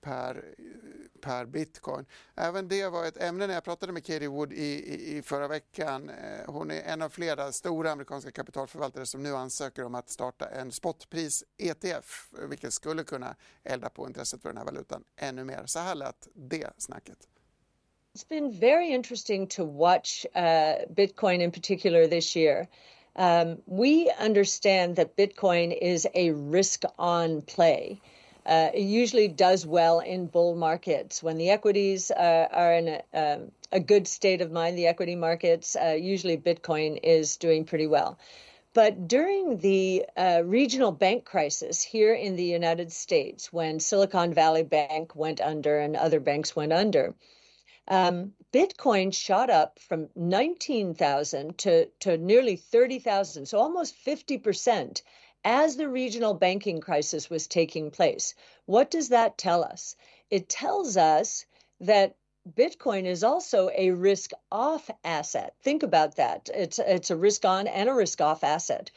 per, 0.00 0.54
per 1.20 1.44
bitcoin. 1.44 2.06
Även 2.52 2.68
det 2.68 2.88
var 2.88 3.04
ett 3.04 3.22
ämne 3.22 3.46
när 3.46 3.54
jag 3.54 3.64
pratade 3.64 3.92
med 3.92 4.06
Katie 4.06 4.28
Wood 4.28 4.52
i, 4.52 4.56
i, 4.56 5.16
i 5.16 5.22
förra 5.22 5.48
veckan. 5.48 6.08
Eh, 6.08 6.52
hon 6.52 6.70
är 6.70 6.82
en 6.82 7.02
av 7.02 7.08
flera 7.08 7.52
stora 7.52 7.90
amerikanska 7.92 8.30
kapitalförvaltare 8.30 9.06
som 9.06 9.22
nu 9.22 9.36
ansöker 9.36 9.84
om 9.84 9.94
att 9.94 10.08
starta 10.10 10.48
en 10.48 10.72
spotpris 10.72 11.44
ETF, 11.58 12.28
vilket 12.48 12.72
skulle 12.72 13.04
kunna 13.04 13.36
elda 13.64 13.88
på 13.88 14.06
intresset 14.06 14.42
för 14.42 14.48
den 14.48 14.58
här 14.58 14.64
valutan 14.64 15.04
ännu 15.16 15.44
mer. 15.44 15.62
Så 15.66 15.78
här 15.78 15.94
lät 15.94 16.28
det 16.34 16.70
snacket. 16.78 17.18
It's 18.14 18.28
been 18.28 18.60
very 18.60 18.86
interesting 18.94 19.46
to 19.46 19.64
watch 19.64 20.26
uh, 20.36 20.94
Bitcoin 20.94 21.40
in 21.40 21.52
particular 21.52 22.06
this 22.06 22.36
year. 22.36 22.66
Um, 23.16 23.62
we 23.66 24.12
understand 24.26 24.96
that 24.96 25.16
Bitcoin 25.16 25.72
is 25.72 26.06
a 26.14 26.32
risk 26.52 26.84
on 26.98 27.42
play. 27.42 28.00
Uh, 28.44 28.70
it 28.74 28.82
usually 28.82 29.28
does 29.28 29.64
well 29.64 30.00
in 30.00 30.26
bull 30.26 30.56
markets. 30.56 31.22
When 31.22 31.38
the 31.38 31.50
equities 31.50 32.10
uh, 32.10 32.48
are 32.50 32.74
in 32.74 32.88
a, 32.88 33.02
um, 33.14 33.52
a, 33.70 33.78
good 33.78 34.08
state 34.08 34.40
of 34.40 34.50
mind, 34.50 34.76
the 34.76 34.88
equity 34.88 35.14
markets, 35.14 35.76
uh, 35.76 35.96
usually 36.00 36.36
Bitcoin 36.36 36.98
is 37.04 37.36
doing 37.36 37.64
pretty 37.64 37.86
well. 37.86 38.18
But 38.74 39.06
during 39.06 39.58
the 39.58 40.06
uh, 40.16 40.42
regional 40.44 40.90
bank 40.90 41.24
crisis 41.24 41.82
here 41.82 42.14
in 42.14 42.36
the 42.36 42.44
United 42.44 42.90
States, 42.90 43.52
when 43.52 43.78
Silicon 43.78 44.34
Valley 44.34 44.64
Bank 44.64 45.14
went 45.14 45.40
under 45.40 45.78
and 45.78 45.94
other 45.94 46.18
banks 46.18 46.56
went 46.56 46.72
under, 46.72 47.14
um, 47.86 48.32
Bitcoin 48.52 49.14
shot 49.14 49.50
up 49.50 49.78
from 49.78 50.08
19,000 50.16 51.58
to, 51.58 51.86
to 52.00 52.16
nearly 52.16 52.56
30,000, 52.56 53.46
so 53.46 53.58
almost 53.58 53.94
50% 54.04 55.02
as 55.44 55.76
the 55.76 55.88
regional 55.88 56.34
banking 56.34 56.80
crisis 56.80 57.28
was 57.28 57.46
taking 57.46 57.90
place. 57.90 58.34
What 58.66 58.90
does 58.90 59.08
that 59.10 59.38
tell 59.38 59.64
us? 59.64 59.96
It 60.30 60.48
tells 60.48 60.96
us 60.96 61.46
that 61.80 62.16
Bitcoin 62.48 63.04
is 63.04 63.22
also 63.22 63.70
a 63.76 63.90
risk 63.90 64.32
off 64.50 64.90
asset. 65.04 65.54
Think 65.62 65.82
about 65.82 66.16
that. 66.16 66.48
It's 66.52 66.78
it's 66.78 67.10
a 67.10 67.16
risk 67.16 67.44
on 67.44 67.68
and 67.68 67.88
a 67.88 67.94
risk 67.94 68.20
off 68.20 68.42
asset. 68.42 68.90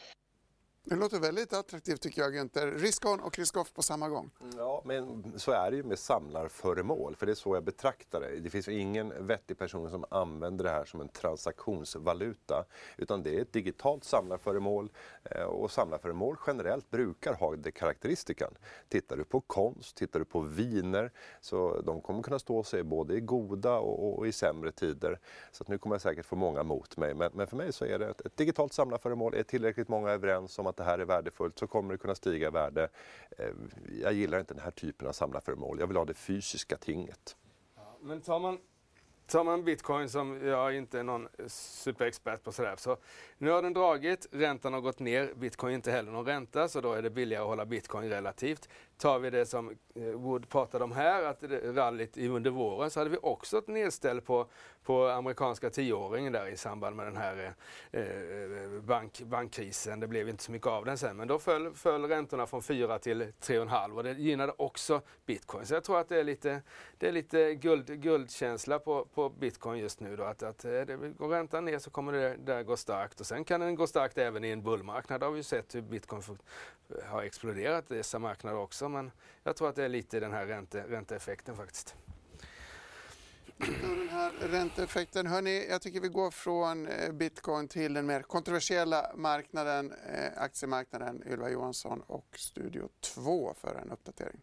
Det 0.87 0.95
låter 0.95 1.19
väldigt 1.19 1.53
attraktivt 1.53 2.01
tycker 2.01 2.21
jag 2.21 2.35
Günther. 2.35 2.77
Risk 2.77 3.05
on 3.05 3.19
och 3.19 3.37
risk 3.37 3.57
off 3.57 3.73
på 3.73 3.81
samma 3.81 4.09
gång. 4.09 4.31
Ja, 4.57 4.81
men 4.85 5.33
så 5.39 5.51
är 5.51 5.71
det 5.71 5.77
ju 5.77 5.83
med 5.83 5.99
samlarföremål, 5.99 7.15
för 7.15 7.25
det 7.25 7.31
är 7.31 7.35
så 7.35 7.55
jag 7.55 7.63
betraktar 7.63 8.21
det. 8.21 8.39
Det 8.39 8.49
finns 8.49 8.67
ingen 8.67 9.27
vettig 9.27 9.57
person 9.57 9.89
som 9.89 10.05
använder 10.09 10.63
det 10.63 10.69
här 10.69 10.85
som 10.85 11.01
en 11.01 11.07
transaktionsvaluta, 11.07 12.65
utan 12.97 13.23
det 13.23 13.37
är 13.37 13.41
ett 13.41 13.53
digitalt 13.53 14.03
samlarföremål 14.03 14.91
eh, 15.23 15.43
och 15.43 15.71
samlarföremål 15.71 16.37
generellt 16.47 16.91
brukar 16.91 17.33
ha 17.33 17.55
det 17.55 17.71
karaktäristikan. 17.71 18.53
Tittar 18.89 19.17
du 19.17 19.23
på 19.23 19.41
konst, 19.41 19.97
tittar 19.97 20.19
du 20.19 20.25
på 20.25 20.39
viner, 20.39 21.11
så 21.41 21.81
de 21.81 22.01
kommer 22.01 22.23
kunna 22.23 22.39
stå 22.39 22.63
sig 22.63 22.83
både 22.83 23.15
i 23.15 23.19
goda 23.19 23.77
och, 23.77 24.27
i 24.27 24.31
sämre 24.31 24.71
tider. 24.71 25.19
Så 25.51 25.63
nu 25.67 25.77
kommer 25.77 25.95
jag 25.95 26.01
säkert 26.01 26.25
få 26.25 26.35
många 26.35 26.63
mot 26.63 26.97
mig, 26.97 27.13
men, 27.13 27.31
men 27.33 27.47
för 27.47 27.57
mig 27.57 27.73
så 27.73 27.85
är 27.85 27.99
det 27.99 28.07
ett, 28.07 28.21
ett 28.21 28.37
digitalt 28.37 28.73
samlarföremål. 28.73 29.33
Är 29.33 29.43
tillräckligt 29.43 29.87
många 29.87 30.11
överens 30.11 30.59
om 30.59 30.67
att 30.67 30.74
att 30.75 30.85
det 30.85 30.91
här 30.91 30.99
är 30.99 31.05
värdefullt 31.05 31.59
så 31.59 31.67
kommer 31.67 31.93
det 31.93 31.97
kunna 31.97 32.15
stiga 32.15 32.47
i 32.47 32.51
värde. 32.51 32.89
Eh, 33.37 33.49
jag 34.01 34.13
gillar 34.13 34.39
inte 34.39 34.53
den 34.53 34.63
här 34.63 34.71
typen 34.71 35.07
av 35.07 35.11
samlarföremål. 35.11 35.79
Jag 35.79 35.87
vill 35.87 35.97
ha 35.97 36.05
det 36.05 36.13
fysiska 36.13 36.77
tinget. 36.77 37.35
Ja, 37.75 37.97
men 38.01 38.21
tar 38.21 38.39
man 38.39 38.59
tar 39.27 39.43
man 39.43 39.63
bitcoin 39.63 40.09
som 40.09 40.47
jag 40.47 40.75
inte 40.75 40.99
är 40.99 41.03
någon 41.03 41.27
superexpert 41.47 42.43
på 42.43 42.51
sådär. 42.51 42.75
Så 42.77 42.97
nu 43.37 43.49
har 43.49 43.61
den 43.61 43.73
dragit, 43.73 44.27
räntan 44.31 44.73
har 44.73 44.81
gått 44.81 44.99
ner, 44.99 45.33
bitcoin 45.35 45.71
är 45.71 45.75
inte 45.75 45.91
heller 45.91 46.11
någon 46.11 46.25
ränta 46.25 46.67
så 46.67 46.81
då 46.81 46.93
är 46.93 47.01
det 47.01 47.09
billigare 47.09 47.41
att 47.43 47.47
hålla 47.47 47.65
bitcoin 47.65 48.09
relativt. 48.09 48.69
Tar 48.97 49.19
vi 49.19 49.29
det 49.29 49.45
som 49.45 49.69
eh, 49.95 50.03
Wood 50.03 50.49
pratade 50.49 50.83
om 50.83 50.91
här, 50.91 51.23
att 51.23 51.43
rallyt 51.63 52.17
under 52.17 52.51
våren, 52.51 52.89
så 52.89 52.99
hade 52.99 53.09
vi 53.09 53.17
också 53.21 53.57
ett 53.57 53.67
nedställ 53.67 54.21
på, 54.21 54.47
på 54.83 55.07
amerikanska 55.07 55.69
tioåringen 55.69 56.33
där 56.33 56.47
i 56.47 56.57
samband 56.57 56.95
med 56.95 57.05
den 57.05 57.17
här 57.17 57.53
eh, 57.91 58.01
eh 58.01 58.81
bank, 58.81 59.21
bankkrisen. 59.21 59.99
Det 59.99 60.07
blev 60.07 60.29
inte 60.29 60.43
så 60.43 60.51
mycket 60.51 60.67
av 60.67 60.85
den 60.85 60.97
sen, 60.97 61.17
men 61.17 61.27
då 61.27 61.39
föll, 61.39 61.73
föll 61.73 62.05
räntorna 62.05 62.47
från 62.47 62.63
4 62.63 62.99
till 62.99 63.21
3,5 63.21 63.95
och 63.95 64.03
det 64.03 64.11
gynnade 64.11 64.53
också 64.57 65.01
bitcoin. 65.25 65.65
Så 65.65 65.73
jag 65.73 65.83
tror 65.83 65.99
att 65.99 66.09
det 66.09 66.19
är 66.19 66.23
lite, 66.23 66.61
det 66.97 67.07
är 67.07 67.11
lite 67.11 67.55
guld, 67.55 68.01
guldkänsla 68.01 68.79
på, 68.79 69.05
på 69.05 69.29
bitcoin 69.29 69.79
just 69.79 69.99
nu. 69.99 70.15
Då, 70.15 70.23
att, 70.23 70.43
att 70.43 70.65
eh, 70.65 70.71
det, 70.71 71.13
går 71.17 71.27
räntan 71.27 71.65
ner 71.65 71.79
så 71.79 71.89
kommer 71.89 72.13
det 72.13 72.35
där 72.35 72.63
gå 72.63 72.77
starkt 72.77 73.19
och 73.19 73.25
sen 73.25 73.43
kan 73.43 73.59
den 73.59 73.75
gå 73.75 73.87
starkt 73.87 74.17
även 74.17 74.43
i 74.43 74.49
en 74.49 74.63
bullmarknad. 74.63 75.19
Det 75.19 75.25
har 75.25 75.31
vi 75.31 75.39
ju 75.39 75.43
sett 75.43 75.75
hur 75.75 75.81
bitcoin 75.81 76.21
har 77.05 77.21
exploderat 77.21 77.91
i 77.91 77.95
dessa 77.95 78.19
marknader 78.19 78.57
också. 78.57 78.84
Men 78.89 79.11
jag 79.43 79.55
tror 79.55 79.69
att 79.69 79.75
det 79.75 79.83
är 79.83 79.89
lite 79.89 80.19
den 80.19 80.31
här 80.31 80.45
ränte, 80.45 80.83
ränteeffekten 80.87 81.55
faktiskt. 81.55 81.95
Den 83.57 84.09
här 84.09 84.31
ränteeffekten. 84.31 85.27
Hörni, 85.27 85.67
jag 85.69 85.81
tycker 85.81 86.01
vi 86.01 86.07
går 86.07 86.31
från 86.31 86.87
eh, 86.87 87.11
bitcoin 87.11 87.67
till 87.67 87.93
den 87.93 88.05
mer 88.05 88.21
kontroversiella 88.21 89.11
marknaden, 89.15 89.91
eh, 89.91 90.41
aktiemarknaden. 90.41 91.23
Ylva 91.27 91.49
Johansson 91.49 92.01
och 92.01 92.35
Studio 92.37 92.89
2 93.01 93.53
för 93.53 93.75
en 93.75 93.91
uppdatering. 93.91 94.41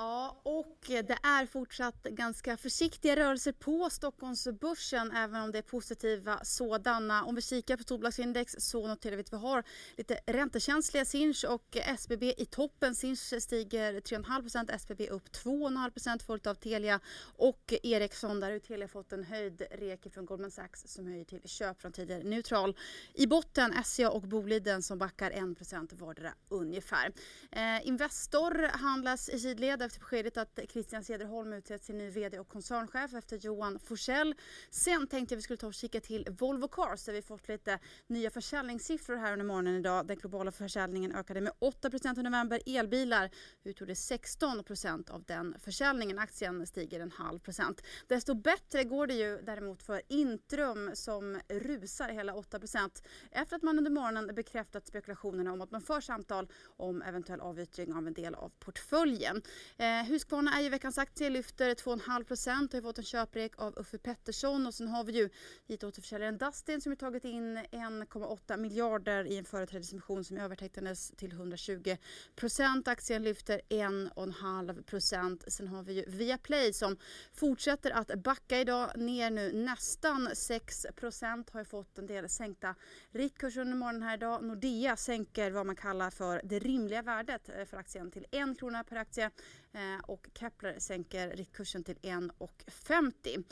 Ja, 0.00 0.40
och 0.42 0.76
det 0.86 1.18
är 1.22 1.46
fortsatt 1.46 2.02
ganska 2.02 2.56
försiktiga 2.56 3.16
rörelser 3.16 3.52
på 3.52 3.90
Stockholmsbörsen 3.90 5.12
även 5.12 5.42
om 5.42 5.52
det 5.52 5.58
är 5.58 5.62
positiva 5.62 6.40
sådana. 6.42 7.24
Om 7.24 7.34
vi 7.34 7.42
kikar 7.42 7.76
på 7.76 7.82
storbolagsindex 7.82 8.56
så 8.58 8.86
noterar 8.86 9.16
vi 9.16 9.20
att 9.20 9.32
vi 9.32 9.36
har 9.36 9.64
lite 9.96 10.20
räntekänsliga 10.26 11.04
Sinch 11.04 11.44
och 11.48 11.76
SBB 11.76 12.34
i 12.38 12.46
toppen. 12.46 12.94
Sinch 12.94 13.42
stiger 13.42 14.00
3,5% 14.00 14.72
SBB 14.74 15.08
upp 15.08 15.28
2,5% 15.28 16.22
följt 16.26 16.46
av 16.46 16.54
Telia 16.54 17.00
och 17.36 17.74
Ericsson 17.82 18.40
där 18.40 18.50
har 18.50 18.58
Telia 18.58 18.88
fått 18.88 19.12
en 19.12 19.24
höjd 19.24 19.62
rek 19.70 20.06
från 20.14 20.26
Goldman 20.26 20.50
Sachs 20.50 20.82
som 20.86 21.06
höjer 21.06 21.24
till 21.24 21.48
köp 21.48 21.80
från 21.80 21.92
tidigare 21.92 22.22
neutral. 22.22 22.76
I 23.14 23.26
botten 23.26 23.84
SCA 23.84 24.10
och 24.10 24.22
Boliden 24.22 24.82
som 24.82 24.98
backar 24.98 25.30
1% 25.30 25.98
vardera 25.98 26.32
ungefär. 26.48 27.12
Eh, 27.52 27.88
Investor 27.88 28.78
handlas 28.78 29.28
i 29.28 29.38
sidled 29.38 29.89
efter 29.90 30.00
beskedet 30.00 30.36
att 30.36 30.58
Christian 30.68 31.04
Cederholm 31.04 31.52
utsett 31.52 31.84
sin 31.84 31.98
ny 31.98 32.10
VD 32.10 32.38
och 32.38 32.48
koncernchef 32.48 33.14
efter 33.14 33.36
Johan 33.36 33.78
Forsell. 33.78 34.34
Sen 34.70 35.06
tänkte 35.06 35.34
jag 35.34 35.36
vi 35.36 35.42
skulle 35.42 35.56
ta 35.56 35.66
och 35.66 35.74
kika 35.74 36.00
till 36.00 36.26
Volvo 36.30 36.68
Cars 36.68 37.04
där 37.04 37.12
vi 37.12 37.22
fått 37.22 37.48
lite 37.48 37.78
nya 38.06 38.30
försäljningssiffror 38.30 39.16
här 39.16 39.32
under 39.32 39.44
morgonen 39.44 39.76
idag. 39.76 40.06
Den 40.06 40.16
globala 40.16 40.52
försäljningen 40.52 41.12
ökade 41.12 41.40
med 41.40 41.52
8% 41.60 42.20
i 42.20 42.22
november. 42.22 42.60
Elbilar 42.66 43.30
utgjorde 43.64 43.94
16% 43.94 45.10
av 45.10 45.24
den 45.24 45.56
försäljningen. 45.58 46.18
Aktien 46.18 46.66
stiger 46.66 47.00
en 47.00 47.10
halv 47.10 47.38
procent. 47.38 47.82
Desto 48.06 48.34
bättre 48.34 48.84
går 48.84 49.06
det 49.06 49.14
ju 49.14 49.40
däremot 49.42 49.82
för 49.82 50.02
Intrum 50.08 50.90
som 50.94 51.40
rusar 51.48 52.08
hela 52.08 52.32
8% 52.34 53.02
efter 53.30 53.56
att 53.56 53.62
man 53.62 53.78
under 53.78 53.90
morgonen 53.90 54.34
bekräftat 54.34 54.86
spekulationerna 54.86 55.52
om 55.52 55.60
att 55.60 55.70
man 55.70 55.82
för 55.82 56.00
samtal 56.00 56.48
om 56.76 57.02
eventuell 57.02 57.40
avyttring 57.40 57.94
av 57.94 58.06
en 58.06 58.14
del 58.14 58.34
av 58.34 58.52
portföljen. 58.58 59.42
Eh, 59.80 60.04
Husqvarna 60.04 60.58
är 60.58 60.62
ju 60.62 60.68
veckans 60.68 60.98
aktie, 60.98 61.30
lyfter 61.30 61.74
2,5 61.74 62.24
procent 62.24 62.74
och 62.74 62.76
har 62.76 62.82
fått 62.82 62.98
en 62.98 63.04
köprek 63.04 63.52
av 63.56 63.78
Uffe 63.78 63.98
Pettersson 63.98 64.66
och 64.66 64.74
sen 64.74 64.88
har 64.88 65.04
vi 65.04 65.12
ju 65.12 65.28
hit 65.66 65.84
återförsäljaren 65.84 66.38
Dustin 66.38 66.80
som 66.80 66.92
har 66.92 66.96
tagit 66.96 67.24
in 67.24 67.58
1,8 67.58 68.56
miljarder 68.56 69.24
i 69.24 69.36
en 69.38 69.44
företrädesemission 69.44 70.24
som 70.24 70.36
övertecknades 70.36 71.10
till 71.10 71.32
120 71.32 71.96
procent. 72.36 72.88
Aktien 72.88 73.22
lyfter 73.22 73.60
1,5 73.68 74.82
procent. 74.82 75.44
Sen 75.48 75.68
har 75.68 75.82
vi 75.82 75.92
ju 75.92 76.04
Viaplay 76.06 76.72
som 76.72 76.96
fortsätter 77.32 77.90
att 77.90 78.14
backa 78.14 78.60
idag, 78.60 78.90
ner 78.96 79.30
nu 79.30 79.52
nästan 79.52 80.28
6 80.34 80.86
procent, 80.96 81.50
har 81.50 81.60
ju 81.60 81.64
fått 81.64 81.98
en 81.98 82.06
del 82.06 82.28
sänkta 82.28 82.74
riktkurser 83.10 83.60
under 83.60 83.76
morgonen 83.76 84.02
här 84.02 84.14
idag. 84.14 84.44
Nordea 84.44 84.96
sänker 84.96 85.50
vad 85.50 85.66
man 85.66 85.76
kallar 85.76 86.10
för 86.10 86.40
det 86.44 86.58
rimliga 86.58 87.02
värdet 87.02 87.48
eh, 87.48 87.64
för 87.64 87.76
aktien 87.76 88.10
till 88.10 88.26
1 88.30 88.58
krona 88.58 88.84
per 88.84 88.96
aktie. 88.96 89.30
Eh, 89.72 90.00
och 90.02 90.28
Kepler 90.34 90.78
sänker 90.78 91.30
riktkursen 91.30 91.84
till 91.84 91.96
1,50. 92.02 93.44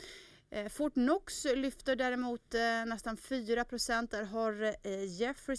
Eh, 0.50 0.68
Fortnox 0.68 1.44
lyfter 1.44 1.96
däremot 1.96 2.54
eh, 2.54 2.60
nästan 2.86 3.16
4 3.16 3.64
Där 3.64 4.22
har 4.22 4.62
eh, 4.62 5.04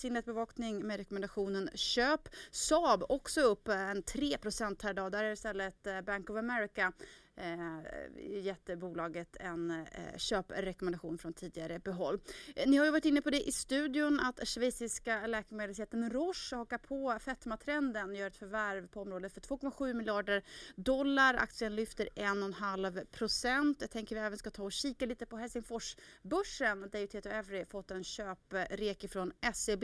inlett 0.06 0.26
bevakning 0.26 0.88
med 0.88 0.98
rekommendationen 0.98 1.70
köp. 1.76 2.30
Saab 2.52 3.04
också 3.10 3.42
upp 3.42 3.68
en 3.68 4.04
3 4.04 4.38
här 4.82 4.90
idag. 4.90 5.12
Där 5.12 5.24
är 5.24 5.28
det 5.28 5.34
istället 5.34 5.88
Bank 6.06 6.30
of 6.30 6.38
America 6.38 6.92
eh, 7.40 8.42
gett 8.42 8.80
bolaget 8.80 9.38
en 9.40 9.72
eh, 9.72 10.18
köprekommendation 10.18 11.18
från 11.18 11.34
tidigare 11.34 11.80
behåll. 11.80 12.20
Eh, 12.56 12.70
ni 12.70 12.78
har 12.78 12.86
ju 12.86 12.92
varit 12.92 13.06
inne 13.06 13.22
på 13.22 13.30
det 13.30 13.48
i 13.48 13.52
studion 13.52 14.20
att 14.20 14.48
schweiziska 14.48 15.28
läkemedelsjätten 15.28 16.10
Roche 16.10 16.56
hakar 16.56 16.78
på 16.78 17.18
fetmatrenden, 17.20 18.16
gör 18.16 18.28
ett 18.28 18.36
förvärv 18.36 18.88
på 18.88 19.02
området 19.02 19.34
för 19.34 19.42
2,7 19.42 19.94
miljarder 19.94 20.44
dollar. 20.76 21.34
Aktien 21.34 21.76
lyfter 21.76 22.10
1,5 22.16 23.06
procent. 23.06 23.78
Jag 23.82 23.92
tänker 23.92 24.16
vi 24.16 24.22
även 24.22 24.38
ska 24.38 24.50
ta 24.50 24.64
och 24.64 24.72
kika 24.72 25.06
lite 25.06 25.26
på 25.26 25.38
Helsingforsbörsen 25.38 26.90
där 26.92 27.00
ju 27.00 27.08
Tieto 27.08 27.30
Every 27.30 27.66
fått 27.66 27.92
en 27.92 28.04
köprek 28.04 29.06
från 29.12 29.32
SEB 29.54 29.84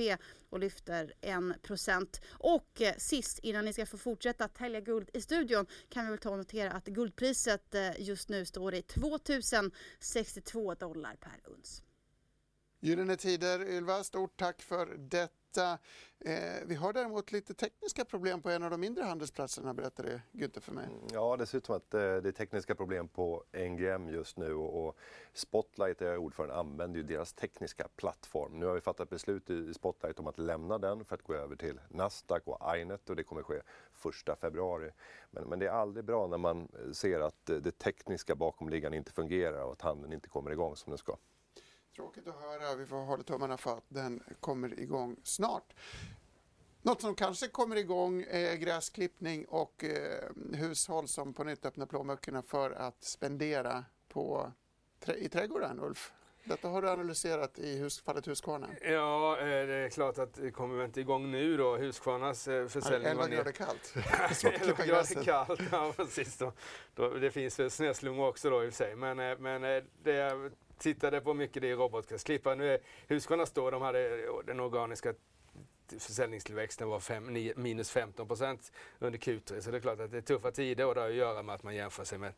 och 0.49 0.59
lyfter 0.59 1.13
1 1.21 1.61
procent. 1.61 2.21
Och 2.31 2.81
eh, 2.81 2.93
sist 2.97 3.39
innan 3.39 3.65
ni 3.65 3.73
ska 3.73 3.85
få 3.85 3.97
fortsätta 3.97 4.47
tälja 4.47 4.81
guld 4.81 5.09
i 5.13 5.21
studion 5.21 5.65
kan 5.89 6.05
vi 6.05 6.11
väl 6.11 6.19
ta 6.19 6.29
och 6.29 6.37
notera 6.37 6.71
att 6.71 6.85
guldpriset 6.85 7.44
Priset 7.45 7.75
eh, 7.75 7.91
just 7.99 8.29
nu 8.29 8.45
står 8.45 8.73
i 8.73 8.81
2062 8.81 10.75
dollar 10.75 11.15
per 11.15 11.41
uns. 11.43 11.83
Gyllene 12.79 13.17
Tider, 13.17 13.69
Ylva, 13.69 14.03
stort 14.03 14.37
tack 14.37 14.61
för 14.61 14.85
detta. 14.85 15.33
Eh, 15.57 16.65
vi 16.65 16.75
har 16.75 16.93
däremot 16.93 17.31
lite 17.31 17.53
tekniska 17.53 18.05
problem 18.05 18.41
på 18.41 18.49
en 18.49 18.63
av 18.63 18.71
de 18.71 18.79
mindre 18.79 19.03
handelsplatserna, 19.03 19.73
berättade 19.73 20.21
Günther 20.31 20.59
för 20.59 20.71
mig. 20.71 20.85
Mm, 20.85 21.07
ja, 21.13 21.35
det 21.37 21.45
ser 21.45 21.57
ut 21.57 21.65
som 21.65 21.75
att 21.75 21.93
eh, 21.93 21.99
det 21.99 22.29
är 22.29 22.31
tekniska 22.31 22.75
problem 22.75 23.07
på 23.07 23.43
NGM 23.53 24.09
just 24.09 24.37
nu 24.37 24.53
och 24.53 24.97
Spotlight, 25.33 25.99
där 25.99 26.05
jag 26.05 26.13
är 26.15 26.19
ordförande, 26.19 26.55
använder 26.55 26.97
ju 26.97 27.03
deras 27.03 27.33
tekniska 27.33 27.87
plattform. 27.95 28.59
Nu 28.59 28.65
har 28.65 28.73
vi 28.73 28.81
fattat 28.81 29.09
beslut 29.09 29.49
i 29.49 29.73
Spotlight 29.73 30.19
om 30.19 30.27
att 30.27 30.37
lämna 30.37 30.77
den 30.77 31.05
för 31.05 31.15
att 31.15 31.23
gå 31.23 31.33
över 31.33 31.55
till 31.55 31.79
Nasdaq 31.89 32.47
och 32.47 32.77
Inet 32.77 33.09
och 33.09 33.15
det 33.15 33.23
kommer 33.23 33.43
ske 33.43 33.61
1 34.29 34.39
februari. 34.39 34.91
Men, 35.31 35.43
men 35.43 35.59
det 35.59 35.65
är 35.65 35.71
aldrig 35.71 36.05
bra 36.05 36.27
när 36.27 36.37
man 36.37 36.61
eh, 36.61 36.91
ser 36.91 37.19
att 37.19 37.49
eh, 37.49 37.57
det 37.57 37.77
tekniska 37.77 38.35
bakomliggande 38.35 38.97
inte 38.97 39.11
fungerar 39.11 39.63
och 39.63 39.71
att 39.71 39.81
handeln 39.81 40.13
inte 40.13 40.29
kommer 40.29 40.51
igång 40.51 40.75
som 40.75 40.91
den 40.91 40.97
ska. 40.97 41.17
Tråkigt 41.95 42.27
att 42.27 42.41
höra. 42.41 42.75
Vi 42.75 42.85
får 42.85 42.97
hålla 42.97 43.23
tummarna 43.23 43.57
för 43.57 43.77
att 43.77 43.85
den 43.87 44.23
kommer 44.39 44.79
igång 44.79 45.15
snart. 45.23 45.73
Något 46.81 47.01
som 47.01 47.15
kanske 47.15 47.47
kommer 47.47 47.75
igång 47.75 48.25
är 48.29 48.55
gräsklippning 48.55 49.45
och 49.45 49.83
eh, 49.83 50.29
hushåll 50.53 51.07
som 51.07 51.33
på 51.33 51.43
nytt 51.43 51.65
öppnar 51.65 51.85
plånböckerna 51.85 52.41
för 52.41 52.71
att 52.71 53.03
spendera 53.03 53.85
på, 54.07 54.51
i 55.17 55.29
trädgården, 55.29 55.79
Ulf. 55.79 56.13
Detta 56.43 56.67
har 56.67 56.81
du 56.81 56.89
analyserat 56.89 57.59
i 57.59 57.77
hus, 57.77 58.01
fallet 58.01 58.27
Husqvarna? 58.27 58.67
Ja, 58.81 59.37
eh, 59.39 59.45
det 59.45 59.75
är 59.75 59.89
klart 59.89 60.17
att 60.17 60.33
det 60.33 60.51
kommer 60.51 60.85
inte 60.85 61.01
igång 61.01 61.31
nu 61.31 61.57
då. 61.57 61.77
Husqvarnas 61.77 62.47
eh, 62.47 62.67
försäljning 62.67 63.11
11 63.11 63.27
grader 63.27 63.51
kallt. 63.51 63.93
11 64.61 64.85
grader 64.85 65.23
kallt, 65.23 65.61
ja 65.71 65.93
precis. 65.95 66.37
Då. 66.37 66.53
Då, 66.95 67.09
det 67.09 67.31
finns 67.31 67.75
snöslungor 67.75 68.27
också 68.27 68.49
då 68.49 68.63
i 68.63 68.69
och 68.69 68.73
för 68.73 68.77
sig. 68.77 68.95
Men, 68.95 69.19
eh, 69.19 69.37
men 69.39 69.61
det 70.03 70.51
tittade 70.78 71.21
på 71.21 71.34
mycket 71.34 71.61
det 71.61 71.67
i 71.67 71.76
robotgräsklippare. 71.76 72.80
Husqvarna 73.07 73.45
står, 73.45 73.71
de 73.71 73.82
hade 73.82 74.21
den 74.45 74.59
organiska 74.59 75.13
försäljningstillväxten 75.99 76.89
var 76.89 76.99
fem, 76.99 77.34
ni, 77.34 77.53
minus 77.55 77.91
15 77.91 78.28
procent 78.28 78.71
under 78.99 79.19
Q3. 79.19 79.61
Så 79.61 79.71
det 79.71 79.78
är 79.78 79.82
klart 79.82 79.99
att 79.99 80.11
det 80.11 80.17
är 80.17 80.21
tuffa 80.21 80.51
tider 80.51 80.86
och 80.86 80.95
det 80.95 81.01
har 81.01 81.09
att 81.09 81.15
göra 81.15 81.43
med 81.43 81.55
att 81.55 81.63
man 81.63 81.76
jämför 81.76 82.03
sig 82.03 82.17
med 82.17 82.34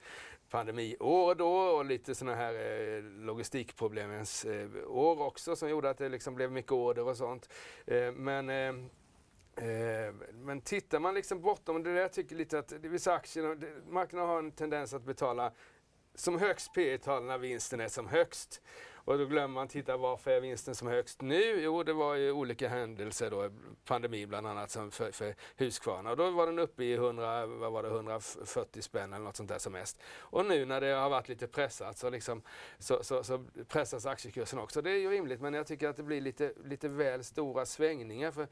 pandemiår 0.50 1.36
då 1.36 1.54
och 1.58 1.86
lite 1.86 2.16
sådana 2.16 2.38
här 2.38 2.54
eh, 2.54 3.04
logistikproblemens 3.04 4.46
eh, 4.46 4.70
år 4.88 5.22
också 5.22 5.56
som 5.56 5.70
gjorde 5.70 5.90
att 5.90 5.98
det 5.98 6.10
liksom 6.10 6.36
blev 6.36 6.52
mycket 6.52 6.72
order 6.72 7.08
och 7.08 7.18
sånt. 7.18 7.50
Eh, 7.86 8.12
men 8.12 8.50
eh, 8.50 8.70
eh 9.68 10.14
men 10.34 10.62
tittar 10.62 11.00
man 11.00 11.14
liksom 11.14 11.42
bortom 11.42 11.84
det 11.84 11.94
där 11.94 12.02
jag 12.02 12.14
tycker 12.14 12.36
lite 12.36 12.60
att 12.60 12.72
vissa 12.72 13.14
aktier, 13.14 13.58
marknaden 13.90 14.30
har 14.30 14.40
en 14.40 14.52
tendens 14.52 14.94
att 14.94 15.04
betala 15.04 15.52
som 16.20 16.39
högst 16.39 16.74
P 16.74 16.97
tal 16.97 17.24
när 17.24 17.38
vinsten 17.38 17.80
är 17.80 17.88
som 17.88 18.07
högst. 18.07 18.61
Och 19.07 19.18
då 19.18 19.26
glömmer 19.26 19.47
man 19.47 19.68
titta 19.68 19.97
varför 19.97 20.32
är 20.32 20.41
vinsten 20.41 20.76
som 20.76 20.88
högst 20.88 21.22
nu? 21.22 21.61
Jo, 21.61 21.84
det 21.84 21.93
var 21.93 22.15
ju 22.15 22.32
olika 22.32 22.70
händelser 22.70 23.30
då, 23.30 23.49
pandemi 23.86 24.26
bland 24.26 24.47
annat 24.47 24.72
som 24.72 24.91
för, 24.91 25.11
för 25.11 25.36
Husqvarna. 25.55 26.11
Och 26.11 26.18
då 26.18 26.32
var 26.32 26.45
den 26.45 26.59
uppe 26.59 26.84
i 26.84 26.93
100, 26.93 27.45
vad 27.45 27.72
var 27.72 27.84
det, 27.84 27.89
140 27.89 28.82
spänn 28.82 29.13
eller 29.13 29.26
något 29.26 29.36
sånt 29.36 29.49
där 29.49 29.59
som 29.59 29.74
mest. 29.74 29.99
Och 30.20 30.45
nu 30.45 30.65
när 30.65 30.82
det 30.82 30.88
har 30.88 31.09
varit 31.09 31.30
lite 31.30 31.47
pressat 31.47 31.97
så, 31.97 32.09
liksom, 32.09 32.41
så, 32.80 33.03
så, 33.03 33.24
så 33.24 33.45
pressas 33.68 34.05
aktiekursen 34.05 34.59
också. 34.59 34.82
Det 34.82 34.91
är 34.91 34.97
ju 34.97 35.09
rimligt 35.09 35.41
men 35.41 35.53
jag 35.53 35.68
tycker 35.68 35.89
att 35.89 35.97
det 35.97 36.03
blir 36.03 36.22
lite, 36.22 36.53
lite 36.65 36.88
väl 36.88 37.24
stora 37.24 37.65
svängningar. 37.65 38.32
För 38.32 38.41
eh, 38.41 38.47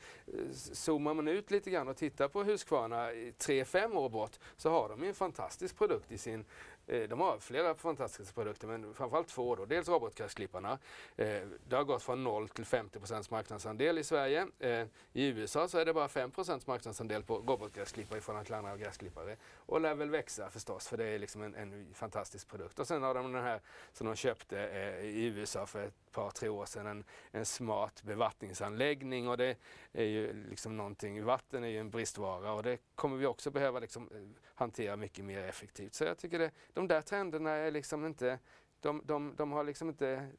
zoomar 0.51 1.13
man 1.13 1.28
ut 1.28 1.51
lite 1.51 1.72
grann 1.72 1.88
och 1.88 1.97
tittar 1.97 2.28
på 2.28 2.43
Husqvarna 2.43 3.11
3-5 3.11 3.95
år 3.95 4.09
bort 4.09 4.39
så 4.57 4.70
har 4.70 4.89
de 4.89 5.01
ju 5.01 5.07
en 5.07 5.16
fantastisk 5.16 5.78
produkt 5.78 6.11
i 6.11 6.18
sin 6.18 6.45
Eh, 6.88 7.10
de 7.10 7.20
har 7.20 7.40
flera 7.40 7.76
fantastiska 7.76 8.34
produkter, 8.34 8.68
men 8.68 8.94
framförallt 8.94 9.28
två. 9.28 9.56
Då. 9.56 9.66
Dels 9.66 9.90
robotgräsklipparna. 9.90 10.80
Eh, 11.16 11.42
det 11.68 11.76
har 11.76 11.84
gått 11.84 12.04
från 12.04 12.24
0 12.24 12.50
till 12.50 12.66
50% 12.66 13.32
marknadsandel 13.32 13.98
i 13.98 14.04
Sverige. 14.04 14.48
Eh, 14.60 14.88
I 15.14 15.28
USA 15.28 15.68
så 15.68 15.78
är 15.78 15.86
det 15.86 15.94
bara 15.94 16.08
5% 16.08 16.68
marknadsandel 16.68 17.24
på 17.24 17.38
robotgräsklippare 17.38 18.18
i 18.18 18.22
förhållande 18.22 18.46
till 18.46 18.56
andra 18.56 18.78
gräsklippare. 18.78 19.38
Och 19.56 19.82
lär 19.82 19.96
väl 19.96 20.10
växa 20.10 20.50
förstås, 20.50 20.88
för 20.88 20.98
det 20.98 21.06
är 21.06 21.20
liksom 21.20 21.42
en, 21.42 21.56
en 21.56 21.94
fantastisk 21.94 22.48
produkt. 22.48 22.80
Och 22.80 22.88
sen 22.88 23.04
har 23.04 23.14
de 23.14 23.34
den 23.34 23.44
här 23.44 23.62
som 23.94 24.08
de 24.08 24.16
köpte 24.16 24.60
eh, 24.60 25.06
i 25.06 25.26
USA 25.26 25.66
för 25.66 25.84
ett 25.84 25.94
par, 26.16 26.30
tre 26.30 26.49
år 26.49 26.66
sedan, 26.66 26.88
en, 26.88 27.03
en 27.32 27.45
smart 27.45 28.03
bevattningsanläggning. 28.03 29.28
Och 29.28 29.38
det 29.38 29.57
är 29.93 30.03
ju 30.03 30.47
liksom 30.49 30.78
någonting, 30.78 31.24
vatten 31.24 31.63
är 31.63 31.68
ju 31.68 31.80
en 31.80 31.89
bristvara 31.89 32.53
och 32.53 32.63
det 32.63 32.78
kommer 32.95 33.18
vi 33.18 33.26
också 33.26 33.51
behöva 33.51 33.80
liksom 33.80 34.09
eh, 34.11 34.41
hantera 34.55 34.95
mycket 34.95 35.26
mer 35.26 35.43
effektivt. 35.43 35.93
Så 35.93 36.03
jag 36.03 36.18
tycker 36.18 36.39
det, 36.39 36.51
de 36.74 36.88
där 36.88 37.01
trenderna 37.01 37.49
är 37.49 37.72
liksom 37.72 38.05
inte, 38.05 38.39
de, 38.80 39.01
de, 39.05 39.34
de 39.36 39.51
har 39.51 39.63
liksom 39.63 39.89
inte 39.89 40.30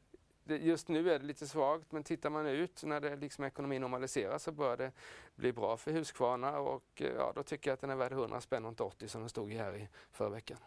Just 0.49 0.87
nu 0.87 1.11
är 1.11 1.19
det 1.19 1.25
lite 1.25 1.47
svagt 1.47 1.91
men 1.91 2.03
tittar 2.03 2.29
man 2.29 2.45
ut 2.45 2.83
när 2.83 2.99
det 2.99 3.15
liksom 3.15 3.43
ekonomin 3.43 3.81
normaliseras 3.81 4.43
så 4.43 4.51
bör 4.51 4.77
det 4.77 4.91
bli 5.35 5.53
bra 5.53 5.77
för 5.77 5.91
Husqvarna 5.91 6.59
och 6.59 7.01
eh, 7.01 7.11
ja, 7.17 7.31
då 7.35 7.43
tycker 7.43 7.69
jag 7.69 7.73
att 7.73 7.81
den 7.81 7.89
är 7.89 7.95
värd 7.95 8.11
100 8.11 8.41
spänn 8.41 8.65
och 8.65 8.69
inte 8.69 8.83
80 8.83 9.07
som 9.07 9.21
den 9.21 9.29
stod 9.29 9.51
här 9.51 9.75
i 9.75 9.89
förra 10.11 10.29
veckan. 10.29 10.57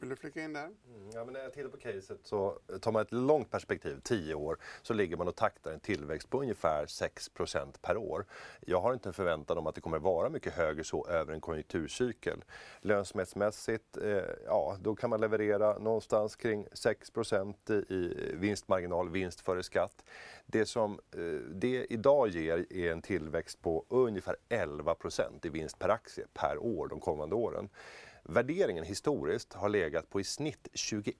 Vill 0.00 0.08
du 0.08 0.16
flika 0.16 0.42
in 0.42 0.52
där? 0.52 0.64
Mm, 0.64 1.10
ja, 1.14 1.24
men 1.24 1.32
när 1.32 1.40
jag 1.40 1.52
tittar 1.52 1.68
på 1.68 1.76
caset 1.76 2.20
så 2.22 2.58
eh, 2.72 2.78
tar 2.78 2.92
man 2.92 3.02
ett 3.02 3.12
långt 3.12 3.50
perspektiv, 3.50 4.00
10 4.02 4.34
år, 4.34 4.58
så 4.82 4.94
ligger 4.94 5.16
man 5.16 5.28
och 5.28 5.36
taktar 5.36 5.72
en 5.72 5.80
tillväxt 5.80 6.30
på 6.30 6.40
ungefär 6.40 6.86
6% 6.86 7.74
per 7.82 7.96
år. 7.96 8.24
Jag 8.60 8.80
har 8.80 8.92
inte 8.92 9.08
en 9.08 9.12
förväntan 9.12 9.58
om 9.58 9.66
att 9.66 9.74
det 9.74 9.80
kommer 9.80 9.98
vara 9.98 10.28
mycket 10.28 10.52
högre 10.52 10.84
så 10.84 11.06
över 11.06 11.32
en 11.32 11.40
konjunkturcykel. 11.40 12.44
Lönsamhetsmässigt, 12.80 13.96
eh, 13.96 14.22
ja, 14.46 14.76
då 14.80 14.94
kan 14.94 15.10
man 15.10 15.20
leverera 15.20 15.78
någonstans 15.78 16.36
kring 16.36 16.66
6% 16.72 17.70
i 17.92 18.32
vinstmarginal, 18.34 19.10
vinst 19.10 19.40
före 19.40 19.62
skatt. 19.62 20.04
Det 20.46 20.66
som 20.66 21.00
eh, 21.16 21.20
det 21.50 21.86
idag 21.90 22.28
ger 22.28 22.66
är 22.72 22.92
en 22.92 23.02
tillväxt 23.02 23.62
på 23.62 23.84
ungefär 23.88 24.36
11% 24.48 25.46
i 25.46 25.48
vinst 25.48 25.78
per 25.78 25.88
aktie 25.88 26.26
per 26.34 26.58
år 26.58 26.88
de 26.88 27.00
kommande 27.00 27.34
åren. 27.34 27.68
Värderingen 28.24 28.84
historiskt 28.84 29.52
har 29.52 29.68
legat 29.68 30.10
på 30.10 30.20
i 30.20 30.24
snitt 30.24 30.68
21, 30.74 31.16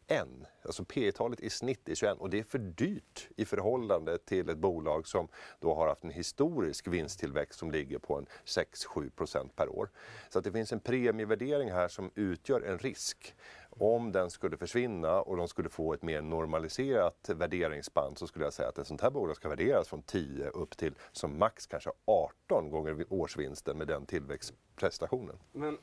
alltså 0.64 0.84
P 0.84 1.12
talet 1.12 1.40
i 1.40 1.50
snitt 1.50 1.88
är 1.88 1.94
21 1.94 2.18
och 2.18 2.30
det 2.30 2.38
är 2.38 2.42
för 2.42 2.58
dyrt 2.58 3.28
i 3.36 3.44
förhållande 3.44 4.18
till 4.18 4.48
ett 4.48 4.58
bolag 4.58 5.06
som 5.06 5.28
då 5.60 5.74
har 5.74 5.88
haft 5.88 6.04
en 6.04 6.10
historisk 6.10 6.88
vinsttillväxt 6.88 7.58
som 7.58 7.70
ligger 7.70 7.98
på 7.98 8.18
en 8.18 8.26
6-7% 8.44 9.48
per 9.56 9.68
år. 9.68 9.90
Så 10.28 10.38
att 10.38 10.44
det 10.44 10.52
finns 10.52 10.72
en 10.72 10.80
premievärdering 10.80 11.70
här 11.70 11.88
som 11.88 12.10
utgör 12.14 12.60
en 12.60 12.78
risk. 12.78 13.34
Om 13.78 14.12
den 14.12 14.30
skulle 14.30 14.56
försvinna 14.56 15.22
och 15.22 15.36
de 15.36 15.48
skulle 15.48 15.68
få 15.68 15.94
ett 15.94 16.02
mer 16.02 16.22
normaliserat 16.22 17.30
värderingsspann 17.34 18.16
så 18.16 18.26
skulle 18.26 18.44
jag 18.44 18.52
säga 18.52 18.68
att 18.68 18.78
ett 18.78 18.86
sånt 18.86 19.00
här 19.00 19.10
bolag 19.10 19.36
ska 19.36 19.48
värderas 19.48 19.88
från 19.88 20.02
10 20.02 20.48
upp 20.48 20.76
till 20.76 20.94
som 21.12 21.38
max 21.38 21.66
kanske 21.66 21.90
18 22.04 22.70
gånger 22.70 23.04
årsvinsten 23.08 23.78
med 23.78 23.86
den 23.86 24.06
tillväxtprestationen. 24.06 25.36
Men 25.52 25.78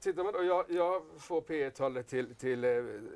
tittar 0.00 0.24
man 0.24 0.32
då, 0.32 0.44
jag, 0.44 0.64
jag 0.68 1.02
får 1.18 1.40
P 1.40 1.70
talet 1.70 2.08
till, 2.08 2.34
till 2.34 2.64
eh, 2.64 2.70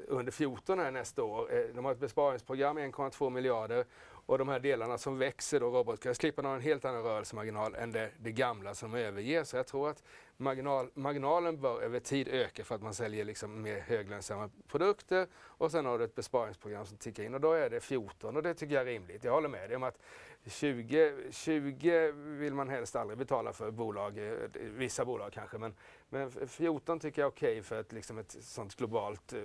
under 0.09 0.33
14 0.33 0.79
här 0.79 0.91
nästa 0.91 1.23
år. 1.23 1.55
Eh, 1.55 1.75
de 1.75 1.85
har 1.85 1.93
ett 1.93 2.01
besparingsprogram 2.01 2.79
1,2 2.79 3.31
miljarder 3.31 3.85
och 4.27 4.39
de 4.39 4.49
här 4.49 4.61
delarna 4.61 4.99
som 4.99 5.19
växer 5.19 5.61
då, 5.61 5.71
robotgräsklipparna 5.71 6.49
har 6.49 6.57
en 6.57 6.63
helt 6.63 6.85
annan 6.85 7.03
rörelsemarginal 7.03 7.75
än 7.75 7.93
det, 7.93 8.11
det 8.19 8.33
gamla 8.33 8.75
som 8.75 8.95
överger. 8.95 9.45
Så 9.45 9.57
jag 9.57 9.67
tror 9.67 9.91
att 9.91 10.03
marginal, 10.37 10.91
marginalen 10.95 11.61
bör 11.61 11.83
över 11.83 12.01
tid 12.01 12.29
öka 12.29 12.65
för 12.65 12.75
att 12.75 12.83
man 12.83 12.95
säljer 12.95 13.25
liksom 13.25 13.63
mer 13.63 13.81
höglönsamma 13.81 14.51
produkter 14.69 15.27
och 15.35 15.71
sen 15.71 15.87
har 15.87 15.99
du 15.99 16.05
ett 16.05 16.15
besparingsprogram 16.15 16.87
som 16.87 16.97
tickar 16.97 17.23
in 17.23 17.35
och 17.35 17.41
då 17.41 17.53
är 17.53 17.71
det 17.71 17.81
14 17.81 18.37
och 18.37 18.43
det 18.43 18.55
tycker 18.55 18.75
jag 18.75 18.83
är 18.83 18.87
rimligt. 18.87 19.25
Jag 19.25 19.33
håller 19.33 19.49
med 19.49 19.71
dig 19.71 19.77
om 19.77 19.83
att 19.83 19.99
20, 20.47 21.15
20 21.31 22.13
vill 22.13 22.55
man 22.55 22.69
helst 22.69 22.97
aldrig 22.97 23.19
betala 23.19 23.53
för 23.53 23.71
bolag, 23.71 24.19
eh, 24.19 24.35
vissa 24.55 25.05
bolag 25.05 25.33
kanske, 25.33 25.59
men, 25.59 25.75
men 26.09 26.31
14 26.49 27.01
tycker 27.01 27.23
jag 27.23 27.27
är 27.27 27.31
okej 27.31 27.51
okay 27.53 27.63
för 27.63 27.81
ett, 27.81 27.93
liksom 27.93 28.19
ett 28.19 28.37
sånt 28.41 28.77
globalt 28.77 29.33
eh, 29.33 29.41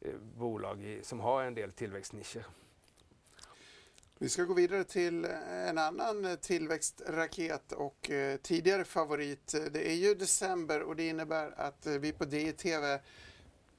eh, 0.00 0.14
bolag 0.18 0.82
i, 0.82 1.02
som 1.02 1.20
har 1.20 1.42
en 1.42 1.54
del 1.54 1.72
tillväxtnischer. 1.72 2.44
Vi 4.22 4.28
ska 4.28 4.44
gå 4.44 4.54
vidare 4.54 4.84
till 4.84 5.24
eh, 5.24 5.68
en 5.68 5.78
annan 5.78 6.24
eh, 6.24 6.34
tillväxtraket 6.34 7.72
och 7.72 8.10
eh, 8.10 8.36
tidigare 8.36 8.84
favorit. 8.84 9.54
Det 9.72 9.90
är 9.90 9.94
ju 9.94 10.14
december 10.14 10.82
och 10.82 10.96
det 10.96 11.08
innebär 11.08 11.60
att 11.60 11.86
vi 11.86 12.12
på 12.12 12.24
DTV 12.24 12.98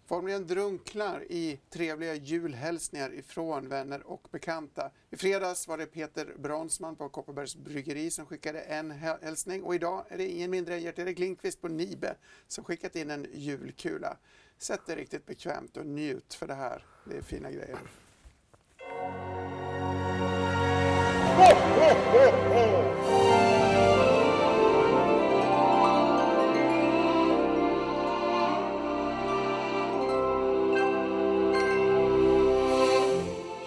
formligen 0.06 0.48
drunknar 0.48 1.24
i 1.30 1.60
trevliga 1.70 2.16
julhälsningar 2.16 3.14
ifrån 3.14 3.70
vänner 3.70 4.08
och 4.08 4.28
bekanta. 4.32 4.92
I 5.10 5.18
fredags 5.18 5.68
var 5.68 5.78
det 5.78 5.86
Peter 5.86 6.34
Bronsman 6.38 6.96
på 6.96 7.10
Kopparbergs 7.10 7.56
bryggeri 7.56 8.12
som 8.12 8.26
skickade 8.26 8.62
en 8.62 8.92
hälsning 8.92 9.64
och 9.64 9.76
idag 9.76 10.06
är 10.10 10.18
det 10.18 10.28
ingen 10.28 10.52
mindre 10.52 10.76
än 10.76 10.82
Gert-Erik 10.82 11.20
Lindqvist 11.20 11.62
på 11.62 11.68
Nibe 11.68 12.16
som 12.48 12.64
skickat 12.64 12.96
in 12.96 13.12
en 13.12 13.28
julkula. 13.34 14.18
Sätt 14.58 14.86
dig 14.86 14.96
riktigt 14.96 15.26
bekvämt 15.26 15.78
och 15.78 15.86
njut 15.86 16.34
för 16.34 16.48
det 16.48 16.56
här. 16.56 16.86
Det 17.06 17.18
är 17.18 17.22
fina 17.22 17.52
grejer. 17.52 18.03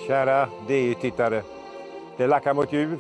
Kära 0.07 0.49
DI-tittare. 0.67 1.43
Det 2.17 2.27
lackar 2.27 2.55
mot 2.55 2.73
jul 2.73 2.99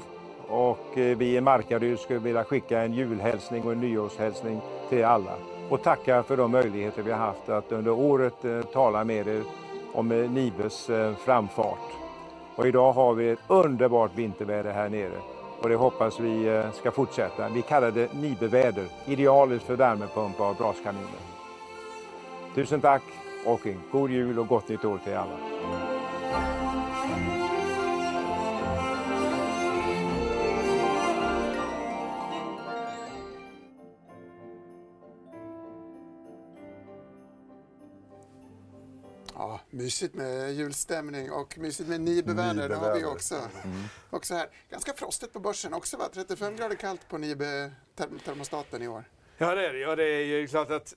och 0.48 0.98
eh, 0.98 1.16
vi 1.16 1.36
i 1.36 1.40
Markaryd 1.40 1.98
skulle 1.98 2.18
vilja 2.18 2.44
skicka 2.44 2.80
en 2.82 2.92
julhälsning 2.92 3.62
och 3.62 3.72
en 3.72 3.80
nyårshälsning 3.80 4.60
till 4.88 5.04
alla 5.04 5.32
och 5.68 5.82
tacka 5.82 6.22
för 6.22 6.36
de 6.36 6.50
möjligheter 6.50 7.02
vi 7.02 7.10
har 7.10 7.18
haft 7.18 7.48
att 7.48 7.72
under 7.72 7.90
året 7.90 8.44
eh, 8.44 8.60
tala 8.62 9.04
med 9.04 9.28
er 9.28 9.42
om 9.92 10.12
eh, 10.12 10.30
Nibes 10.30 10.90
framfart. 11.24 12.05
Och 12.56 12.66
idag 12.66 12.92
har 12.92 13.14
vi 13.14 13.30
ett 13.30 13.38
underbart 13.48 14.10
vinterväder 14.14 14.72
här 14.72 14.88
nere 14.88 15.18
och 15.62 15.68
det 15.68 15.76
hoppas 15.76 16.20
vi 16.20 16.48
eh, 16.48 16.72
ska 16.72 16.90
fortsätta. 16.90 17.48
Vi 17.48 17.62
kallar 17.62 17.90
det 17.90 18.14
Nibeväder, 18.14 18.84
Idealiskt 19.06 19.66
för 19.66 19.76
värmepumpar 19.76 20.50
och 20.50 20.56
braskaminer. 20.56 21.20
Tusen 22.54 22.80
tack 22.80 23.02
och 23.46 23.66
en 23.66 23.80
god 23.92 24.10
jul 24.10 24.38
och 24.38 24.48
gott 24.48 24.68
nytt 24.68 24.84
år 24.84 24.98
till 25.04 25.16
alla. 25.16 25.85
Mysigt 39.76 40.14
med 40.14 40.54
julstämning 40.54 41.30
och 41.32 41.58
mysigt 41.58 41.88
med 41.88 42.00
Nibeväder, 42.00 42.68
det 42.68 42.76
har 42.76 42.94
vi 42.94 43.04
också. 43.04 43.34
Mm. 43.34 43.82
också 44.10 44.34
här. 44.34 44.48
Ganska 44.70 44.92
frostigt 44.92 45.32
på 45.32 45.40
börsen 45.40 45.74
också 45.74 45.96
va? 45.96 46.08
35 46.14 46.56
grader 46.56 46.76
kallt 46.76 47.08
på 47.08 47.18
Nibe 47.18 47.72
termostaten 48.24 48.82
i 48.82 48.88
år. 48.88 49.04
Ja 49.38 49.54
det 49.54 49.68
är 49.68 49.72
det. 49.72 49.78
Ja, 49.78 49.96
det 49.96 50.04
är 50.04 50.24
ju 50.24 50.46
klart 50.46 50.70
att 50.70 50.94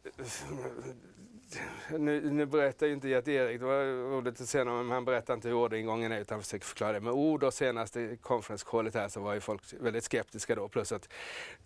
nu, 1.98 2.32
nu 2.32 2.46
berättar 2.46 2.88
ju 2.88 2.94
inte 2.94 3.08
Gert-Erik, 3.08 3.60
det 3.60 3.66
var 3.66 4.12
roligt 4.12 4.42
att 4.42 4.50
se 4.50 4.60
honom, 4.60 4.78
men 4.78 4.92
han 4.92 5.06
berättar 5.06 5.34
inte 5.34 5.48
hur 5.48 5.56
orderingången 5.56 6.12
är 6.12 6.20
utan 6.20 6.42
försöker 6.42 6.66
förklara 6.66 6.94
det 6.94 7.00
med 7.00 7.14
ord. 7.14 7.44
Och 7.44 7.54
senaste 7.54 8.18
konferenskålet 8.22 8.96
här 8.96 9.08
så 9.08 9.20
var 9.20 9.34
ju 9.34 9.40
folk 9.40 9.62
väldigt 9.80 10.04
skeptiska 10.04 10.56
då. 10.56 10.68
Plus 10.68 10.92
att 10.92 11.10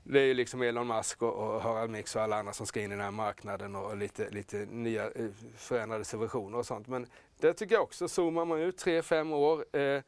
det 0.04 0.20
är 0.20 0.26
ju 0.26 0.34
liksom 0.34 0.62
Elon 0.62 0.88
Musk 0.88 1.22
och, 1.22 1.34
och 1.34 1.62
Harald 1.62 1.92
Mix 1.92 2.16
och 2.16 2.22
alla 2.22 2.40
andra 2.40 2.54
som 2.54 2.66
ska 2.66 2.82
in 2.82 2.92
i 2.92 2.96
den 2.96 3.04
här 3.04 3.12
marknaden 3.12 3.76
och 3.76 3.98
lite, 3.98 4.30
lite 4.30 4.58
nya 4.58 5.04
eh, 5.12 5.28
förändrade 5.58 6.06
subventioner 6.06 6.58
och 6.58 6.66
sånt. 6.66 6.88
Men 6.88 7.08
det 7.40 7.54
tycker 7.54 7.76
jag 7.76 7.84
också, 7.84 8.08
zoomar 8.08 8.46
man 8.46 8.60
ut 8.60 8.78
tre, 8.78 9.02
fem 9.02 9.34
år 9.34 9.78
eh, 9.78 10.02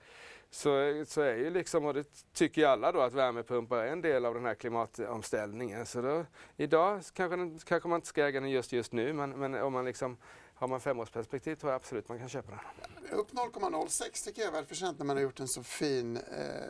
så, 0.56 1.04
så 1.08 1.22
är 1.22 1.36
ju 1.36 1.50
liksom, 1.50 1.86
och 1.86 1.94
det 1.94 2.08
tycker 2.34 2.62
ju 2.62 2.68
alla 2.68 2.92
då, 2.92 3.02
att 3.02 3.14
värmepumpar 3.14 3.78
är 3.78 3.92
en 3.92 4.02
del 4.02 4.26
av 4.26 4.34
den 4.34 4.46
här 4.46 4.56
klimatomställningen. 4.56 5.86
Så 5.86 6.02
då, 6.02 6.26
idag 6.58 7.02
kanske, 7.14 7.66
kanske 7.66 7.90
man 7.90 7.98
inte 7.98 8.08
ska 8.08 8.26
äga 8.26 8.40
den 8.40 8.50
just 8.50 8.72
just 8.72 8.92
nu, 8.92 9.14
men, 9.14 9.30
men 9.30 9.56
om 9.56 9.74
man 9.74 9.86
liksom 9.86 10.18
har 10.54 10.68
man 10.68 10.82
femårsperspektiv 10.82 11.56
tror 11.56 11.72
jag 11.72 11.76
absolut 11.76 12.10
man 12.10 12.20
kan 12.20 12.30
köpa 12.30 12.52
den. 12.52 13.20
Upp 13.20 13.32
0,06 13.32 14.26
tycker 14.26 14.42
jag 14.42 14.50
är 14.50 14.54
välförtjänt 14.54 15.00
när 15.00 15.06
man 15.06 15.16
har 15.16 15.24
gjort 15.24 15.40
en 15.40 15.48
så 15.48 15.64
fin 15.64 16.18
eh, 16.18 16.24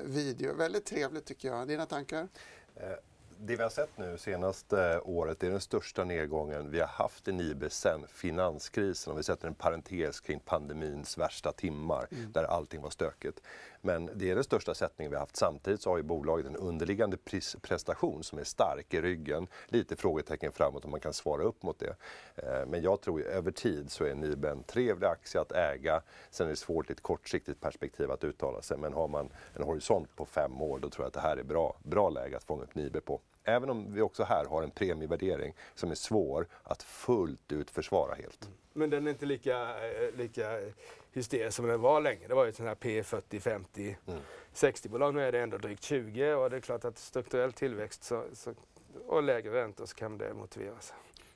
video. 0.04 0.56
Väldigt 0.56 0.86
trevligt 0.86 1.26
tycker 1.26 1.48
jag. 1.48 1.68
Dina 1.68 1.86
tankar? 1.86 2.28
Eh, 2.76 2.84
det 3.40 3.56
vi 3.56 3.64
har 3.64 3.70
sett 3.70 3.98
nu 3.98 4.18
senaste 4.18 5.00
året 5.00 5.44
är 5.44 5.50
den 5.50 5.62
största 5.62 6.04
nedgången 6.04 6.72
vi 6.72 6.80
har 6.80 6.88
haft 6.88 7.28
i 7.28 7.32
Nibe 7.32 7.70
sedan 7.70 8.06
finanskrisen. 8.10 9.12
Om 9.12 9.18
vi 9.18 9.24
sätter 9.24 9.48
en 9.48 9.56
parentes 9.56 10.20
kring 10.20 10.40
pandemins 10.40 11.18
värsta 11.18 11.52
timmar 11.52 12.08
mm. 12.12 12.32
där 12.32 12.44
allting 12.44 12.82
var 12.82 12.90
stökigt. 12.90 13.42
Men 13.82 14.10
det 14.16 14.30
är 14.30 14.36
den 14.36 14.44
största 14.44 14.74
sättningen 14.74 15.12
vi 15.12 15.16
har 15.16 15.22
haft. 15.22 15.36
Samtidigt 15.36 15.82
så 15.82 15.90
har 15.90 15.98
ju 15.98 16.04
bolaget 16.04 16.46
en 16.46 16.56
underliggande 16.56 17.18
prestation 17.62 18.24
som 18.24 18.40
är 18.40 18.44
stark 18.44 18.94
i 18.94 19.02
ryggen. 19.02 19.48
Lite 19.68 19.96
frågetecken 19.96 20.52
framåt 20.52 20.86
om 20.86 20.92
man 20.92 21.00
kan 21.00 21.14
svara 21.14 21.44
upp 21.44 21.64
mot 21.64 21.80
det. 21.80 21.96
Eh, 22.36 22.66
men 22.68 22.82
jag 22.82 23.02
tror 23.02 23.22
över 23.22 23.52
tid 23.52 23.92
så 23.92 24.04
är 24.04 24.16
Nibe 24.16 24.50
en 24.50 24.64
trevlig 24.64 25.08
aktie 25.08 25.42
att 25.42 25.52
äga. 25.52 26.02
Sen 26.30 26.48
är 26.48 26.50
det 26.50 26.56
svårt 26.56 26.90
i 26.90 26.94
ett 26.94 27.02
kortsiktigt 27.02 27.62
perspektiv 27.62 28.12
att 28.12 28.24
uttala 28.24 28.62
sig. 28.62 28.78
Men 28.78 28.94
har 28.94 29.08
man 29.08 29.30
en 29.54 29.64
horisont 29.64 30.16
på 30.16 30.26
fem 30.26 30.62
år 30.62 30.80
då 30.80 30.90
tror 30.90 31.04
jag 31.04 31.08
att 31.08 31.14
det 31.14 31.20
här 31.20 31.38
är 31.38 31.44
bra, 31.44 31.78
bra 31.84 32.10
läge 32.10 32.38
att 32.38 32.44
fånga 32.44 32.64
upp 32.64 32.76
Nibe 32.76 33.02
på. 33.02 33.22
Även 33.46 33.70
om 33.70 33.94
vi 33.94 34.02
också 34.02 34.24
här 34.24 34.46
har 34.46 34.64
en 34.64 34.72
premievärdering 34.72 35.54
som 35.76 35.92
är 35.92 35.96
svår 35.96 36.48
att 36.64 36.84
fullt 36.84 37.52
ut 37.52 37.70
försvara 37.70 38.16
helt. 38.16 38.50
Men 38.74 38.90
den 38.90 39.08
är 39.08 39.12
inte 39.12 39.26
lika, 39.26 39.60
eh, 39.88 40.16
lika 40.18 40.60
hysterisk 41.12 41.56
som 41.56 41.68
den 41.68 41.82
var 41.82 42.02
länge. 42.02 42.28
Det 42.28 42.36
var 42.36 42.46
ju 42.46 42.54
sån 42.54 42.68
här 42.68 42.76
P40, 42.76 43.40
50, 43.40 43.98
mm. 44.08 44.20
60-bolag. 44.54 45.14
Nu 45.14 45.22
är 45.22 45.32
det 45.32 45.40
ändå 45.40 45.58
drygt 45.58 45.84
20 45.84 46.34
och 46.34 46.50
det 46.50 46.56
är 46.56 46.62
klart 46.62 46.86
att 46.86 46.98
strukturell 46.98 47.54
tillväxt 47.54 48.04
så, 48.04 48.24
så, 48.34 48.54
och 49.08 49.24
lägre 49.24 49.54
räntor 49.54 49.86
så 49.86 49.96
kan 49.96 50.18
det 50.18 50.34
motiveras. 50.34 50.94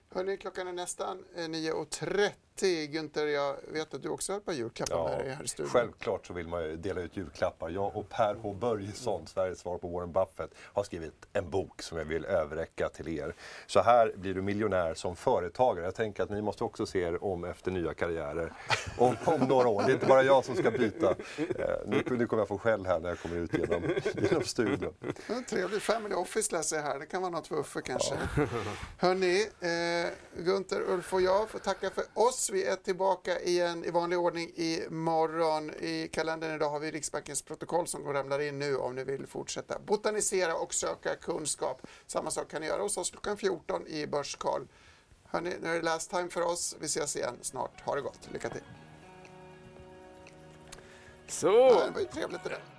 Hörni, 0.09 0.37
klockan 0.37 0.67
är 0.67 0.73
nästan 0.73 1.25
9.30. 1.35 2.31
Gunther, 2.67 3.27
jag 3.27 3.55
vet 3.67 3.93
att 3.93 4.03
du 4.03 4.09
också 4.09 4.31
har 4.33 4.37
ett 4.37 4.45
par 4.45 4.53
julklappar 4.53 4.95
ja, 4.95 5.09
med 5.09 5.25
dig 5.25 5.35
här 5.35 5.43
i 5.43 5.47
studion. 5.47 5.71
Självklart 5.71 6.27
så 6.27 6.33
vill 6.33 6.47
man 6.47 6.63
ju 6.63 6.77
dela 6.77 7.01
ut 7.01 7.17
julklappar. 7.17 7.69
Jag 7.69 7.95
och 7.95 8.09
Per 8.09 8.35
H 8.41 8.53
Börjesson, 8.53 9.27
Sveriges 9.27 9.59
svar 9.59 9.77
på 9.77 9.87
Warren 9.87 10.11
Buffett, 10.11 10.51
har 10.73 10.83
skrivit 10.83 11.13
en 11.33 11.49
bok 11.49 11.81
som 11.81 11.97
jag 11.97 12.05
vill 12.05 12.25
överräcka 12.25 12.89
till 12.89 13.07
er. 13.07 13.35
Så 13.67 13.81
här 13.81 14.13
blir 14.15 14.33
du 14.33 14.41
miljonär 14.41 14.93
som 14.93 15.15
företagare. 15.15 15.85
Jag 15.85 15.95
tänker 15.95 16.23
att 16.23 16.29
ni 16.29 16.41
måste 16.41 16.63
också 16.63 16.85
se 16.85 16.99
er 16.99 17.23
om 17.23 17.43
efter 17.43 17.71
nya 17.71 17.93
karriärer 17.93 18.53
om, 18.97 19.15
om 19.25 19.39
några 19.39 19.67
år. 19.67 19.83
Det 19.85 19.91
är 19.91 19.93
inte 19.93 20.05
bara 20.05 20.23
jag 20.23 20.45
som 20.45 20.55
ska 20.55 20.71
byta. 20.71 21.09
Eh, 21.09 21.15
nu, 21.87 22.03
nu 22.09 22.27
kommer 22.27 22.41
jag 22.41 22.47
få 22.47 22.57
skäll 22.57 22.85
här 22.85 22.99
när 22.99 23.09
jag 23.09 23.19
kommer 23.19 23.35
ut 23.35 23.53
genom, 23.53 23.83
genom 24.15 24.43
studion. 24.43 24.93
Trevligt. 25.49 25.83
Family 25.83 26.15
Office 26.15 26.55
läser 26.55 26.75
jag 26.75 26.83
här. 26.83 26.99
Det 26.99 27.05
kan 27.05 27.21
vara 27.21 27.31
något 27.31 27.47
för 27.47 27.55
Uffe 27.55 27.81
kanske. 27.81 28.15
Ja. 28.37 28.45
Hörni, 28.97 29.47
eh, 29.59 30.43
Gunther, 30.43 30.81
Ulf 30.81 31.13
och 31.13 31.21
jag 31.21 31.49
får 31.49 31.59
tacka 31.59 31.89
för 31.89 32.03
oss. 32.49 32.53
Vi 32.53 32.65
är 32.65 32.75
tillbaka 32.75 33.39
igen 33.39 33.85
i 33.85 33.91
vanlig 33.91 34.19
ordning 34.19 34.51
imorgon. 34.55 35.71
I 35.79 36.07
kalendern 36.07 36.55
idag 36.55 36.69
har 36.69 36.79
vi 36.79 36.91
Riksbankens 36.91 37.41
protokoll 37.41 37.87
som 37.87 38.13
ramlar 38.13 38.39
in 38.39 38.59
nu 38.59 38.75
om 38.75 38.95
ni 38.95 39.03
vill 39.03 39.27
fortsätta 39.27 39.79
botanisera 39.79 40.55
och 40.55 40.73
söka 40.73 41.15
kunskap. 41.15 41.81
Samma 42.07 42.31
sak 42.31 42.51
kan 42.51 42.61
ni 42.61 42.67
göra 42.67 42.81
hos 42.81 42.97
oss 42.97 43.11
klockan 43.11 43.37
14 43.37 43.87
i 43.87 44.07
Börskoll. 44.07 44.67
Hörni, 45.23 45.53
nu 45.61 45.69
är 45.69 45.75
det 45.75 45.81
last 45.81 46.09
time 46.09 46.29
för 46.29 46.41
oss. 46.41 46.75
Vi 46.79 46.85
ses 46.85 47.15
igen 47.15 47.35
snart. 47.41 47.81
Ha 47.81 47.95
det 47.95 48.01
gott. 48.01 48.29
Lycka 48.33 48.49
till! 48.49 48.63
Så! 51.27 51.47
Ja, 51.47 51.85
det 51.85 51.91
var 51.91 51.99
ju 51.99 52.05
trevligt 52.05 52.43
det 52.43 52.49
där. 52.49 52.78